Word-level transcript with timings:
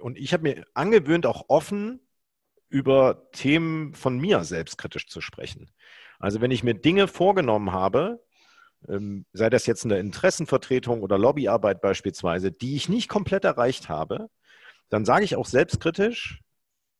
und 0.00 0.18
ich 0.18 0.32
habe 0.32 0.42
mir 0.42 0.64
angewöhnt, 0.74 1.26
auch 1.26 1.44
offen 1.48 2.00
über 2.68 3.28
Themen 3.32 3.94
von 3.94 4.18
mir 4.18 4.44
selbstkritisch 4.44 5.08
zu 5.08 5.20
sprechen. 5.20 5.70
Also 6.18 6.40
wenn 6.40 6.50
ich 6.50 6.62
mir 6.62 6.74
Dinge 6.74 7.08
vorgenommen 7.08 7.72
habe, 7.72 8.22
ähm, 8.88 9.26
sei 9.32 9.50
das 9.50 9.66
jetzt 9.66 9.84
eine 9.84 9.98
Interessenvertretung 9.98 11.02
oder 11.02 11.18
Lobbyarbeit 11.18 11.80
beispielsweise, 11.80 12.52
die 12.52 12.76
ich 12.76 12.88
nicht 12.88 13.08
komplett 13.08 13.44
erreicht 13.44 13.88
habe, 13.88 14.28
dann 14.88 15.04
sage 15.04 15.24
ich 15.24 15.36
auch 15.36 15.46
selbstkritisch, 15.46 16.40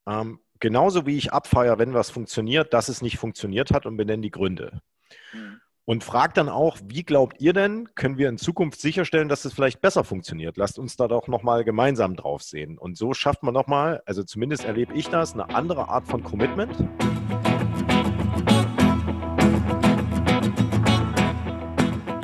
ähm, 0.07 0.41
genauso 0.59 1.07
wie 1.07 1.17
ich 1.17 1.33
abfeiere, 1.33 1.79
wenn 1.79 1.95
was 1.95 2.11
funktioniert, 2.11 2.75
dass 2.75 2.89
es 2.89 3.03
nicht 3.03 3.19
funktioniert 3.19 3.71
hat 3.73 3.87
und 3.87 3.97
benenne 3.97 4.23
die 4.23 4.31
Gründe. 4.31 4.81
Mhm. 5.33 5.61
Und 5.87 6.05
fragt 6.05 6.37
dann 6.37 6.51
auch, 6.51 6.77
wie 6.85 7.05
glaubt 7.05 7.41
ihr 7.41 7.55
denn, 7.55 7.89
können 7.95 8.19
wir 8.19 8.29
in 8.29 8.37
Zukunft 8.37 8.81
sicherstellen, 8.81 9.31
dass 9.31 9.47
es 9.47 9.55
vielleicht 9.55 9.81
besser 9.81 10.05
funktioniert? 10.05 10.59
Lasst 10.59 10.79
uns 10.79 10.97
da 10.97 11.09
doch 11.09 11.27
nochmal 11.27 11.65
gemeinsam 11.65 12.17
drauf 12.17 12.43
sehen. 12.43 12.77
Und 12.77 12.99
so 12.99 13.15
schafft 13.15 13.43
man 13.43 13.55
nochmal, 13.55 14.03
also 14.05 14.23
zumindest 14.23 14.65
erlebe 14.65 14.93
ich 14.93 15.09
das, 15.09 15.33
eine 15.33 15.49
andere 15.55 15.89
Art 15.89 16.07
von 16.07 16.23
Commitment. 16.23 16.77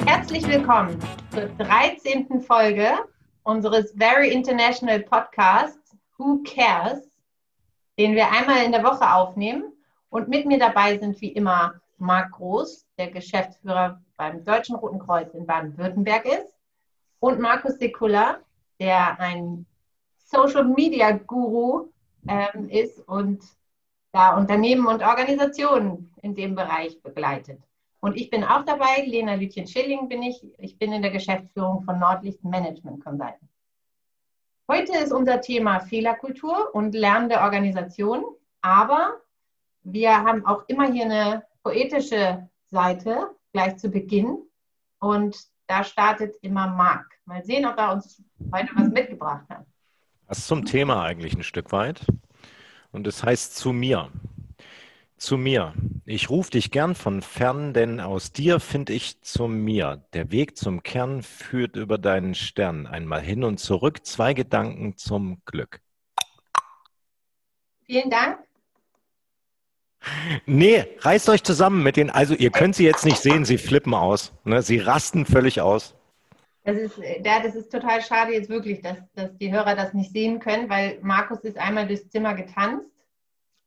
Herzlich 0.06 0.46
willkommen 0.46 0.98
zur 1.30 1.46
13. 1.64 2.42
Folge 2.42 2.90
unseres 3.42 3.94
Very 3.96 4.32
International 4.32 5.00
Podcasts 5.00 5.96
Who 6.18 6.42
Cares, 6.44 7.08
den 7.98 8.14
wir 8.14 8.30
einmal 8.30 8.64
in 8.64 8.72
der 8.72 8.84
Woche 8.84 9.10
aufnehmen. 9.10 9.72
Und 10.10 10.28
mit 10.28 10.44
mir 10.44 10.58
dabei 10.58 10.98
sind 10.98 11.18
wie 11.22 11.32
immer 11.32 11.80
Marc 11.98 12.32
Groß, 12.32 12.86
der 12.98 13.10
Geschäftsführer 13.10 14.02
beim 14.16 14.44
Deutschen 14.44 14.76
Roten 14.76 14.98
Kreuz 14.98 15.32
in 15.34 15.46
Baden-Württemberg 15.46 16.24
ist, 16.26 16.56
und 17.18 17.40
Markus 17.40 17.78
Sekula, 17.78 18.38
der 18.78 19.18
ein 19.18 19.66
Social 20.18 20.64
Media 20.64 21.12
Guru 21.12 21.88
ähm, 22.28 22.68
ist 22.68 23.00
und 23.08 23.42
da 24.12 24.36
Unternehmen 24.36 24.86
und 24.86 25.02
Organisationen 25.02 26.12
in 26.22 26.34
dem 26.34 26.54
Bereich 26.54 27.00
begleitet. 27.02 27.60
Und 28.00 28.16
ich 28.16 28.30
bin 28.30 28.44
auch 28.44 28.64
dabei, 28.64 29.04
Lena 29.04 29.34
Lütjen-Schilling 29.34 30.08
bin 30.08 30.22
ich. 30.22 30.46
Ich 30.58 30.78
bin 30.78 30.92
in 30.92 31.02
der 31.02 31.10
Geschäftsführung 31.10 31.82
von 31.82 31.98
Nordlicht 31.98 32.44
Management 32.44 33.04
Consultant. 33.04 33.40
Heute 34.68 34.96
ist 34.98 35.12
unser 35.12 35.40
Thema 35.40 35.80
Fehlerkultur 35.80 36.74
und 36.74 36.94
lernende 36.94 37.40
Organisation. 37.40 38.24
Aber 38.60 39.20
wir 39.82 40.22
haben 40.22 40.44
auch 40.46 40.64
immer 40.68 40.90
hier 40.90 41.04
eine 41.04 41.42
poetische 41.66 42.48
Seite 42.66 43.34
gleich 43.52 43.76
zu 43.76 43.90
Beginn. 43.90 44.38
Und 45.00 45.36
da 45.66 45.82
startet 45.82 46.36
immer 46.40 46.68
Marc. 46.68 47.04
Mal 47.24 47.44
sehen, 47.44 47.66
ob 47.66 47.76
er 47.76 47.92
uns 47.92 48.22
heute 48.52 48.70
was 48.76 48.88
mitgebracht 48.90 49.44
hat. 49.48 49.66
Das 50.28 50.38
ist 50.38 50.46
zum 50.46 50.64
Thema 50.64 51.02
eigentlich 51.02 51.34
ein 51.34 51.42
Stück 51.42 51.72
weit. 51.72 52.06
Und 52.92 53.08
es 53.08 53.16
das 53.16 53.24
heißt 53.24 53.56
zu 53.56 53.72
mir. 53.72 54.12
Zu 55.16 55.38
mir. 55.38 55.74
Ich 56.04 56.30
rufe 56.30 56.52
dich 56.52 56.70
gern 56.70 56.94
von 56.94 57.20
fern, 57.20 57.74
denn 57.74 57.98
aus 57.98 58.30
dir 58.30 58.60
finde 58.60 58.92
ich 58.92 59.20
zu 59.22 59.48
mir. 59.48 60.06
Der 60.12 60.30
Weg 60.30 60.56
zum 60.56 60.84
Kern 60.84 61.22
führt 61.22 61.74
über 61.74 61.98
deinen 61.98 62.36
Stern. 62.36 62.86
Einmal 62.86 63.22
hin 63.22 63.42
und 63.42 63.58
zurück, 63.58 64.06
zwei 64.06 64.34
Gedanken 64.34 64.96
zum 64.96 65.42
Glück. 65.46 65.80
Vielen 67.86 68.08
Dank. 68.08 68.45
Nee, 70.46 70.86
reißt 71.00 71.28
euch 71.28 71.42
zusammen 71.42 71.82
mit 71.82 71.96
den, 71.96 72.10
also 72.10 72.34
ihr 72.34 72.50
könnt 72.50 72.76
sie 72.76 72.84
jetzt 72.84 73.04
nicht 73.04 73.18
sehen, 73.18 73.44
sie 73.44 73.58
flippen 73.58 73.94
aus. 73.94 74.32
Ne? 74.44 74.62
Sie 74.62 74.78
rasten 74.78 75.26
völlig 75.26 75.60
aus. 75.60 75.94
Das 76.64 76.76
ist, 76.76 76.98
ja, 76.98 77.40
das 77.40 77.54
ist 77.54 77.70
total 77.70 78.02
schade 78.02 78.32
jetzt 78.32 78.48
wirklich, 78.48 78.82
dass, 78.82 78.98
dass 79.14 79.36
die 79.38 79.52
Hörer 79.52 79.76
das 79.76 79.94
nicht 79.94 80.12
sehen 80.12 80.40
können, 80.40 80.68
weil 80.68 80.98
Markus 81.00 81.40
ist 81.40 81.56
einmal 81.58 81.86
durchs 81.86 82.08
Zimmer 82.10 82.34
getanzt. 82.34 82.86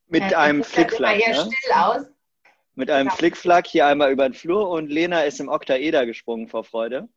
Mit 0.07 0.31
äh, 0.31 0.35
einem 0.35 0.63
Flickflack. 0.63 1.17
Ne? 1.17 1.33
still 1.33 1.73
aus. 1.73 2.05
Mit 2.75 2.89
einem 2.89 3.07
ja. 3.07 3.15
Flickflack 3.15 3.67
hier 3.67 3.87
einmal 3.87 4.11
über 4.11 4.27
den 4.27 4.33
Flur 4.33 4.69
und 4.69 4.89
Lena 4.89 5.21
ist 5.21 5.39
im 5.39 5.49
Oktaeder 5.49 6.05
gesprungen 6.05 6.47
vor 6.47 6.63
Freude. 6.63 7.07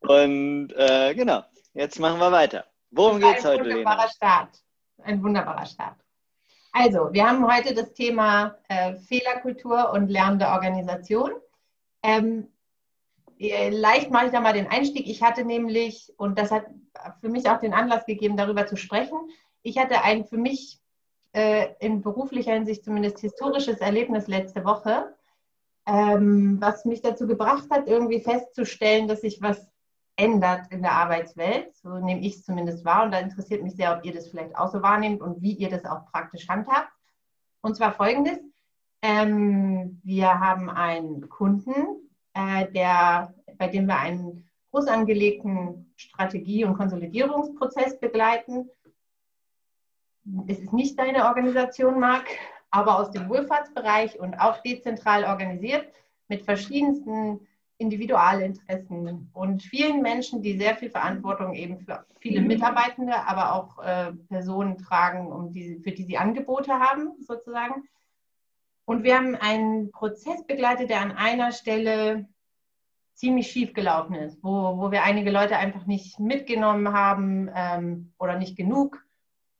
Und 0.00 0.72
äh, 0.76 1.14
genau, 1.14 1.42
jetzt 1.72 1.98
machen 1.98 2.18
wir 2.20 2.32
weiter. 2.32 2.66
Worum 2.90 3.20
geht 3.20 3.38
es 3.38 3.44
heute, 3.44 3.62
Lena? 3.62 3.76
Ein 3.76 3.76
wunderbarer 3.78 4.08
Start. 4.10 4.48
Ein 5.02 5.22
wunderbarer 5.22 5.66
Start. 5.66 6.03
Also, 6.76 7.12
wir 7.12 7.24
haben 7.24 7.46
heute 7.46 7.72
das 7.72 7.94
Thema 7.94 8.58
äh, 8.66 8.96
Fehlerkultur 8.96 9.92
und 9.92 10.08
lernende 10.08 10.48
Organisation. 10.48 11.30
Ähm, 12.02 12.48
äh, 13.38 13.70
leicht 13.70 14.10
mache 14.10 14.26
ich 14.26 14.32
da 14.32 14.40
mal 14.40 14.54
den 14.54 14.66
Einstieg. 14.66 15.06
Ich 15.06 15.22
hatte 15.22 15.44
nämlich, 15.44 16.12
und 16.16 16.36
das 16.36 16.50
hat 16.50 16.66
für 17.20 17.28
mich 17.28 17.48
auch 17.48 17.60
den 17.60 17.74
Anlass 17.74 18.06
gegeben, 18.06 18.36
darüber 18.36 18.66
zu 18.66 18.76
sprechen, 18.76 19.16
ich 19.62 19.78
hatte 19.78 20.02
ein 20.02 20.24
für 20.24 20.36
mich 20.36 20.80
äh, 21.32 21.68
in 21.78 22.02
beruflicher 22.02 22.54
Hinsicht 22.54 22.84
zumindest 22.84 23.20
historisches 23.20 23.78
Erlebnis 23.78 24.26
letzte 24.26 24.64
Woche, 24.64 25.14
ähm, 25.86 26.56
was 26.60 26.84
mich 26.84 27.02
dazu 27.02 27.28
gebracht 27.28 27.68
hat, 27.70 27.86
irgendwie 27.86 28.20
festzustellen, 28.20 29.06
dass 29.06 29.20
sich 29.20 29.40
was 29.40 29.70
ändert 30.16 30.70
in 30.70 30.82
der 30.82 30.92
Arbeitswelt. 30.92 31.74
So 31.76 31.98
nehme 31.98 32.20
ich 32.20 32.36
es 32.36 32.44
zumindest 32.44 32.84
wahr. 32.84 33.04
Und 33.04 33.12
da 33.12 33.18
interessiert 33.18 33.62
mich 33.62 33.74
sehr, 33.74 33.96
ob 33.96 34.04
ihr 34.04 34.14
das 34.14 34.28
vielleicht 34.28 34.56
auch 34.56 34.70
so 34.70 34.82
wahrnehmt 34.82 35.20
und 35.20 35.42
wie 35.42 35.52
ihr 35.52 35.68
das 35.68 35.84
auch 35.84 36.06
praktisch 36.10 36.48
handhabt. 36.48 36.90
Und 37.60 37.76
zwar 37.76 37.92
folgendes. 37.92 38.38
Ähm, 39.02 40.00
wir 40.02 40.40
haben 40.40 40.70
einen 40.70 41.28
Kunden, 41.28 42.10
äh, 42.32 42.70
der, 42.72 43.34
bei 43.58 43.68
dem 43.68 43.86
wir 43.86 43.98
einen 43.98 44.48
groß 44.70 44.86
angelegten 44.86 45.92
Strategie- 45.96 46.64
und 46.64 46.76
Konsolidierungsprozess 46.76 48.00
begleiten. 48.00 48.70
Es 50.46 50.58
ist 50.58 50.72
nicht 50.72 50.98
deine 50.98 51.26
Organisation, 51.26 52.00
Marc, 52.00 52.26
aber 52.70 52.98
aus 52.98 53.10
dem 53.10 53.28
Wohlfahrtsbereich 53.28 54.18
und 54.18 54.34
auch 54.34 54.62
dezentral 54.62 55.24
organisiert 55.24 55.86
mit 56.28 56.42
verschiedensten 56.42 57.46
Individualinteressen 57.78 59.30
und 59.32 59.62
vielen 59.62 60.00
Menschen, 60.00 60.42
die 60.42 60.56
sehr 60.56 60.76
viel 60.76 60.90
Verantwortung 60.90 61.54
eben 61.54 61.80
für 61.80 62.06
viele 62.20 62.40
mhm. 62.40 62.46
Mitarbeitende, 62.46 63.14
aber 63.26 63.52
auch 63.54 63.82
äh, 63.82 64.12
Personen 64.28 64.78
tragen, 64.78 65.32
um 65.32 65.52
die, 65.52 65.80
für 65.80 65.90
die 65.90 66.04
sie 66.04 66.16
Angebote 66.16 66.72
haben, 66.72 67.14
sozusagen. 67.20 67.88
Und 68.84 69.02
wir 69.02 69.16
haben 69.16 69.34
einen 69.34 69.90
Prozess 69.90 70.46
begleitet, 70.46 70.90
der 70.90 71.00
an 71.00 71.12
einer 71.12 71.52
Stelle 71.52 72.28
ziemlich 73.14 73.50
schief 73.50 73.72
gelaufen 73.72 74.14
ist, 74.14 74.42
wo, 74.42 74.78
wo 74.78 74.90
wir 74.90 75.02
einige 75.02 75.30
Leute 75.30 75.56
einfach 75.56 75.86
nicht 75.86 76.20
mitgenommen 76.20 76.92
haben 76.92 77.50
ähm, 77.54 78.12
oder 78.18 78.38
nicht 78.38 78.56
genug 78.56 79.04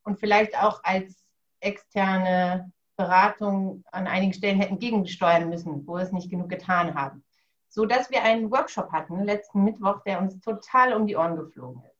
und 0.02 0.20
vielleicht 0.20 0.60
auch 0.60 0.82
als 0.84 1.24
externe 1.60 2.70
Beratung 2.96 3.84
an 3.90 4.06
einigen 4.06 4.34
Stellen 4.34 4.60
hätten 4.60 4.78
gegensteuern 4.78 5.48
müssen, 5.48 5.86
wo 5.86 5.94
wir 5.94 6.02
es 6.02 6.12
nicht 6.12 6.30
genug 6.30 6.48
getan 6.48 6.94
haben 6.94 7.24
so 7.74 7.86
dass 7.86 8.08
wir 8.08 8.22
einen 8.22 8.52
Workshop 8.52 8.92
hatten 8.92 9.24
letzten 9.24 9.64
Mittwoch, 9.64 10.00
der 10.04 10.20
uns 10.20 10.38
total 10.38 10.92
um 10.92 11.08
die 11.08 11.16
Ohren 11.16 11.34
geflogen 11.34 11.82
ist. 11.82 11.98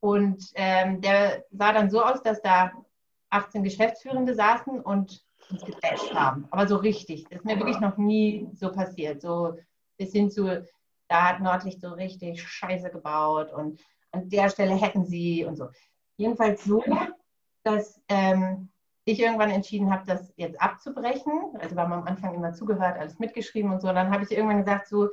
Und 0.00 0.50
ähm, 0.56 1.00
der 1.00 1.44
sah 1.52 1.72
dann 1.72 1.88
so 1.88 2.02
aus, 2.02 2.20
dass 2.22 2.42
da 2.42 2.72
18 3.30 3.62
Geschäftsführende 3.62 4.34
saßen 4.34 4.80
und 4.80 5.24
uns 5.50 5.64
gebasht 5.64 6.12
haben. 6.12 6.48
Aber 6.50 6.66
so 6.66 6.76
richtig. 6.76 7.24
Das 7.30 7.38
ist 7.38 7.44
mir 7.44 7.56
wirklich 7.58 7.78
noch 7.78 7.96
nie 7.96 8.48
so 8.54 8.72
passiert. 8.72 9.22
So 9.22 9.56
bis 9.98 10.10
hin 10.10 10.32
zu, 10.32 10.66
da 11.06 11.28
hat 11.28 11.40
Nordlicht 11.40 11.80
so 11.80 11.90
richtig 11.90 12.42
Scheiße 12.42 12.90
gebaut 12.90 13.52
und 13.52 13.80
an 14.10 14.28
der 14.28 14.50
Stelle 14.50 14.74
hätten 14.74 15.04
sie 15.04 15.44
und 15.44 15.54
so. 15.54 15.68
Jedenfalls 16.16 16.64
so, 16.64 16.82
dass 17.62 18.00
ähm, 18.08 18.68
ich 19.10 19.20
irgendwann 19.20 19.50
entschieden 19.50 19.90
habe, 19.90 20.04
das 20.06 20.32
jetzt 20.36 20.60
abzubrechen. 20.60 21.32
Also 21.60 21.74
wir 21.74 21.82
haben 21.82 21.92
am 21.92 22.06
Anfang 22.06 22.34
immer 22.34 22.52
zugehört, 22.52 22.98
alles 22.98 23.18
mitgeschrieben 23.18 23.72
und 23.72 23.80
so. 23.80 23.88
Dann 23.88 24.10
habe 24.10 24.24
ich 24.24 24.30
irgendwann 24.30 24.64
gesagt, 24.64 24.88
so 24.88 25.08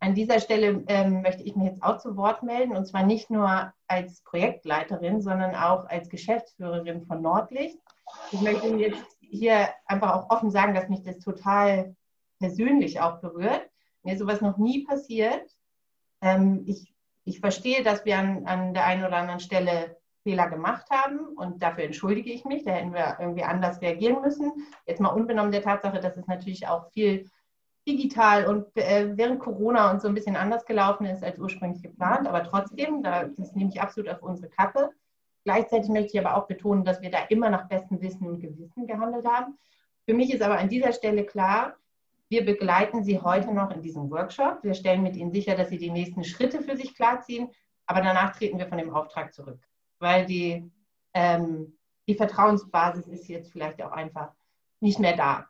an 0.00 0.14
dieser 0.14 0.40
Stelle 0.40 0.84
ähm, 0.88 1.22
möchte 1.22 1.42
ich 1.42 1.56
mich 1.56 1.66
jetzt 1.66 1.82
auch 1.82 1.98
zu 1.98 2.16
Wort 2.16 2.42
melden. 2.42 2.76
Und 2.76 2.86
zwar 2.86 3.04
nicht 3.04 3.30
nur 3.30 3.72
als 3.88 4.20
Projektleiterin, 4.22 5.22
sondern 5.22 5.54
auch 5.54 5.86
als 5.86 6.10
Geschäftsführerin 6.10 7.06
von 7.06 7.22
Nordlicht. 7.22 7.78
Ich 8.30 8.40
möchte 8.42 8.66
jetzt 8.76 9.16
hier 9.20 9.68
einfach 9.86 10.14
auch 10.14 10.30
offen 10.30 10.50
sagen, 10.50 10.74
dass 10.74 10.88
mich 10.88 11.02
das 11.02 11.18
total 11.20 11.96
persönlich 12.38 13.00
auch 13.00 13.20
berührt. 13.20 13.70
Mir 14.02 14.18
sowas 14.18 14.42
noch 14.42 14.58
nie 14.58 14.84
passiert. 14.84 15.50
Ähm, 16.20 16.64
ich, 16.66 16.94
ich 17.24 17.40
verstehe, 17.40 17.82
dass 17.82 18.04
wir 18.04 18.18
an, 18.18 18.46
an 18.46 18.74
der 18.74 18.84
einen 18.84 19.04
oder 19.04 19.16
anderen 19.16 19.40
Stelle 19.40 19.96
Fehler 20.24 20.48
gemacht 20.48 20.90
haben 20.90 21.20
und 21.36 21.62
dafür 21.62 21.84
entschuldige 21.84 22.32
ich 22.32 22.44
mich. 22.44 22.64
Da 22.64 22.72
hätten 22.72 22.94
wir 22.94 23.18
irgendwie 23.20 23.44
anders 23.44 23.80
reagieren 23.80 24.22
müssen. 24.22 24.52
Jetzt 24.86 25.00
mal 25.00 25.10
unbenommen 25.10 25.52
der 25.52 25.62
Tatsache, 25.62 26.00
dass 26.00 26.16
es 26.16 26.26
natürlich 26.26 26.66
auch 26.66 26.90
viel 26.90 27.30
digital 27.86 28.46
und 28.46 28.74
äh, 28.76 29.16
während 29.16 29.38
Corona 29.38 29.90
und 29.90 30.00
so 30.00 30.08
ein 30.08 30.14
bisschen 30.14 30.36
anders 30.36 30.64
gelaufen 30.64 31.04
ist 31.04 31.22
als 31.22 31.38
ursprünglich 31.38 31.82
geplant. 31.82 32.26
Aber 32.26 32.42
trotzdem, 32.42 33.02
da, 33.02 33.24
das 33.24 33.54
nehme 33.54 33.70
ich 33.70 33.80
absolut 33.80 34.10
auf 34.10 34.22
unsere 34.22 34.48
Kappe. 34.48 34.90
Gleichzeitig 35.44 35.90
möchte 35.90 36.16
ich 36.16 36.26
aber 36.26 36.38
auch 36.38 36.46
betonen, 36.46 36.84
dass 36.84 37.02
wir 37.02 37.10
da 37.10 37.18
immer 37.28 37.50
nach 37.50 37.68
bestem 37.68 38.00
Wissen 38.00 38.26
und 38.26 38.40
Gewissen 38.40 38.86
gehandelt 38.86 39.26
haben. 39.26 39.58
Für 40.06 40.14
mich 40.14 40.32
ist 40.32 40.42
aber 40.42 40.58
an 40.58 40.70
dieser 40.70 40.94
Stelle 40.94 41.24
klar, 41.24 41.76
wir 42.30 42.46
begleiten 42.46 43.04
Sie 43.04 43.20
heute 43.20 43.52
noch 43.52 43.70
in 43.70 43.82
diesem 43.82 44.10
Workshop. 44.10 44.60
Wir 44.62 44.72
stellen 44.72 45.02
mit 45.02 45.16
Ihnen 45.16 45.30
sicher, 45.30 45.54
dass 45.54 45.68
Sie 45.68 45.76
die 45.76 45.90
nächsten 45.90 46.24
Schritte 46.24 46.62
für 46.62 46.78
sich 46.78 46.94
klarziehen, 46.94 47.50
aber 47.84 48.00
danach 48.00 48.34
treten 48.34 48.58
wir 48.58 48.66
von 48.66 48.78
dem 48.78 48.94
Auftrag 48.94 49.34
zurück 49.34 49.60
weil 49.98 50.26
die 50.26 50.70
ähm, 51.14 51.76
die 52.06 52.14
Vertrauensbasis 52.14 53.06
ist 53.06 53.28
jetzt 53.28 53.52
vielleicht 53.52 53.82
auch 53.82 53.92
einfach 53.92 54.32
nicht 54.80 54.98
mehr 54.98 55.16
da. 55.16 55.48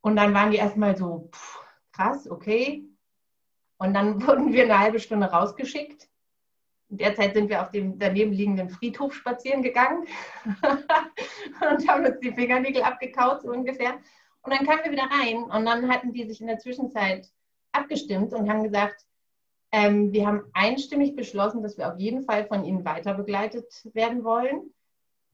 Und 0.00 0.16
dann 0.16 0.34
waren 0.34 0.50
die 0.50 0.58
erstmal 0.58 0.96
so, 0.96 1.30
pff, 1.32 1.60
krass, 1.92 2.30
okay. 2.30 2.84
Und 3.78 3.94
dann 3.94 4.22
wurden 4.26 4.52
wir 4.52 4.64
eine 4.64 4.78
halbe 4.78 5.00
Stunde 5.00 5.26
rausgeschickt. 5.26 6.08
In 6.88 6.98
der 6.98 7.16
Zeit 7.16 7.34
sind 7.34 7.48
wir 7.48 7.62
auf 7.62 7.70
dem 7.70 7.98
daneben 7.98 8.32
liegenden 8.32 8.68
Friedhof 8.68 9.12
spazieren 9.12 9.62
gegangen 9.62 10.06
und 10.44 11.88
haben 11.88 12.06
uns 12.06 12.20
die 12.20 12.32
Fingernägel 12.32 12.82
abgekaut, 12.82 13.42
so 13.42 13.48
ungefähr. 13.48 13.94
Und 14.42 14.54
dann 14.54 14.64
kamen 14.64 14.84
wir 14.84 14.92
wieder 14.92 15.10
rein 15.10 15.42
und 15.42 15.66
dann 15.66 15.90
hatten 15.90 16.12
die 16.12 16.28
sich 16.28 16.40
in 16.40 16.46
der 16.46 16.58
Zwischenzeit 16.58 17.28
abgestimmt 17.72 18.32
und 18.32 18.48
haben 18.48 18.62
gesagt, 18.62 19.04
ähm, 19.76 20.10
wir 20.10 20.26
haben 20.26 20.44
einstimmig 20.54 21.14
beschlossen, 21.16 21.62
dass 21.62 21.76
wir 21.76 21.92
auf 21.92 21.98
jeden 21.98 22.24
Fall 22.24 22.46
von 22.46 22.64
Ihnen 22.64 22.86
weiter 22.86 23.12
begleitet 23.12 23.66
werden 23.92 24.24
wollen. 24.24 24.72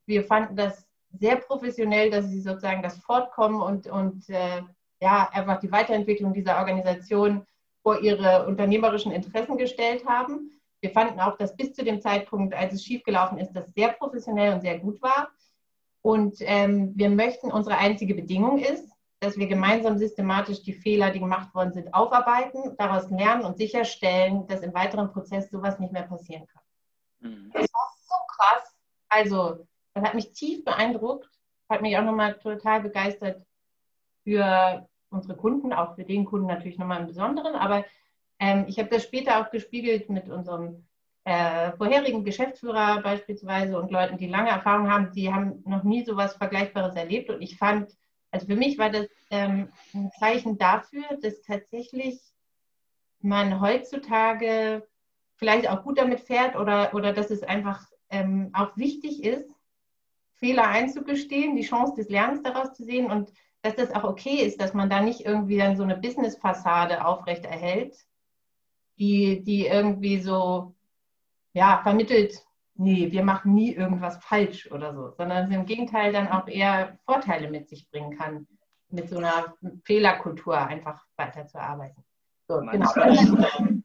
Wir 0.04 0.24
fanden 0.24 0.56
das 0.56 0.84
sehr 1.12 1.36
professionell, 1.36 2.10
dass 2.10 2.26
Sie 2.26 2.40
sozusagen 2.40 2.82
das 2.82 2.98
Fortkommen 2.98 3.62
und, 3.62 3.86
und 3.86 4.28
äh, 4.28 4.62
ja, 5.00 5.28
einfach 5.32 5.60
die 5.60 5.70
Weiterentwicklung 5.70 6.32
dieser 6.32 6.58
Organisation 6.58 7.46
vor 7.84 8.00
ihre 8.00 8.46
unternehmerischen 8.48 9.12
Interessen 9.12 9.56
gestellt 9.58 10.04
haben. 10.06 10.60
Wir 10.80 10.90
fanden 10.90 11.20
auch, 11.20 11.36
dass 11.36 11.56
bis 11.56 11.72
zu 11.72 11.84
dem 11.84 12.00
Zeitpunkt, 12.00 12.52
als 12.52 12.72
es 12.72 12.84
schiefgelaufen 12.84 13.38
ist, 13.38 13.52
das 13.52 13.72
sehr 13.74 13.92
professionell 13.92 14.54
und 14.54 14.62
sehr 14.62 14.80
gut 14.80 15.00
war. 15.02 15.28
Und 16.00 16.38
ähm, 16.40 16.90
wir 16.96 17.10
möchten, 17.10 17.52
unsere 17.52 17.78
einzige 17.78 18.16
Bedingung 18.16 18.58
ist, 18.58 18.91
dass 19.22 19.36
wir 19.36 19.46
gemeinsam 19.46 19.98
systematisch 19.98 20.62
die 20.62 20.72
Fehler, 20.72 21.10
die 21.10 21.20
gemacht 21.20 21.54
worden 21.54 21.72
sind, 21.72 21.94
aufarbeiten, 21.94 22.76
daraus 22.76 23.08
lernen 23.08 23.44
und 23.44 23.56
sicherstellen, 23.56 24.48
dass 24.48 24.62
im 24.62 24.74
weiteren 24.74 25.12
Prozess 25.12 25.48
sowas 25.48 25.78
nicht 25.78 25.92
mehr 25.92 26.02
passieren 26.02 26.44
kann. 26.48 27.30
Mhm. 27.30 27.50
Das 27.54 27.72
war 27.72 27.92
so 28.04 28.14
krass. 28.26 28.74
Also, 29.08 29.64
das 29.94 30.02
hat 30.02 30.14
mich 30.14 30.32
tief 30.32 30.64
beeindruckt, 30.64 31.30
hat 31.70 31.82
mich 31.82 31.96
auch 31.96 32.02
nochmal 32.02 32.34
total 32.34 32.80
begeistert 32.80 33.46
für 34.24 34.88
unsere 35.10 35.36
Kunden, 35.36 35.72
auch 35.72 35.94
für 35.94 36.04
den 36.04 36.24
Kunden 36.24 36.48
natürlich 36.48 36.78
nochmal 36.78 37.02
im 37.02 37.06
Besonderen. 37.06 37.54
Aber 37.54 37.84
ähm, 38.40 38.64
ich 38.66 38.80
habe 38.80 38.88
das 38.88 39.04
später 39.04 39.40
auch 39.40 39.52
gespiegelt 39.52 40.10
mit 40.10 40.28
unserem 40.28 40.84
äh, 41.22 41.70
vorherigen 41.76 42.24
Geschäftsführer 42.24 43.00
beispielsweise 43.02 43.78
und 43.78 43.92
Leuten, 43.92 44.18
die 44.18 44.26
lange 44.26 44.50
Erfahrung 44.50 44.90
haben, 44.90 45.12
die 45.12 45.32
haben 45.32 45.62
noch 45.64 45.84
nie 45.84 46.04
so 46.04 46.16
was 46.16 46.34
Vergleichbares 46.34 46.96
erlebt. 46.96 47.30
Und 47.30 47.40
ich 47.40 47.56
fand, 47.56 47.96
also 48.32 48.46
für 48.46 48.56
mich 48.56 48.78
war 48.78 48.90
das 48.90 49.06
ähm, 49.30 49.68
ein 49.94 50.10
Zeichen 50.18 50.58
dafür, 50.58 51.04
dass 51.20 51.42
tatsächlich 51.42 52.18
man 53.20 53.60
heutzutage 53.60 54.88
vielleicht 55.36 55.68
auch 55.68 55.84
gut 55.84 55.98
damit 55.98 56.20
fährt 56.20 56.56
oder, 56.56 56.94
oder 56.94 57.12
dass 57.12 57.30
es 57.30 57.42
einfach 57.42 57.86
ähm, 58.10 58.50
auch 58.54 58.76
wichtig 58.76 59.22
ist, 59.22 59.54
Fehler 60.34 60.66
einzugestehen, 60.66 61.54
die 61.54 61.62
Chance 61.62 61.94
des 61.94 62.08
Lernens 62.08 62.42
daraus 62.42 62.72
zu 62.72 62.84
sehen 62.84 63.10
und 63.10 63.32
dass 63.60 63.76
das 63.76 63.94
auch 63.94 64.04
okay 64.04 64.44
ist, 64.44 64.60
dass 64.60 64.74
man 64.74 64.90
da 64.90 65.00
nicht 65.00 65.20
irgendwie 65.20 65.58
dann 65.58 65.76
so 65.76 65.84
eine 65.84 65.96
Business-Fassade 65.96 67.04
aufrecht 67.04 67.44
erhält, 67.44 67.96
die, 68.98 69.44
die 69.44 69.66
irgendwie 69.66 70.20
so 70.20 70.74
ja, 71.52 71.80
vermittelt, 71.82 72.44
nee, 72.82 73.12
wir 73.12 73.24
machen 73.24 73.54
nie 73.54 73.72
irgendwas 73.72 74.22
falsch 74.24 74.70
oder 74.70 74.94
so, 74.94 75.10
sondern 75.16 75.44
es 75.44 75.54
im 75.54 75.66
Gegenteil 75.66 76.12
dann 76.12 76.28
auch 76.28 76.48
eher 76.48 76.98
Vorteile 77.04 77.50
mit 77.50 77.68
sich 77.68 77.88
bringen 77.90 78.16
kann, 78.16 78.46
mit 78.90 79.08
so 79.08 79.18
einer 79.18 79.54
Fehlerkultur 79.84 80.58
einfach 80.58 81.04
weiterzuarbeiten. 81.16 82.04
So, 82.48 82.60
genau. 82.60 82.90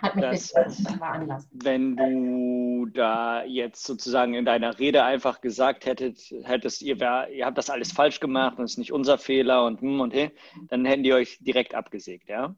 Hat 0.00 0.14
mich 0.14 0.52
das, 0.52 0.80
veranlasst. 0.80 1.48
Wenn 1.52 1.96
du 1.96 2.86
da 2.86 3.42
jetzt 3.42 3.84
sozusagen 3.84 4.34
in 4.34 4.44
deiner 4.44 4.78
Rede 4.78 5.02
einfach 5.02 5.40
gesagt 5.40 5.86
hättet, 5.86 6.20
hättest 6.44 6.82
ihr, 6.82 6.96
ihr 7.28 7.44
habt 7.44 7.58
das 7.58 7.68
alles 7.68 7.90
falsch 7.90 8.20
gemacht 8.20 8.58
und 8.58 8.64
es 8.64 8.72
ist 8.72 8.78
nicht 8.78 8.92
unser 8.92 9.18
Fehler 9.18 9.64
und 9.64 9.80
hm 9.80 10.00
und 10.00 10.14
hey, 10.14 10.30
dann 10.68 10.84
hätten 10.84 11.02
die 11.02 11.12
euch 11.12 11.38
direkt 11.40 11.74
abgesägt, 11.74 12.28
ja? 12.28 12.54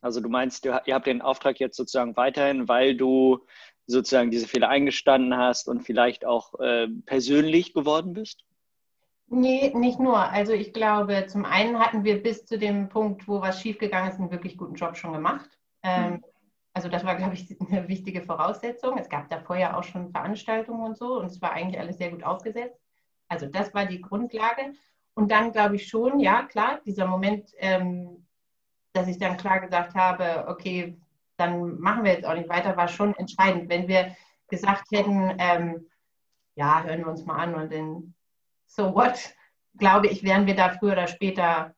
Also 0.00 0.20
du 0.20 0.28
meinst, 0.28 0.66
ihr 0.66 0.82
habt 0.88 1.06
den 1.06 1.22
Auftrag 1.22 1.60
jetzt 1.60 1.76
sozusagen 1.76 2.16
weiterhin, 2.16 2.68
weil 2.68 2.96
du 2.96 3.46
sozusagen 3.86 4.30
diese 4.30 4.48
Fehler 4.48 4.68
eingestanden 4.68 5.36
hast 5.36 5.68
und 5.68 5.82
vielleicht 5.82 6.24
auch 6.24 6.58
äh, 6.60 6.88
persönlich 7.06 7.74
geworden 7.74 8.12
bist? 8.14 8.44
Nee, 9.26 9.72
nicht 9.74 9.98
nur. 9.98 10.18
Also 10.18 10.52
ich 10.52 10.72
glaube, 10.72 11.26
zum 11.26 11.44
einen 11.44 11.78
hatten 11.78 12.04
wir 12.04 12.22
bis 12.22 12.44
zu 12.46 12.58
dem 12.58 12.88
Punkt, 12.88 13.26
wo 13.26 13.40
was 13.40 13.60
schiefgegangen 13.60 14.10
ist, 14.10 14.20
einen 14.20 14.30
wirklich 14.30 14.56
guten 14.56 14.74
Job 14.74 14.96
schon 14.96 15.12
gemacht. 15.12 15.48
Ähm, 15.82 16.14
hm. 16.14 16.24
Also 16.72 16.88
das 16.88 17.04
war, 17.04 17.16
glaube 17.16 17.34
ich, 17.34 17.56
eine 17.70 17.88
wichtige 17.88 18.22
Voraussetzung. 18.22 18.98
Es 18.98 19.08
gab 19.08 19.28
davor 19.30 19.56
ja 19.56 19.76
auch 19.76 19.84
schon 19.84 20.10
Veranstaltungen 20.10 20.84
und 20.84 20.96
so 20.96 21.18
und 21.18 21.26
es 21.26 21.40
war 21.40 21.52
eigentlich 21.52 21.80
alles 21.80 21.98
sehr 21.98 22.10
gut 22.10 22.24
aufgesetzt. 22.24 22.80
Also 23.28 23.46
das 23.46 23.72
war 23.74 23.86
die 23.86 24.00
Grundlage. 24.00 24.74
Und 25.14 25.30
dann 25.30 25.52
glaube 25.52 25.76
ich 25.76 25.86
schon, 25.86 26.18
ja 26.18 26.42
klar, 26.42 26.80
dieser 26.84 27.06
Moment, 27.06 27.50
ähm, 27.58 28.26
dass 28.92 29.08
ich 29.08 29.18
dann 29.18 29.36
klar 29.36 29.60
gesagt 29.60 29.94
habe, 29.94 30.46
okay, 30.48 30.96
dann 31.36 31.78
machen 31.80 32.04
wir 32.04 32.12
jetzt 32.12 32.24
auch 32.24 32.34
nicht 32.34 32.48
weiter, 32.48 32.76
war 32.76 32.88
schon 32.88 33.14
entscheidend. 33.14 33.68
Wenn 33.68 33.88
wir 33.88 34.16
gesagt 34.48 34.90
hätten, 34.92 35.34
ähm, 35.38 35.86
ja, 36.54 36.82
hören 36.84 37.00
wir 37.00 37.08
uns 37.08 37.24
mal 37.24 37.36
an 37.36 37.54
und 37.54 37.72
dann, 37.72 38.14
so 38.66 38.94
what, 38.94 39.34
glaube 39.76 40.06
ich, 40.06 40.22
wären 40.22 40.46
wir 40.46 40.54
da 40.54 40.70
früher 40.70 40.92
oder 40.92 41.06
später 41.06 41.74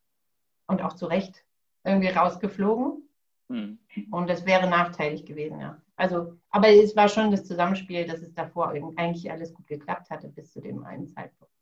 und 0.67 0.83
auch 0.83 0.95
zu 0.95 1.07
Recht 1.07 1.45
irgendwie 1.85 2.09
rausgeflogen. 2.09 3.09
Hm. 3.49 3.79
Und 4.11 4.29
das 4.29 4.45
wäre 4.45 4.69
nachteilig 4.69 5.25
gewesen, 5.25 5.61
ja. 5.61 5.81
Also, 5.95 6.37
aber 6.51 6.69
es 6.69 6.95
war 6.95 7.09
schon 7.09 7.31
das 7.31 7.45
Zusammenspiel, 7.45 8.07
dass 8.07 8.21
es 8.21 8.35
davor 8.35 8.69
eigentlich 8.97 9.31
alles 9.31 9.55
gut 9.55 9.67
geklappt 9.67 10.11
hatte 10.11 10.29
bis 10.29 10.53
zu 10.53 10.61
dem 10.61 10.85
einen 10.85 11.07
Zeitpunkt. 11.07 11.55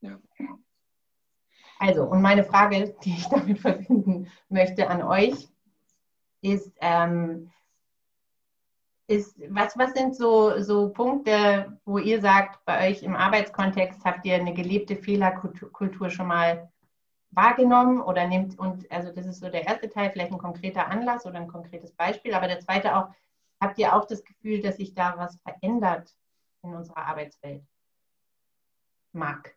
Ja. 0.00 0.18
Also, 1.80 2.04
und 2.04 2.22
meine 2.22 2.44
Frage, 2.44 2.94
die 3.02 3.10
ich 3.10 3.26
damit 3.28 3.58
verbinden 3.58 4.28
möchte 4.48 4.88
an 4.88 5.02
euch, 5.02 5.48
ist, 6.40 6.72
ähm, 6.80 7.50
ist 9.06 9.36
was, 9.48 9.76
was 9.78 9.92
sind 9.92 10.14
so, 10.14 10.60
so 10.60 10.90
Punkte, 10.90 11.78
wo 11.84 11.98
ihr 11.98 12.20
sagt, 12.20 12.64
bei 12.64 12.90
euch 12.90 13.02
im 13.02 13.16
Arbeitskontext 13.16 14.04
habt 14.04 14.26
ihr 14.26 14.34
eine 14.34 14.52
gelebte 14.52 14.96
Fehlerkultur 14.96 16.10
schon 16.10 16.26
mal 16.26 16.70
wahrgenommen 17.30 18.00
oder 18.00 18.26
nimmt, 18.26 18.58
und 18.58 18.90
also 18.90 19.12
das 19.12 19.26
ist 19.26 19.40
so 19.40 19.48
der 19.48 19.66
erste 19.66 19.88
Teil, 19.88 20.10
vielleicht 20.10 20.32
ein 20.32 20.38
konkreter 20.38 20.88
Anlass 20.88 21.26
oder 21.26 21.38
ein 21.38 21.48
konkretes 21.48 21.92
Beispiel, 21.92 22.34
aber 22.34 22.48
der 22.48 22.60
zweite 22.60 22.96
auch, 22.96 23.08
habt 23.60 23.78
ihr 23.78 23.94
auch 23.94 24.06
das 24.06 24.24
Gefühl, 24.24 24.60
dass 24.60 24.76
sich 24.76 24.94
da 24.94 25.14
was 25.16 25.36
verändert 25.42 26.14
in 26.62 26.74
unserer 26.74 27.06
Arbeitswelt? 27.06 27.62
Marc. 29.12 29.54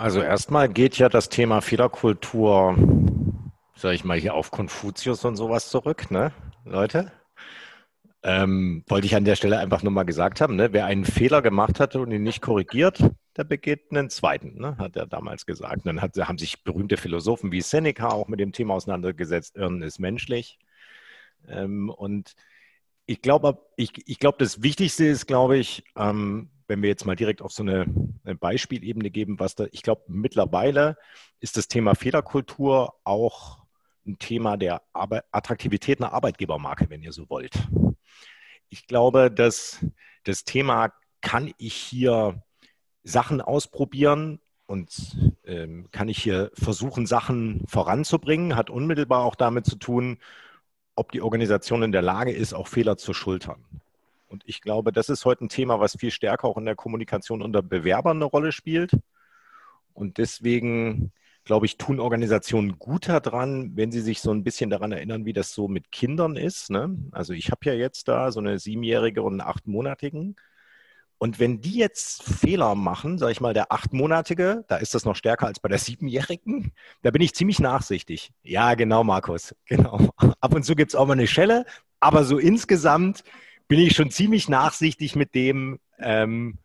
Also 0.00 0.22
erstmal 0.22 0.70
geht 0.70 0.96
ja 0.96 1.10
das 1.10 1.28
Thema 1.28 1.60
Fehlerkultur, 1.60 2.74
sage 3.74 3.94
ich 3.94 4.02
mal, 4.02 4.18
hier 4.18 4.32
auf 4.32 4.50
Konfuzius 4.50 5.26
und 5.26 5.36
sowas 5.36 5.68
zurück, 5.68 6.10
ne, 6.10 6.32
Leute? 6.64 7.12
Ähm, 8.22 8.82
wollte 8.88 9.06
ich 9.06 9.14
an 9.14 9.26
der 9.26 9.36
Stelle 9.36 9.58
einfach 9.58 9.82
nur 9.82 9.92
mal 9.92 10.04
gesagt 10.04 10.40
haben, 10.40 10.56
ne? 10.56 10.72
wer 10.72 10.86
einen 10.86 11.04
Fehler 11.04 11.42
gemacht 11.42 11.80
hat 11.80 11.96
und 11.96 12.10
ihn 12.12 12.22
nicht 12.22 12.40
korrigiert, 12.40 13.04
der 13.36 13.44
begeht 13.44 13.90
einen 13.90 14.08
zweiten, 14.08 14.58
ne? 14.58 14.78
hat 14.78 14.96
er 14.96 15.06
damals 15.06 15.44
gesagt. 15.44 15.84
Und 15.84 15.86
dann 15.86 16.00
hat, 16.00 16.16
haben 16.16 16.38
sich 16.38 16.64
berühmte 16.64 16.96
Philosophen 16.96 17.52
wie 17.52 17.60
Seneca 17.60 18.08
auch 18.08 18.28
mit 18.28 18.40
dem 18.40 18.52
Thema 18.52 18.72
auseinandergesetzt, 18.76 19.56
Irren 19.58 19.82
ist 19.82 19.98
menschlich. 19.98 20.58
Ähm, 21.46 21.90
und 21.90 22.36
ich 23.04 23.20
glaube, 23.20 23.58
ich, 23.76 23.92
ich 24.08 24.18
glaube, 24.18 24.38
das 24.38 24.62
Wichtigste 24.62 25.04
ist, 25.04 25.26
glaube 25.26 25.58
ich, 25.58 25.84
ähm, 25.94 26.48
wenn 26.70 26.82
wir 26.82 26.88
jetzt 26.88 27.04
mal 27.04 27.16
direkt 27.16 27.42
auf 27.42 27.50
so 27.50 27.64
eine, 27.64 27.84
eine 28.22 28.36
Beispielebene 28.36 29.10
geben, 29.10 29.40
was 29.40 29.56
da, 29.56 29.66
ich 29.72 29.82
glaube, 29.82 30.04
mittlerweile 30.06 30.96
ist 31.40 31.56
das 31.56 31.66
Thema 31.66 31.96
Fehlerkultur 31.96 32.94
auch 33.02 33.58
ein 34.06 34.20
Thema 34.20 34.56
der 34.56 34.80
Arbeit, 34.92 35.24
Attraktivität 35.32 36.00
einer 36.00 36.12
Arbeitgebermarke, 36.12 36.88
wenn 36.88 37.02
ihr 37.02 37.12
so 37.12 37.28
wollt. 37.28 37.54
Ich 38.68 38.86
glaube, 38.86 39.32
dass 39.32 39.84
das 40.22 40.44
Thema, 40.44 40.92
kann 41.20 41.52
ich 41.58 41.74
hier 41.74 42.40
Sachen 43.02 43.40
ausprobieren 43.40 44.40
und 44.66 45.34
ähm, 45.44 45.88
kann 45.90 46.08
ich 46.08 46.22
hier 46.22 46.52
versuchen, 46.54 47.04
Sachen 47.04 47.64
voranzubringen, 47.66 48.54
hat 48.54 48.70
unmittelbar 48.70 49.24
auch 49.24 49.34
damit 49.34 49.66
zu 49.66 49.74
tun, 49.74 50.18
ob 50.94 51.10
die 51.10 51.20
Organisation 51.20 51.82
in 51.82 51.90
der 51.90 52.02
Lage 52.02 52.30
ist, 52.30 52.54
auch 52.54 52.68
Fehler 52.68 52.96
zu 52.96 53.12
schultern. 53.12 53.64
Und 54.30 54.44
ich 54.46 54.60
glaube, 54.60 54.92
das 54.92 55.08
ist 55.08 55.24
heute 55.24 55.44
ein 55.44 55.48
Thema, 55.48 55.80
was 55.80 55.96
viel 55.98 56.12
stärker 56.12 56.46
auch 56.46 56.56
in 56.56 56.64
der 56.64 56.76
Kommunikation 56.76 57.42
unter 57.42 57.62
Bewerbern 57.62 58.18
eine 58.18 58.26
Rolle 58.26 58.52
spielt. 58.52 58.92
Und 59.92 60.18
deswegen, 60.18 61.12
glaube 61.44 61.66
ich, 61.66 61.78
tun 61.78 61.98
Organisationen 61.98 62.78
gut 62.78 63.08
daran, 63.08 63.76
wenn 63.76 63.90
sie 63.90 64.00
sich 64.00 64.20
so 64.20 64.30
ein 64.30 64.44
bisschen 64.44 64.70
daran 64.70 64.92
erinnern, 64.92 65.24
wie 65.24 65.32
das 65.32 65.52
so 65.52 65.66
mit 65.66 65.90
Kindern 65.90 66.36
ist. 66.36 66.70
Ne? 66.70 66.96
Also 67.10 67.32
ich 67.32 67.50
habe 67.50 67.60
ja 67.64 67.72
jetzt 67.72 68.06
da 68.06 68.30
so 68.30 68.38
eine 68.38 68.60
siebenjährige 68.60 69.20
und 69.22 69.32
einen 69.32 69.48
achtmonatigen. 69.48 70.36
Und 71.18 71.40
wenn 71.40 71.60
die 71.60 71.76
jetzt 71.76 72.22
Fehler 72.22 72.76
machen, 72.76 73.18
sage 73.18 73.32
ich 73.32 73.40
mal, 73.40 73.52
der 73.52 73.72
achtmonatige, 73.72 74.64
da 74.68 74.76
ist 74.76 74.94
das 74.94 75.04
noch 75.04 75.16
stärker 75.16 75.48
als 75.48 75.58
bei 75.58 75.68
der 75.68 75.78
siebenjährigen, 75.78 76.72
da 77.02 77.10
bin 77.10 77.20
ich 77.20 77.34
ziemlich 77.34 77.58
nachsichtig. 77.58 78.30
Ja, 78.44 78.74
genau, 78.74 79.02
Markus, 79.02 79.56
genau. 79.66 80.10
Ab 80.40 80.54
und 80.54 80.62
zu 80.64 80.76
gibt 80.76 80.92
es 80.92 80.94
auch 80.94 81.06
mal 81.06 81.14
eine 81.14 81.26
Schelle, 81.26 81.66
aber 81.98 82.22
so 82.24 82.38
insgesamt 82.38 83.24
bin 83.70 83.78
ich 83.78 83.94
schon 83.94 84.10
ziemlich 84.10 84.48
nachsichtig 84.48 85.14
mit 85.14 85.36
dem, 85.36 85.78
ähm, 86.00 86.58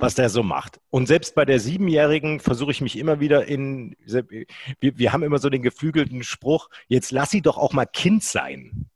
was 0.00 0.14
der 0.14 0.30
so 0.30 0.42
macht. 0.42 0.80
Und 0.88 1.06
selbst 1.06 1.34
bei 1.34 1.44
der 1.44 1.60
Siebenjährigen 1.60 2.40
versuche 2.40 2.70
ich 2.70 2.80
mich 2.80 2.96
immer 2.96 3.20
wieder 3.20 3.44
in, 3.44 3.94
wir, 4.06 4.46
wir 4.80 5.12
haben 5.12 5.22
immer 5.22 5.38
so 5.38 5.50
den 5.50 5.60
geflügelten 5.60 6.22
Spruch, 6.22 6.70
jetzt 6.86 7.10
lass 7.10 7.28
sie 7.28 7.42
doch 7.42 7.58
auch 7.58 7.74
mal 7.74 7.84
Kind 7.84 8.24
sein. 8.24 8.88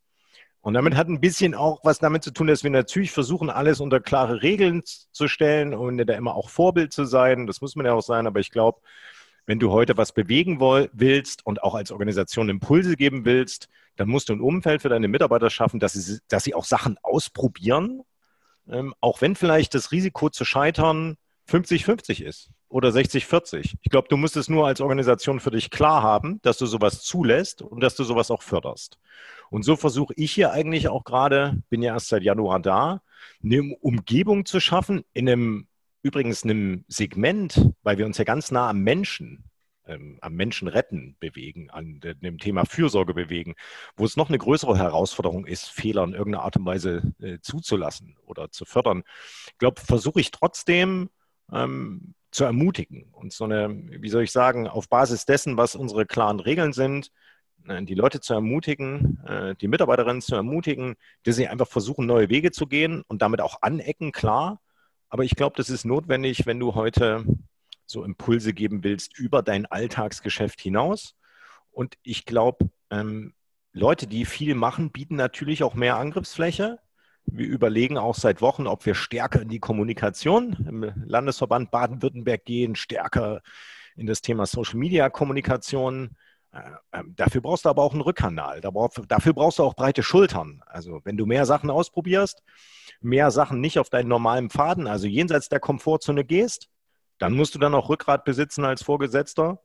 Und 0.63 0.73
damit 0.73 0.97
hat 0.97 1.09
ein 1.09 1.21
bisschen 1.21 1.55
auch 1.55 1.81
was 1.85 1.99
damit 1.99 2.25
zu 2.25 2.31
tun, 2.31 2.47
dass 2.47 2.65
wir 2.65 2.71
natürlich 2.71 3.11
versuchen, 3.11 3.51
alles 3.51 3.81
unter 3.81 4.01
klare 4.01 4.41
Regeln 4.41 4.83
zu 4.85 5.29
stellen 5.29 5.75
und 5.75 5.99
da 5.99 6.15
immer 6.15 6.35
auch 6.35 6.49
Vorbild 6.49 6.95
zu 6.95 7.05
sein. 7.05 7.47
Das 7.47 7.61
muss 7.61 7.77
man 7.77 7.85
ja 7.85 7.93
auch 7.93 8.03
sein, 8.03 8.27
aber 8.27 8.41
ich 8.41 8.51
glaube, 8.51 8.81
wenn 9.47 9.59
du 9.59 9.71
heute 9.71 9.97
was 9.97 10.13
bewegen 10.13 10.61
willst 10.61 11.45
und 11.45 11.63
auch 11.63 11.75
als 11.75 11.91
Organisation 11.91 12.49
Impulse 12.49 12.97
geben 12.97 13.25
willst, 13.25 13.69
dann 13.97 14.09
musst 14.09 14.29
du 14.29 14.33
ein 14.33 14.41
Umfeld 14.41 14.83
für 14.83 14.89
deine 14.89 15.09
Mitarbeiter 15.09 15.51
schaffen, 15.51 15.81
dass 15.81 15.93
sie, 15.93 16.19
dass 16.29 16.45
sie 16.45 16.55
auch 16.55 16.65
Sachen 16.65 16.97
ausprobieren, 17.03 18.03
ähm, 18.69 18.95
auch 19.01 19.21
wenn 19.21 19.35
vielleicht 19.35 19.75
das 19.75 19.93
Risiko 19.93 20.31
zu 20.31 20.45
scheitern 20.45 21.17
50-50 21.51 22.23
ist 22.23 22.51
oder 22.69 22.89
60-40. 22.89 23.75
Ich 23.83 23.91
glaube, 23.91 24.09
du 24.09 24.17
musst 24.17 24.37
es 24.37 24.49
nur 24.49 24.67
als 24.67 24.81
Organisation 24.81 25.41
für 25.41 25.51
dich 25.51 25.71
klar 25.71 26.03
haben, 26.03 26.41
dass 26.43 26.57
du 26.59 26.67
sowas 26.67 27.03
zulässt 27.03 27.61
und 27.61 27.81
dass 27.81 27.97
du 27.97 28.05
sowas 28.05 28.31
auch 28.31 28.43
förderst. 28.43 28.99
Und 29.51 29.65
so 29.65 29.77
versuche 29.77 30.15
ich 30.17 30.33
hier 30.33 30.53
eigentlich 30.53 30.89
auch 30.89 31.05
gerade, 31.05 31.59
bin 31.69 31.83
ja 31.83 31.93
erst 31.93 32.09
seit 32.09 32.23
Januar 32.23 32.61
da, 32.61 33.03
eine 33.45 33.77
Umgebung 33.81 34.47
zu 34.47 34.61
schaffen, 34.61 35.05
in 35.13 35.29
einem 35.29 35.67
übrigens 36.03 36.45
einem 36.45 36.85
Segment, 36.89 37.71
weil 37.83 37.99
wir 37.99 38.07
uns 38.07 38.19
ja 38.19 38.25
ganz 38.25 38.51
nah 38.51 38.69
am 38.69 38.81
Menschen, 38.81 39.45
ähm, 39.87 40.19
am 40.21 40.35
Menschen 40.35 40.69
retten 40.69 41.17
bewegen, 41.21 41.71
an 41.71 42.01
dem 42.01 42.39
Thema 42.39 42.65
Fürsorge 42.65 43.15
bewegen, 43.15 43.55
wo 43.97 44.05
es 44.05 44.17
noch 44.17 44.29
eine 44.29 44.39
größere 44.39 44.77
Herausforderung 44.79 45.47
ist, 45.47 45.69
Fehler 45.69 46.05
in 46.05 46.13
irgendeiner 46.13 46.45
Art 46.45 46.57
und 46.57 46.67
Weise 46.67 47.15
äh, 47.21 47.39
zuzulassen 47.41 48.17
oder 48.25 48.51
zu 48.51 48.65
fördern. 48.65 49.03
Ich 49.47 49.59
glaube, 49.59 49.81
versuche 49.81 50.21
ich 50.21 50.31
trotzdem 50.31 51.11
ähm, 51.53 52.15
zu 52.31 52.45
ermutigen 52.45 53.09
und 53.13 53.33
so 53.33 53.45
eine, 53.45 53.71
wie 54.01 54.09
soll 54.09 54.23
ich 54.23 54.33
sagen, 54.33 54.67
auf 54.67 54.89
Basis 54.89 55.27
dessen, 55.27 55.57
was 55.57 55.75
unsere 55.77 56.07
klaren 56.07 56.41
Regeln 56.41 56.73
sind, 56.73 57.11
äh, 57.69 57.83
die 57.83 57.95
Leute 57.95 58.21
zu 58.21 58.35
ermutigen, 58.35 59.21
äh, 59.27 59.55
die 59.57 59.69
Mitarbeiterinnen 59.69 60.23
zu 60.23 60.35
ermutigen, 60.35 60.97
dass 61.25 61.37
sie 61.37 61.49
einfach 61.49 61.69
versuchen, 61.69 62.07
neue 62.07 62.31
Wege 62.31 62.51
zu 62.51 62.67
gehen 62.67 63.03
und 63.07 63.23
damit 63.23 63.41
auch 63.41 63.59
anecken, 63.61 64.13
klar. 64.13 64.62
Aber 65.13 65.25
ich 65.25 65.37
glaube, 65.37 65.57
das 65.59 65.69
ist 65.69 65.85
notwendig, 65.85 66.47
wenn 66.47 66.59
du 66.59 66.75
heute 66.75 67.27
so 67.85 68.03
Impulse 68.03 68.55
geben 68.55 68.83
willst 68.83 69.19
über 69.19 69.43
dein 69.43 69.67
Alltagsgeschäft 69.67 70.59
hinaus. 70.59 71.17
Und 71.71 71.99
ich 72.03 72.25
glaube, 72.25 72.71
ähm, 72.89 73.35
Leute, 73.75 74.07
die 74.07 74.25
viel 74.25 74.55
machen, 74.55 74.91
bieten 74.91 75.17
natürlich 75.17 75.65
auch 75.65 75.75
mehr 75.75 75.99
Angriffsfläche. 75.99 76.79
Wir 77.27 77.47
überlegen 77.47 77.99
auch 77.99 78.15
seit 78.15 78.41
Wochen, 78.41 78.67
ob 78.67 78.87
wir 78.87 78.95
stärker 78.95 79.43
in 79.43 79.51
die 79.51 79.61
Kommunikation 79.61 80.55
im 80.67 80.93
Landesverband 81.05 81.71
Baden-Württemberg 81.71 82.47
gehen, 82.47 82.75
stärker 82.75 83.43
in 83.97 84.07
das 84.07 84.23
Thema 84.23 84.47
Social-Media-Kommunikation. 84.47 86.17
Äh, 86.53 86.61
ähm, 86.93 87.15
dafür 87.17 87.41
brauchst 87.41 87.65
du 87.65 87.69
aber 87.69 87.83
auch 87.83 87.93
einen 87.93 88.03
Rückkanal. 88.03 88.61
Dafür 88.61 89.33
brauchst 89.33 89.59
du 89.59 89.65
auch 89.65 89.75
breite 89.75 90.03
Schultern. 90.03 90.63
Also 90.67 91.01
wenn 91.05 91.17
du 91.17 91.27
mehr 91.27 91.47
Sachen 91.47 91.71
ausprobierst, 91.71 92.43
mehr 93.01 93.31
Sachen 93.31 93.61
nicht 93.61 93.79
auf 93.79 93.91
deinen 93.91 94.09
normalen 94.09 94.51
Pfaden, 94.51 94.87
also 94.87 95.07
jenseits 95.07 95.49
der 95.49 95.61
Komfortzone 95.61 96.25
gehst, 96.25 96.69
dann 97.19 97.35
musst 97.35 97.55
du 97.55 97.59
dann 97.59 97.75
auch 97.75 97.89
Rückgrat 97.89 98.25
besitzen 98.25 98.65
als 98.65 98.83
Vorgesetzter 98.83 99.61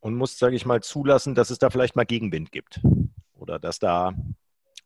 und 0.00 0.16
musst, 0.16 0.38
sage 0.38 0.56
ich 0.56 0.66
mal, 0.66 0.82
zulassen, 0.82 1.34
dass 1.34 1.50
es 1.50 1.58
da 1.58 1.70
vielleicht 1.70 1.96
mal 1.96 2.04
Gegenwind 2.04 2.52
gibt. 2.52 2.80
Oder 3.34 3.58
dass 3.58 3.78
da 3.78 4.14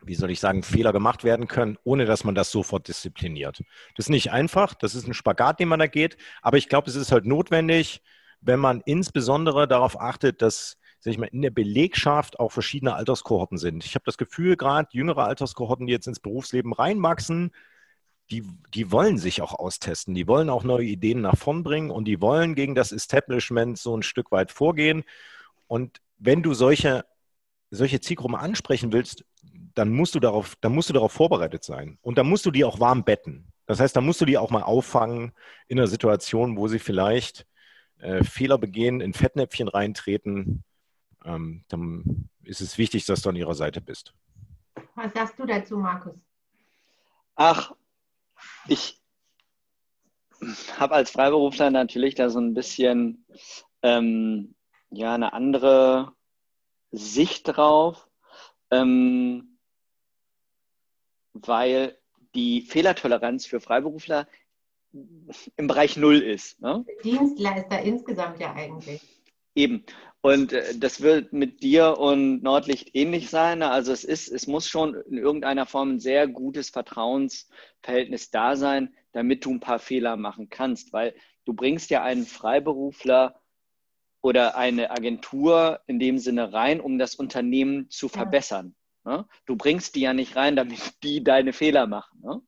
wie 0.00 0.14
soll 0.14 0.30
ich 0.30 0.40
sagen, 0.40 0.62
Fehler 0.62 0.92
gemacht 0.92 1.24
werden 1.24 1.48
können, 1.48 1.76
ohne 1.84 2.06
dass 2.06 2.24
man 2.24 2.34
das 2.34 2.50
sofort 2.50 2.88
diszipliniert. 2.88 3.62
Das 3.96 4.06
ist 4.06 4.10
nicht 4.10 4.30
einfach, 4.30 4.74
das 4.74 4.94
ist 4.94 5.06
ein 5.06 5.14
Spagat, 5.14 5.60
den 5.60 5.68
man 5.68 5.80
da 5.80 5.86
geht, 5.86 6.16
aber 6.40 6.56
ich 6.56 6.68
glaube, 6.68 6.88
es 6.88 6.96
ist 6.96 7.12
halt 7.12 7.26
notwendig, 7.26 8.02
wenn 8.40 8.60
man 8.60 8.82
insbesondere 8.86 9.66
darauf 9.66 10.00
achtet, 10.00 10.42
dass 10.42 10.77
sag 11.00 11.12
ich 11.12 11.18
mal, 11.18 11.26
in 11.26 11.42
der 11.42 11.50
Belegschaft 11.50 12.40
auch 12.40 12.52
verschiedene 12.52 12.94
Alterskohorten 12.94 13.58
sind. 13.58 13.84
Ich 13.84 13.94
habe 13.94 14.04
das 14.04 14.18
Gefühl, 14.18 14.56
gerade 14.56 14.88
jüngere 14.92 15.24
Alterskohorten, 15.24 15.86
die 15.86 15.92
jetzt 15.92 16.06
ins 16.06 16.20
Berufsleben 16.20 16.72
reinwachsen, 16.72 17.52
die, 18.30 18.44
die 18.74 18.92
wollen 18.92 19.18
sich 19.18 19.40
auch 19.40 19.54
austesten, 19.54 20.14
die 20.14 20.28
wollen 20.28 20.50
auch 20.50 20.64
neue 20.64 20.84
Ideen 20.84 21.22
nach 21.22 21.36
vorn 21.36 21.62
bringen 21.62 21.90
und 21.90 22.04
die 22.04 22.20
wollen 22.20 22.54
gegen 22.54 22.74
das 22.74 22.92
Establishment 22.92 23.78
so 23.78 23.96
ein 23.96 24.02
Stück 24.02 24.30
weit 24.30 24.52
vorgehen. 24.52 25.04
Und 25.66 26.00
wenn 26.18 26.42
du 26.42 26.52
solche, 26.52 27.04
solche 27.70 28.00
Zielgruppen 28.00 28.36
ansprechen 28.36 28.92
willst, 28.92 29.24
dann 29.74 29.92
musst 29.92 30.14
du 30.14 30.20
darauf, 30.20 30.56
dann 30.60 30.74
musst 30.74 30.88
du 30.90 30.92
darauf 30.92 31.12
vorbereitet 31.12 31.64
sein. 31.64 31.98
Und 32.02 32.18
dann 32.18 32.28
musst 32.28 32.44
du 32.44 32.50
die 32.50 32.64
auch 32.64 32.80
warm 32.80 33.04
betten. 33.04 33.52
Das 33.66 33.80
heißt, 33.80 33.94
dann 33.94 34.04
musst 34.04 34.20
du 34.20 34.24
die 34.24 34.38
auch 34.38 34.50
mal 34.50 34.62
auffangen 34.62 35.32
in 35.68 35.78
einer 35.78 35.86
Situation, 35.86 36.56
wo 36.56 36.68
sie 36.68 36.78
vielleicht 36.78 37.46
äh, 37.98 38.24
Fehler 38.24 38.58
begehen, 38.58 39.00
in 39.00 39.12
Fettnäpfchen 39.12 39.68
reintreten. 39.68 40.64
Ähm, 41.24 41.64
dann 41.68 42.28
ist 42.42 42.60
es 42.60 42.78
wichtig, 42.78 43.06
dass 43.06 43.22
du 43.22 43.28
an 43.30 43.36
ihrer 43.36 43.54
Seite 43.54 43.80
bist. 43.80 44.14
Was 44.94 45.12
sagst 45.12 45.38
du 45.38 45.46
dazu, 45.46 45.76
Markus? 45.76 46.14
Ach, 47.34 47.74
ich 48.68 49.00
habe 50.76 50.94
als 50.94 51.10
Freiberufler 51.10 51.70
natürlich 51.70 52.14
da 52.14 52.30
so 52.30 52.40
ein 52.40 52.54
bisschen 52.54 53.24
ähm, 53.82 54.54
ja, 54.90 55.14
eine 55.14 55.32
andere 55.32 56.12
Sicht 56.90 57.48
drauf. 57.48 58.08
Ähm, 58.70 59.58
weil 61.46 61.98
die 62.34 62.62
Fehlertoleranz 62.62 63.46
für 63.46 63.60
Freiberufler 63.60 64.26
im 64.92 65.66
Bereich 65.66 65.96
Null 65.96 66.18
ist. 66.18 66.60
Ne? 66.60 66.84
Dienstleister 67.04 67.80
insgesamt 67.82 68.40
ja 68.40 68.52
eigentlich. 68.54 69.02
Eben. 69.54 69.84
Und 70.20 70.52
äh, 70.52 70.76
das 70.76 71.00
wird 71.00 71.32
mit 71.32 71.62
dir 71.62 71.98
und 71.98 72.42
Nordlicht 72.42 72.94
ähnlich 72.94 73.30
sein. 73.30 73.62
Also 73.62 73.92
es 73.92 74.04
ist, 74.04 74.28
es 74.28 74.46
muss 74.46 74.68
schon 74.68 74.94
in 74.94 75.18
irgendeiner 75.18 75.66
Form 75.66 75.92
ein 75.92 76.00
sehr 76.00 76.26
gutes 76.26 76.70
Vertrauensverhältnis 76.70 78.30
da 78.30 78.56
sein, 78.56 78.94
damit 79.12 79.44
du 79.44 79.50
ein 79.50 79.60
paar 79.60 79.78
Fehler 79.78 80.16
machen 80.16 80.48
kannst, 80.48 80.92
weil 80.92 81.14
du 81.44 81.54
bringst 81.54 81.90
ja 81.90 82.02
einen 82.02 82.26
Freiberufler 82.26 83.40
oder 84.20 84.56
eine 84.56 84.90
Agentur 84.90 85.80
in 85.86 85.98
dem 85.98 86.18
Sinne 86.18 86.52
rein, 86.52 86.80
um 86.80 86.98
das 86.98 87.14
Unternehmen 87.14 87.88
zu 87.88 88.08
verbessern. 88.08 88.66
Ne? 88.66 88.74
Du 89.46 89.56
bringst 89.56 89.94
die 89.94 90.00
ja 90.00 90.12
nicht 90.12 90.36
rein, 90.36 90.56
damit 90.56 90.78
die 91.02 91.22
deine 91.22 91.52
Fehler 91.52 91.86
machen. 91.86 92.20
Ne? 92.22 92.40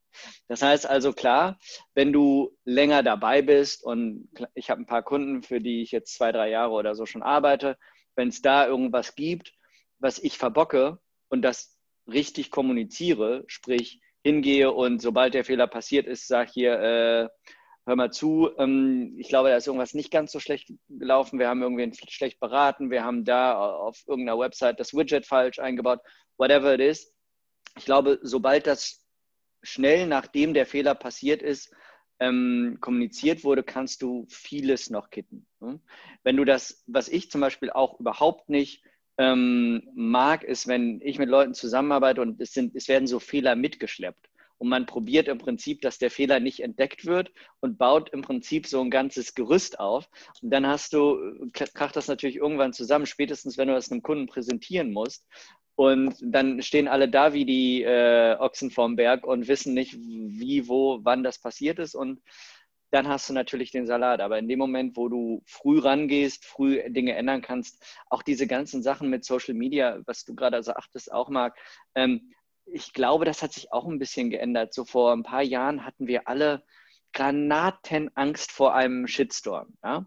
Das 0.48 0.62
heißt 0.62 0.86
also 0.86 1.12
klar, 1.12 1.58
wenn 1.94 2.12
du 2.12 2.56
länger 2.64 3.02
dabei 3.02 3.42
bist 3.42 3.84
und 3.84 4.28
ich 4.54 4.70
habe 4.70 4.82
ein 4.82 4.86
paar 4.86 5.02
Kunden, 5.02 5.42
für 5.42 5.60
die 5.60 5.82
ich 5.82 5.90
jetzt 5.90 6.14
zwei, 6.14 6.32
drei 6.32 6.50
Jahre 6.50 6.72
oder 6.72 6.94
so 6.94 7.06
schon 7.06 7.22
arbeite, 7.22 7.78
wenn 8.16 8.28
es 8.28 8.42
da 8.42 8.66
irgendwas 8.66 9.14
gibt, 9.14 9.52
was 9.98 10.18
ich 10.18 10.38
verbocke 10.38 10.98
und 11.28 11.42
das 11.42 11.78
richtig 12.06 12.50
kommuniziere, 12.50 13.44
sprich 13.46 14.00
hingehe 14.22 14.72
und 14.72 15.00
sobald 15.00 15.34
der 15.34 15.44
Fehler 15.44 15.66
passiert 15.66 16.06
ist, 16.06 16.26
sage 16.26 16.50
hier, 16.52 16.72
äh, 16.80 17.28
hör 17.90 17.96
mal 17.96 18.12
zu, 18.12 18.50
ähm, 18.56 19.16
ich 19.18 19.28
glaube, 19.28 19.48
da 19.48 19.56
ist 19.56 19.66
irgendwas 19.66 19.94
nicht 19.94 20.12
ganz 20.12 20.30
so 20.30 20.38
schlecht 20.38 20.72
gelaufen, 20.88 21.40
wir 21.40 21.48
haben 21.48 21.60
irgendwen 21.60 21.92
schlecht 21.92 22.38
beraten, 22.38 22.90
wir 22.90 23.02
haben 23.02 23.24
da 23.24 23.60
auf 23.60 24.04
irgendeiner 24.06 24.38
Website 24.38 24.78
das 24.78 24.94
Widget 24.94 25.26
falsch 25.26 25.58
eingebaut 25.58 26.00
whatever 26.38 26.72
it 26.72 26.80
is. 26.80 27.12
Ich 27.76 27.84
glaube, 27.84 28.20
sobald 28.22 28.68
das 28.68 29.04
schnell 29.62 30.06
nachdem 30.06 30.54
der 30.54 30.66
Fehler 30.66 30.94
passiert 30.94 31.42
ist, 31.42 31.74
ähm, 32.20 32.78
kommuniziert 32.80 33.42
wurde, 33.42 33.64
kannst 33.64 34.02
du 34.02 34.24
vieles 34.28 34.88
noch 34.88 35.10
kitten. 35.10 35.46
Ne? 35.58 35.80
Wenn 36.22 36.36
du 36.36 36.44
das, 36.44 36.84
was 36.86 37.08
ich 37.08 37.28
zum 37.28 37.40
Beispiel 37.40 37.70
auch 37.70 37.98
überhaupt 37.98 38.48
nicht 38.48 38.84
ähm, 39.18 39.82
mag, 39.94 40.44
ist, 40.44 40.68
wenn 40.68 41.00
ich 41.02 41.18
mit 41.18 41.28
Leuten 41.28 41.54
zusammenarbeite 41.54 42.22
und 42.22 42.40
es, 42.40 42.52
sind, 42.52 42.76
es 42.76 42.86
werden 42.86 43.08
so 43.08 43.18
Fehler 43.18 43.56
mitgeschleppt. 43.56 44.29
Und 44.60 44.68
man 44.68 44.84
probiert 44.84 45.26
im 45.26 45.38
Prinzip, 45.38 45.80
dass 45.80 45.96
der 45.96 46.10
Fehler 46.10 46.38
nicht 46.38 46.60
entdeckt 46.60 47.06
wird 47.06 47.32
und 47.60 47.78
baut 47.78 48.10
im 48.10 48.20
Prinzip 48.20 48.66
so 48.66 48.82
ein 48.82 48.90
ganzes 48.90 49.34
Gerüst 49.34 49.80
auf. 49.80 50.06
Und 50.42 50.50
dann 50.50 50.66
hast 50.66 50.92
du, 50.92 51.48
kracht 51.54 51.96
das 51.96 52.08
natürlich 52.08 52.36
irgendwann 52.36 52.74
zusammen, 52.74 53.06
spätestens 53.06 53.56
wenn 53.56 53.68
du 53.68 53.74
das 53.74 53.90
einem 53.90 54.02
Kunden 54.02 54.26
präsentieren 54.26 54.92
musst. 54.92 55.26
Und 55.76 56.14
dann 56.20 56.60
stehen 56.60 56.88
alle 56.88 57.08
da 57.08 57.32
wie 57.32 57.46
die 57.46 57.84
äh, 57.84 58.36
Ochsen 58.38 58.70
vorm 58.70 58.96
Berg 58.96 59.26
und 59.26 59.48
wissen 59.48 59.72
nicht, 59.72 59.94
wie, 59.94 60.68
wo, 60.68 60.98
wann 61.04 61.22
das 61.22 61.38
passiert 61.38 61.78
ist. 61.78 61.94
Und 61.94 62.20
dann 62.90 63.08
hast 63.08 63.30
du 63.30 63.32
natürlich 63.32 63.70
den 63.70 63.86
Salat. 63.86 64.20
Aber 64.20 64.38
in 64.38 64.46
dem 64.46 64.58
Moment, 64.58 64.94
wo 64.94 65.08
du 65.08 65.42
früh 65.46 65.78
rangehst, 65.78 66.44
früh 66.44 66.82
Dinge 66.90 67.14
ändern 67.14 67.40
kannst, 67.40 67.82
auch 68.10 68.22
diese 68.22 68.46
ganzen 68.46 68.82
Sachen 68.82 69.08
mit 69.08 69.24
Social 69.24 69.54
Media, 69.54 70.00
was 70.04 70.26
du 70.26 70.34
gerade 70.34 70.62
sagtest, 70.62 71.10
auch 71.10 71.30
mag, 71.30 71.56
ähm, 71.94 72.34
ich 72.66 72.92
glaube, 72.92 73.24
das 73.24 73.42
hat 73.42 73.52
sich 73.52 73.72
auch 73.72 73.86
ein 73.86 73.98
bisschen 73.98 74.30
geändert. 74.30 74.74
So 74.74 74.84
vor 74.84 75.12
ein 75.12 75.22
paar 75.22 75.42
Jahren 75.42 75.84
hatten 75.84 76.06
wir 76.06 76.28
alle 76.28 76.62
Granatenangst 77.12 78.52
vor 78.52 78.74
einem 78.74 79.06
Shitstorm. 79.06 79.76
Ja? 79.82 80.06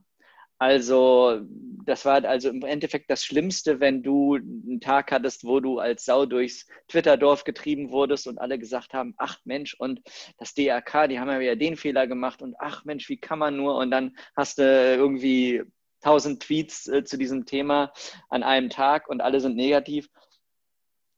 Also, 0.64 1.42
das 1.86 2.06
war 2.06 2.24
also 2.24 2.48
im 2.48 2.62
Endeffekt 2.62 3.10
das 3.10 3.26
Schlimmste, 3.26 3.82
wenn 3.82 4.02
du 4.02 4.36
einen 4.36 4.80
Tag 4.80 5.12
hattest, 5.12 5.44
wo 5.44 5.60
du 5.60 5.80
als 5.80 6.06
Sau 6.06 6.26
durchs 6.26 6.68
Twitter-Dorf 6.88 7.44
getrieben 7.44 7.92
wurdest 7.92 8.28
und 8.28 8.38
alle 8.38 8.58
gesagt 8.58 8.94
haben, 8.94 9.14
ach 9.18 9.40
Mensch, 9.44 9.74
und 9.78 10.02
das 10.38 10.54
DRK, 10.54 11.08
die 11.10 11.20
haben 11.20 11.30
ja 11.30 11.42
wieder 11.42 11.58
den 11.58 11.76
Fehler 11.76 12.08
gemacht 12.08 12.42
und 12.42 12.56
ach 12.60 12.86
Mensch, 12.86 13.10
wie 13.10 13.18
kann 13.18 13.40
man 13.40 13.58
nur? 13.58 13.76
Und 13.76 13.92
dann 13.92 14.16
hast 14.38 14.60
du 14.60 14.64
irgendwie 14.64 15.64
tausend 16.00 16.44
Tweets 16.44 16.88
äh, 16.88 17.04
zu 17.04 17.18
diesem 17.18 17.46
Thema 17.46 17.92
an 18.30 18.44
einem 18.44 18.70
Tag 18.70 19.10
und 19.10 19.22
alle 19.22 19.42
sind 19.42 19.58
negativ. 19.58 20.08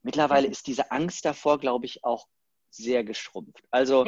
Mittlerweile 0.06 0.46
ist 0.46 0.68
diese 0.68 0.92
Angst 0.92 1.24
davor, 1.24 1.58
glaube 1.58 1.84
ich, 1.84 2.04
auch 2.04 2.28
sehr 2.70 3.02
geschrumpft. 3.02 3.64
Also 3.72 4.06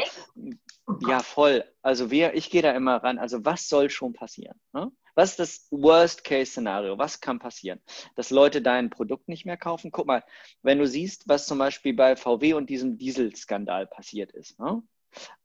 ja, 1.08 1.18
voll. 1.18 1.64
Also 1.82 2.12
wir, 2.12 2.34
ich 2.34 2.50
gehe 2.50 2.62
da 2.62 2.70
immer 2.70 3.02
ran. 3.02 3.18
Also 3.18 3.44
was 3.44 3.68
soll 3.68 3.90
schon 3.90 4.12
passieren? 4.12 4.60
Ne? 4.72 4.92
Was 5.16 5.30
ist 5.30 5.40
das 5.40 5.66
Worst-Case-Szenario? 5.72 6.98
Was 6.98 7.20
kann 7.20 7.40
passieren? 7.40 7.80
Dass 8.14 8.30
Leute 8.30 8.62
dein 8.62 8.90
Produkt 8.90 9.26
nicht 9.26 9.44
mehr 9.44 9.56
kaufen? 9.56 9.90
Guck 9.90 10.06
mal, 10.06 10.22
wenn 10.62 10.78
du 10.78 10.86
siehst, 10.86 11.28
was 11.28 11.48
zum 11.48 11.58
Beispiel 11.58 11.94
bei 11.94 12.14
VW 12.14 12.52
und 12.52 12.70
diesem 12.70 12.96
Dieselskandal 12.96 13.88
passiert 13.88 14.30
ist. 14.30 14.56
Ne? 14.60 14.80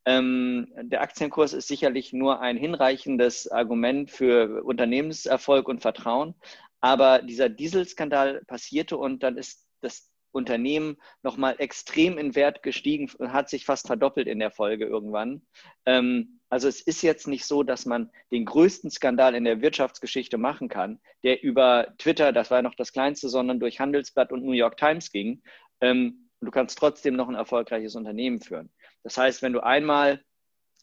Ähm, 0.06 0.72
der 0.76 1.02
Aktienkurs 1.02 1.54
ist 1.54 1.68
sicherlich 1.68 2.14
nur 2.14 2.42
ein 2.42 2.58
hinreichendes 2.58 3.52
Argument 3.52 4.12
für 4.12 4.64
Unternehmenserfolg 4.64 5.68
und 5.68 5.82
Vertrauen. 5.82 6.36
Aber 6.80 7.24
dieser 7.24 7.50
Dieselskandal 7.50 8.44
passierte 8.46 8.98
und 8.98 9.24
dann 9.24 9.36
ist 9.36 9.66
das 9.82 10.13
Unternehmen 10.34 10.98
nochmal 11.22 11.56
extrem 11.60 12.18
in 12.18 12.36
Wert 12.36 12.64
gestiegen 12.64 13.10
und 13.18 13.32
hat 13.32 13.50
sich 13.50 13.66
fast 13.66 13.88
verdoppelt 13.88 14.28
in 14.28 14.40
der 14.40 14.52
Folge 14.52 14.86
irgendwann. 14.86 15.44
Ähm, 15.86 16.40
also 16.50 16.68
es 16.68 16.82
ist 16.82 17.02
jetzt 17.02 17.28
nicht 17.28 17.46
so, 17.46 17.64
dass 17.64 17.86
man 17.86 18.12
den 18.32 18.46
größten 18.46 18.92
Skandal 18.92 19.36
in 19.36 19.44
der 19.44 19.62
Wirtschaftsgeschichte 19.62 20.38
machen 20.38 20.70
kann, 20.70 21.00
der 21.24 21.42
über 21.42 21.94
Twitter, 21.98 22.32
das 22.32 22.52
war 22.52 22.62
noch 22.62 22.76
das 22.76 22.92
kleinste, 22.94 23.30
sondern 23.30 23.60
durch 23.60 23.80
Handelsblatt 23.80 24.32
und 24.32 24.44
New 24.44 24.52
York 24.52 24.78
Times 24.78 25.12
ging. 25.12 25.42
Ähm, 25.82 26.30
du 26.42 26.52
kannst 26.52 26.78
trotzdem 26.78 27.16
noch 27.16 27.30
ein 27.30 27.36
erfolgreiches 27.36 27.96
Unternehmen 27.96 28.42
führen. 28.42 28.72
Das 29.04 29.18
heißt, 29.18 29.42
wenn 29.42 29.54
du 29.54 29.62
einmal 29.62 30.24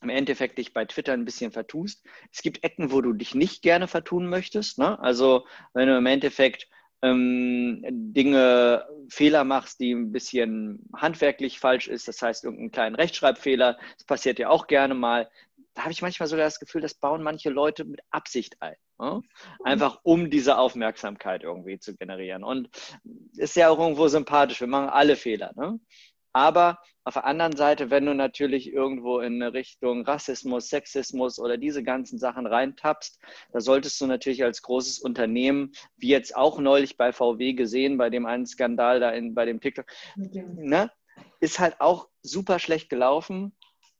im 0.03 0.09
Endeffekt 0.09 0.59
dich 0.59 0.73
bei 0.73 0.85
Twitter 0.87 1.13
ein 1.13 1.25
bisschen 1.25 1.53
vertust, 1.53 2.05
es 2.33 2.43
gibt 2.43 2.65
Ecken, 2.65 2.91
wo 2.91 3.01
du 3.01 3.13
dich 3.13 3.35
nicht 3.35 3.63
gerne 3.63 3.87
vertun 3.87 4.27
möchtest. 4.27 4.79
Ne? 4.79 4.99
Also 4.99 5.47
wenn 5.75 5.89
du 5.89 5.97
im 5.97 6.07
Endeffekt 6.07 6.69
ähm, 7.03 7.85
Dinge, 7.91 8.87
Fehler 9.09 9.45
machst, 9.45 9.81
die 9.81 9.93
ein 9.93 10.13
bisschen 10.13 10.89
handwerklich 10.95 11.59
falsch 11.59 11.89
ist, 11.89 12.09
das 12.09 12.21
heißt 12.23 12.45
irgendeinen 12.45 12.71
kleinen 12.71 12.97
Rechtschreibfehler, 12.97 13.79
das 13.97 14.05
passiert 14.05 14.39
ja 14.39 14.51
auch 14.51 14.67
gerne 14.67 14.95
mal, 14.95 15.31
da 15.75 15.83
habe 15.83 15.93
ich 15.93 16.03
manchmal 16.03 16.29
sogar 16.29 16.45
das 16.45 16.61
Gefühl, 16.61 16.81
das 16.81 16.95
bauen 16.95 17.23
manche 17.23 17.51
Leute 17.51 17.85
mit 17.85 18.01
Absicht 18.11 18.61
ein. 18.61 18.77
Ne? 18.99 19.23
Einfach 19.65 20.01
um 20.03 20.31
diese 20.31 20.59
Aufmerksamkeit 20.59 21.43
irgendwie 21.43 21.79
zu 21.79 21.97
generieren. 21.97 22.45
Und 22.45 22.69
ist 23.37 23.57
ja 23.57 23.71
auch 23.71 23.79
irgendwo 23.79 24.09
sympathisch. 24.09 24.61
Wir 24.61 24.67
machen 24.67 24.89
alle 24.89 25.17
Fehler. 25.17 25.53
Ne? 25.57 25.81
Aber 26.33 26.79
auf 27.05 27.15
der 27.15 27.25
anderen 27.25 27.57
Seite, 27.57 27.91
wenn 27.91 28.07
du 28.07 28.15
natürlich 28.15 28.73
irgendwo 28.73 29.21
in 29.21 29.43
Richtung 29.43 30.05
Rassismus, 30.05 30.69
Sexismus 30.69 31.39
oder 31.39 31.57
diese 31.57 31.83
ganzen 31.83 32.19
Sachen 32.19 32.47
reintappst, 32.47 33.19
da 33.53 33.61
solltest 33.61 34.01
du 34.01 34.07
natürlich 34.07 34.45
als 34.45 34.63
großes 34.63 34.99
Unternehmen, 34.99 35.73
wie 35.97 36.09
jetzt 36.09 36.37
auch 36.37 36.59
neulich 36.61 36.97
bei 36.97 37.13
VW 37.13 37.55
gesehen, 37.55 37.99
bei 37.99 38.11
dem 38.11 38.27
einen 38.27 38.47
Skandal 38.47 39.01
da 39.01 39.11
in, 39.11 39.35
bei 39.35 39.45
dem 39.45 39.61
TikTok, 39.61 39.87
ne, 40.17 40.91
ist 41.41 41.59
halt 41.59 41.81
auch 41.81 42.09
super 42.23 42.59
schlecht 42.59 42.91
gelaufen. 42.91 43.57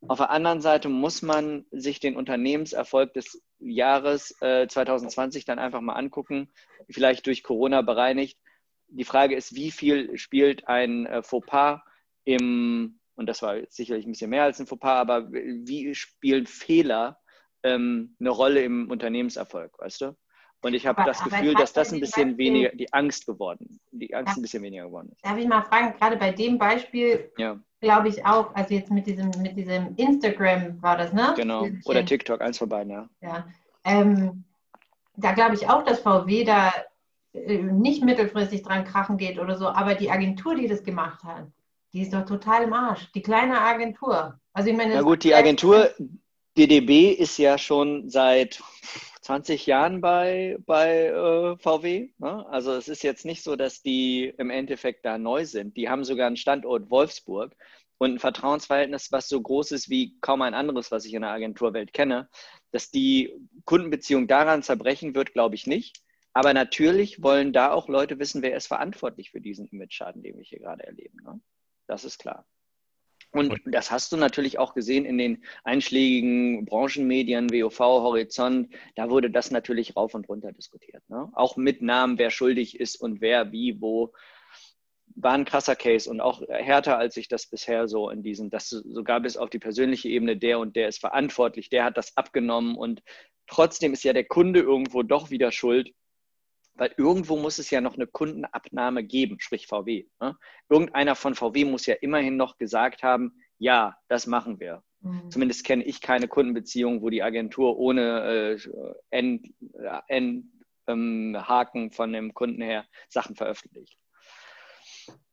Auf 0.07 0.19
der 0.19 0.31
anderen 0.31 0.61
Seite 0.61 0.89
muss 0.89 1.23
man 1.23 1.67
sich 1.71 2.01
den 2.01 2.17
Unternehmenserfolg 2.17 3.13
des 3.13 3.43
Jahres 3.59 4.35
äh, 4.41 4.67
2020 4.67 5.45
dann 5.45 5.59
einfach 5.59 5.81
mal 5.81 5.95
angucken, 5.95 6.51
vielleicht 6.89 7.27
durch 7.27 7.43
Corona 7.43 7.83
bereinigt. 7.83 8.39
Die 8.89 9.05
Frage 9.05 9.37
ist, 9.37 9.55
wie 9.55 9.71
viel 9.71 10.17
spielt 10.17 10.69
ein 10.69 11.07
äh, 11.07 11.23
Fauxpas 11.23 11.81
im, 12.25 12.99
und 13.15 13.27
das 13.27 13.43
war 13.43 13.57
sicherlich 13.69 14.07
ein 14.07 14.13
bisschen 14.13 14.31
mehr 14.31 14.45
als 14.45 14.61
ein 14.61 14.67
Fauxpas, 14.67 15.01
aber 15.01 15.31
wie 15.33 15.95
spielen 15.95 16.47
Fehler 16.47 17.19
ähm, 17.63 18.17
eine 18.21 18.31
Rolle 18.31 18.63
im 18.63 18.91
Unternehmenserfolg, 18.91 19.79
weißt 19.79 20.01
du? 20.03 20.17
Und 20.63 20.75
ich 20.75 20.87
habe 20.87 21.03
das 21.05 21.23
Gefühl, 21.25 21.55
dass 21.55 21.73
das 21.73 21.93
ein 21.93 22.01
bisschen 22.01 22.31
Beispiel, 22.31 22.47
weniger, 22.47 22.71
die 22.71 22.93
Angst 22.93 23.27
geworden, 23.27 23.81
die 23.93 24.15
Angst 24.15 24.37
ein 24.37 24.43
bisschen 24.43 24.63
weniger 24.63 24.85
geworden 24.87 25.11
ist. 25.11 25.25
Darf 25.25 25.39
ich 25.39 25.49
mal 25.49 25.63
fragen, 25.63 25.95
gerade 25.99 26.17
bei 26.17 26.33
dem 26.33 26.59
Beispiel, 26.59 27.33
ja. 27.39 27.59
glaube 27.81 28.09
ich 28.09 28.25
auch, 28.27 28.55
also 28.55 28.75
jetzt 28.75 28.91
mit 28.91 29.07
diesem, 29.07 29.31
mit 29.41 29.57
diesem 29.57 29.95
Instagram 29.97 30.81
war 30.83 30.99
das, 30.99 31.15
ne? 31.15 31.33
Genau, 31.37 31.67
oder 31.87 32.05
TikTok, 32.05 32.43
eins 32.43 32.59
von 32.59 32.69
beiden, 32.69 32.93
ja. 32.93 33.09
Ja, 33.23 33.49
ähm, 33.85 34.45
da 35.17 35.33
glaube 35.33 35.55
ich 35.55 35.69
auch, 35.69 35.83
dass 35.83 36.01
VW 36.01 36.45
da 36.45 36.73
äh, 37.33 37.59
nicht 37.59 38.05
mittelfristig 38.05 38.63
dran 38.63 38.85
krachen 38.85 39.17
geht 39.17 39.39
oder 39.39 39.57
so, 39.57 39.69
aber 39.69 39.95
die 39.95 40.11
Agentur, 40.11 40.57
die 40.57 40.69
das 40.69 40.83
gemacht 40.83 41.25
hat, 41.25 41.47
die 41.93 42.03
ist 42.03 42.13
doch 42.13 42.25
total 42.25 42.65
im 42.65 42.73
Arsch. 42.73 43.11
Die 43.13 43.23
kleine 43.23 43.61
Agentur. 43.61 44.39
Also 44.53 44.71
ich 44.71 44.77
meine, 44.77 44.95
Na 44.95 45.03
gut, 45.03 45.25
die 45.25 45.35
Agentur 45.35 45.91
DDB 46.57 47.13
ist 47.13 47.39
ja 47.39 47.59
schon 47.59 48.09
seit 48.09 48.63
20 49.23 49.67
Jahren 49.67 50.01
bei, 50.01 50.57
bei 50.67 51.07
äh, 51.07 51.57
VW. 51.59 52.11
Ne? 52.19 52.47
Also 52.49 52.73
es 52.73 52.89
ist 52.89 53.03
jetzt 53.03 53.25
nicht 53.25 53.43
so, 53.43 53.57
dass 53.57 53.83
die 53.83 54.33
im 54.39 54.51
Endeffekt 54.51 55.05
da 55.05 55.19
neu 55.19 55.45
sind. 55.45 55.77
Die 55.77 55.89
haben 55.89 56.05
sogar 56.05 56.27
einen 56.27 56.37
Standort 56.37 56.91
Wolfsburg 56.91 57.55
und 57.99 58.15
ein 58.15 58.19
Vertrauensverhältnis, 58.19 59.13
was 59.13 59.29
so 59.29 59.41
groß 59.41 59.73
ist 59.73 59.91
wie 59.91 60.19
kaum 60.21 60.43
ein 60.43 60.55
anderes, 60.55 60.91
was 60.91 61.05
ich 61.05 61.15
in 61.15 61.23
der 61.23 61.31
Agenturwelt 61.31 61.93
kenne. 61.93 62.29
Dass 62.73 62.91
die 62.91 63.33
Kundenbeziehung 63.65 64.27
daran 64.27 64.63
zerbrechen 64.63 65.15
wird, 65.15 65.33
glaube 65.33 65.55
ich 65.55 65.67
nicht. 65.67 66.03
Aber 66.33 66.55
natürlich 66.55 67.23
wollen 67.23 67.53
da 67.53 67.73
auch 67.73 67.89
Leute 67.89 68.19
wissen, 68.19 68.43
wer 68.43 68.57
ist 68.57 68.69
verantwortlich 68.69 69.31
für 69.31 69.41
diesen 69.41 69.67
Image-Schaden, 69.67 70.23
den 70.23 70.37
wir 70.37 70.45
hier 70.45 70.61
gerade 70.61 70.85
erleben. 70.85 71.19
Ne? 71.25 71.41
Das 71.91 72.05
ist 72.05 72.21
klar. 72.21 72.47
Und 73.33 73.61
das 73.65 73.91
hast 73.91 74.13
du 74.13 74.17
natürlich 74.17 74.61
auch 74.61 74.75
gesehen 74.75 75.05
in 75.05 75.19
den 75.19 75.45
einschlägigen 75.65 76.65
Branchenmedien, 76.65 77.51
WOV, 77.51 77.79
Horizont. 77.81 78.73
Da 78.95 79.11
wurde 79.11 79.29
das 79.29 79.51
natürlich 79.51 79.97
rauf 79.97 80.15
und 80.15 80.29
runter 80.29 80.53
diskutiert. 80.53 81.03
Ne? 81.09 81.29
Auch 81.33 81.57
mit 81.57 81.83
Namen, 81.83 82.17
wer 82.17 82.31
schuldig 82.31 82.79
ist 82.79 82.95
und 83.01 83.21
wer, 83.21 83.51
wie, 83.51 83.81
wo. 83.81 84.13
War 85.17 85.33
ein 85.33 85.45
krasser 85.45 85.75
Case 85.75 86.09
und 86.09 86.21
auch 86.21 86.43
härter, 86.49 86.97
als 86.97 87.17
ich 87.17 87.27
das 87.27 87.49
bisher 87.49 87.89
so 87.89 88.09
in 88.09 88.23
diesen, 88.23 88.51
das 88.51 88.69
sogar 88.69 89.19
bis 89.21 89.37
auf 89.37 89.51
die 89.51 89.59
persönliche 89.59 90.09
Ebene, 90.09 90.37
der 90.37 90.61
und 90.61 90.77
der 90.77 90.87
ist 90.87 91.01
verantwortlich, 91.01 91.69
der 91.69 91.85
hat 91.85 91.97
das 91.97 92.17
abgenommen 92.17 92.77
und 92.77 93.03
trotzdem 93.49 93.93
ist 93.93 94.05
ja 94.05 94.13
der 94.13 94.25
Kunde 94.25 94.61
irgendwo 94.61 95.03
doch 95.03 95.31
wieder 95.31 95.51
schuld 95.51 95.93
weil 96.81 96.95
irgendwo 96.97 97.37
muss 97.37 97.59
es 97.59 97.69
ja 97.69 97.83
noch 97.83 97.97
eine 97.97 98.07
Kundenabnahme 98.07 99.05
geben, 99.05 99.39
sprich 99.39 99.67
VW. 99.67 100.07
Ne? 100.19 100.35
Irgendeiner 100.71 101.15
von 101.15 101.35
VW 101.35 101.67
muss 101.67 101.85
ja 101.85 101.95
immerhin 102.01 102.39
noch 102.39 102.57
gesagt 102.57 103.03
haben, 103.03 103.35
ja, 103.59 103.99
das 104.09 104.27
machen 104.27 104.61
wir. 104.61 104.83
Mhm. 105.01 105.31
Zumindest 105.31 105.63
kenne 105.65 105.85
ich 105.85 106.01
keine 106.01 106.27
Kundenbeziehung, 106.27 107.03
wo 107.03 107.11
die 107.11 107.23
Agentur 107.23 107.79
ohne 107.79 108.57
äh, 108.57 108.59
End, 109.11 109.47
End, 110.09 110.47
ähm, 110.87 111.37
Haken 111.39 111.91
von 111.91 112.15
dem 112.15 112.33
Kunden 112.33 112.63
her 112.63 112.87
Sachen 113.11 113.37
veröffentlicht. 113.37 113.99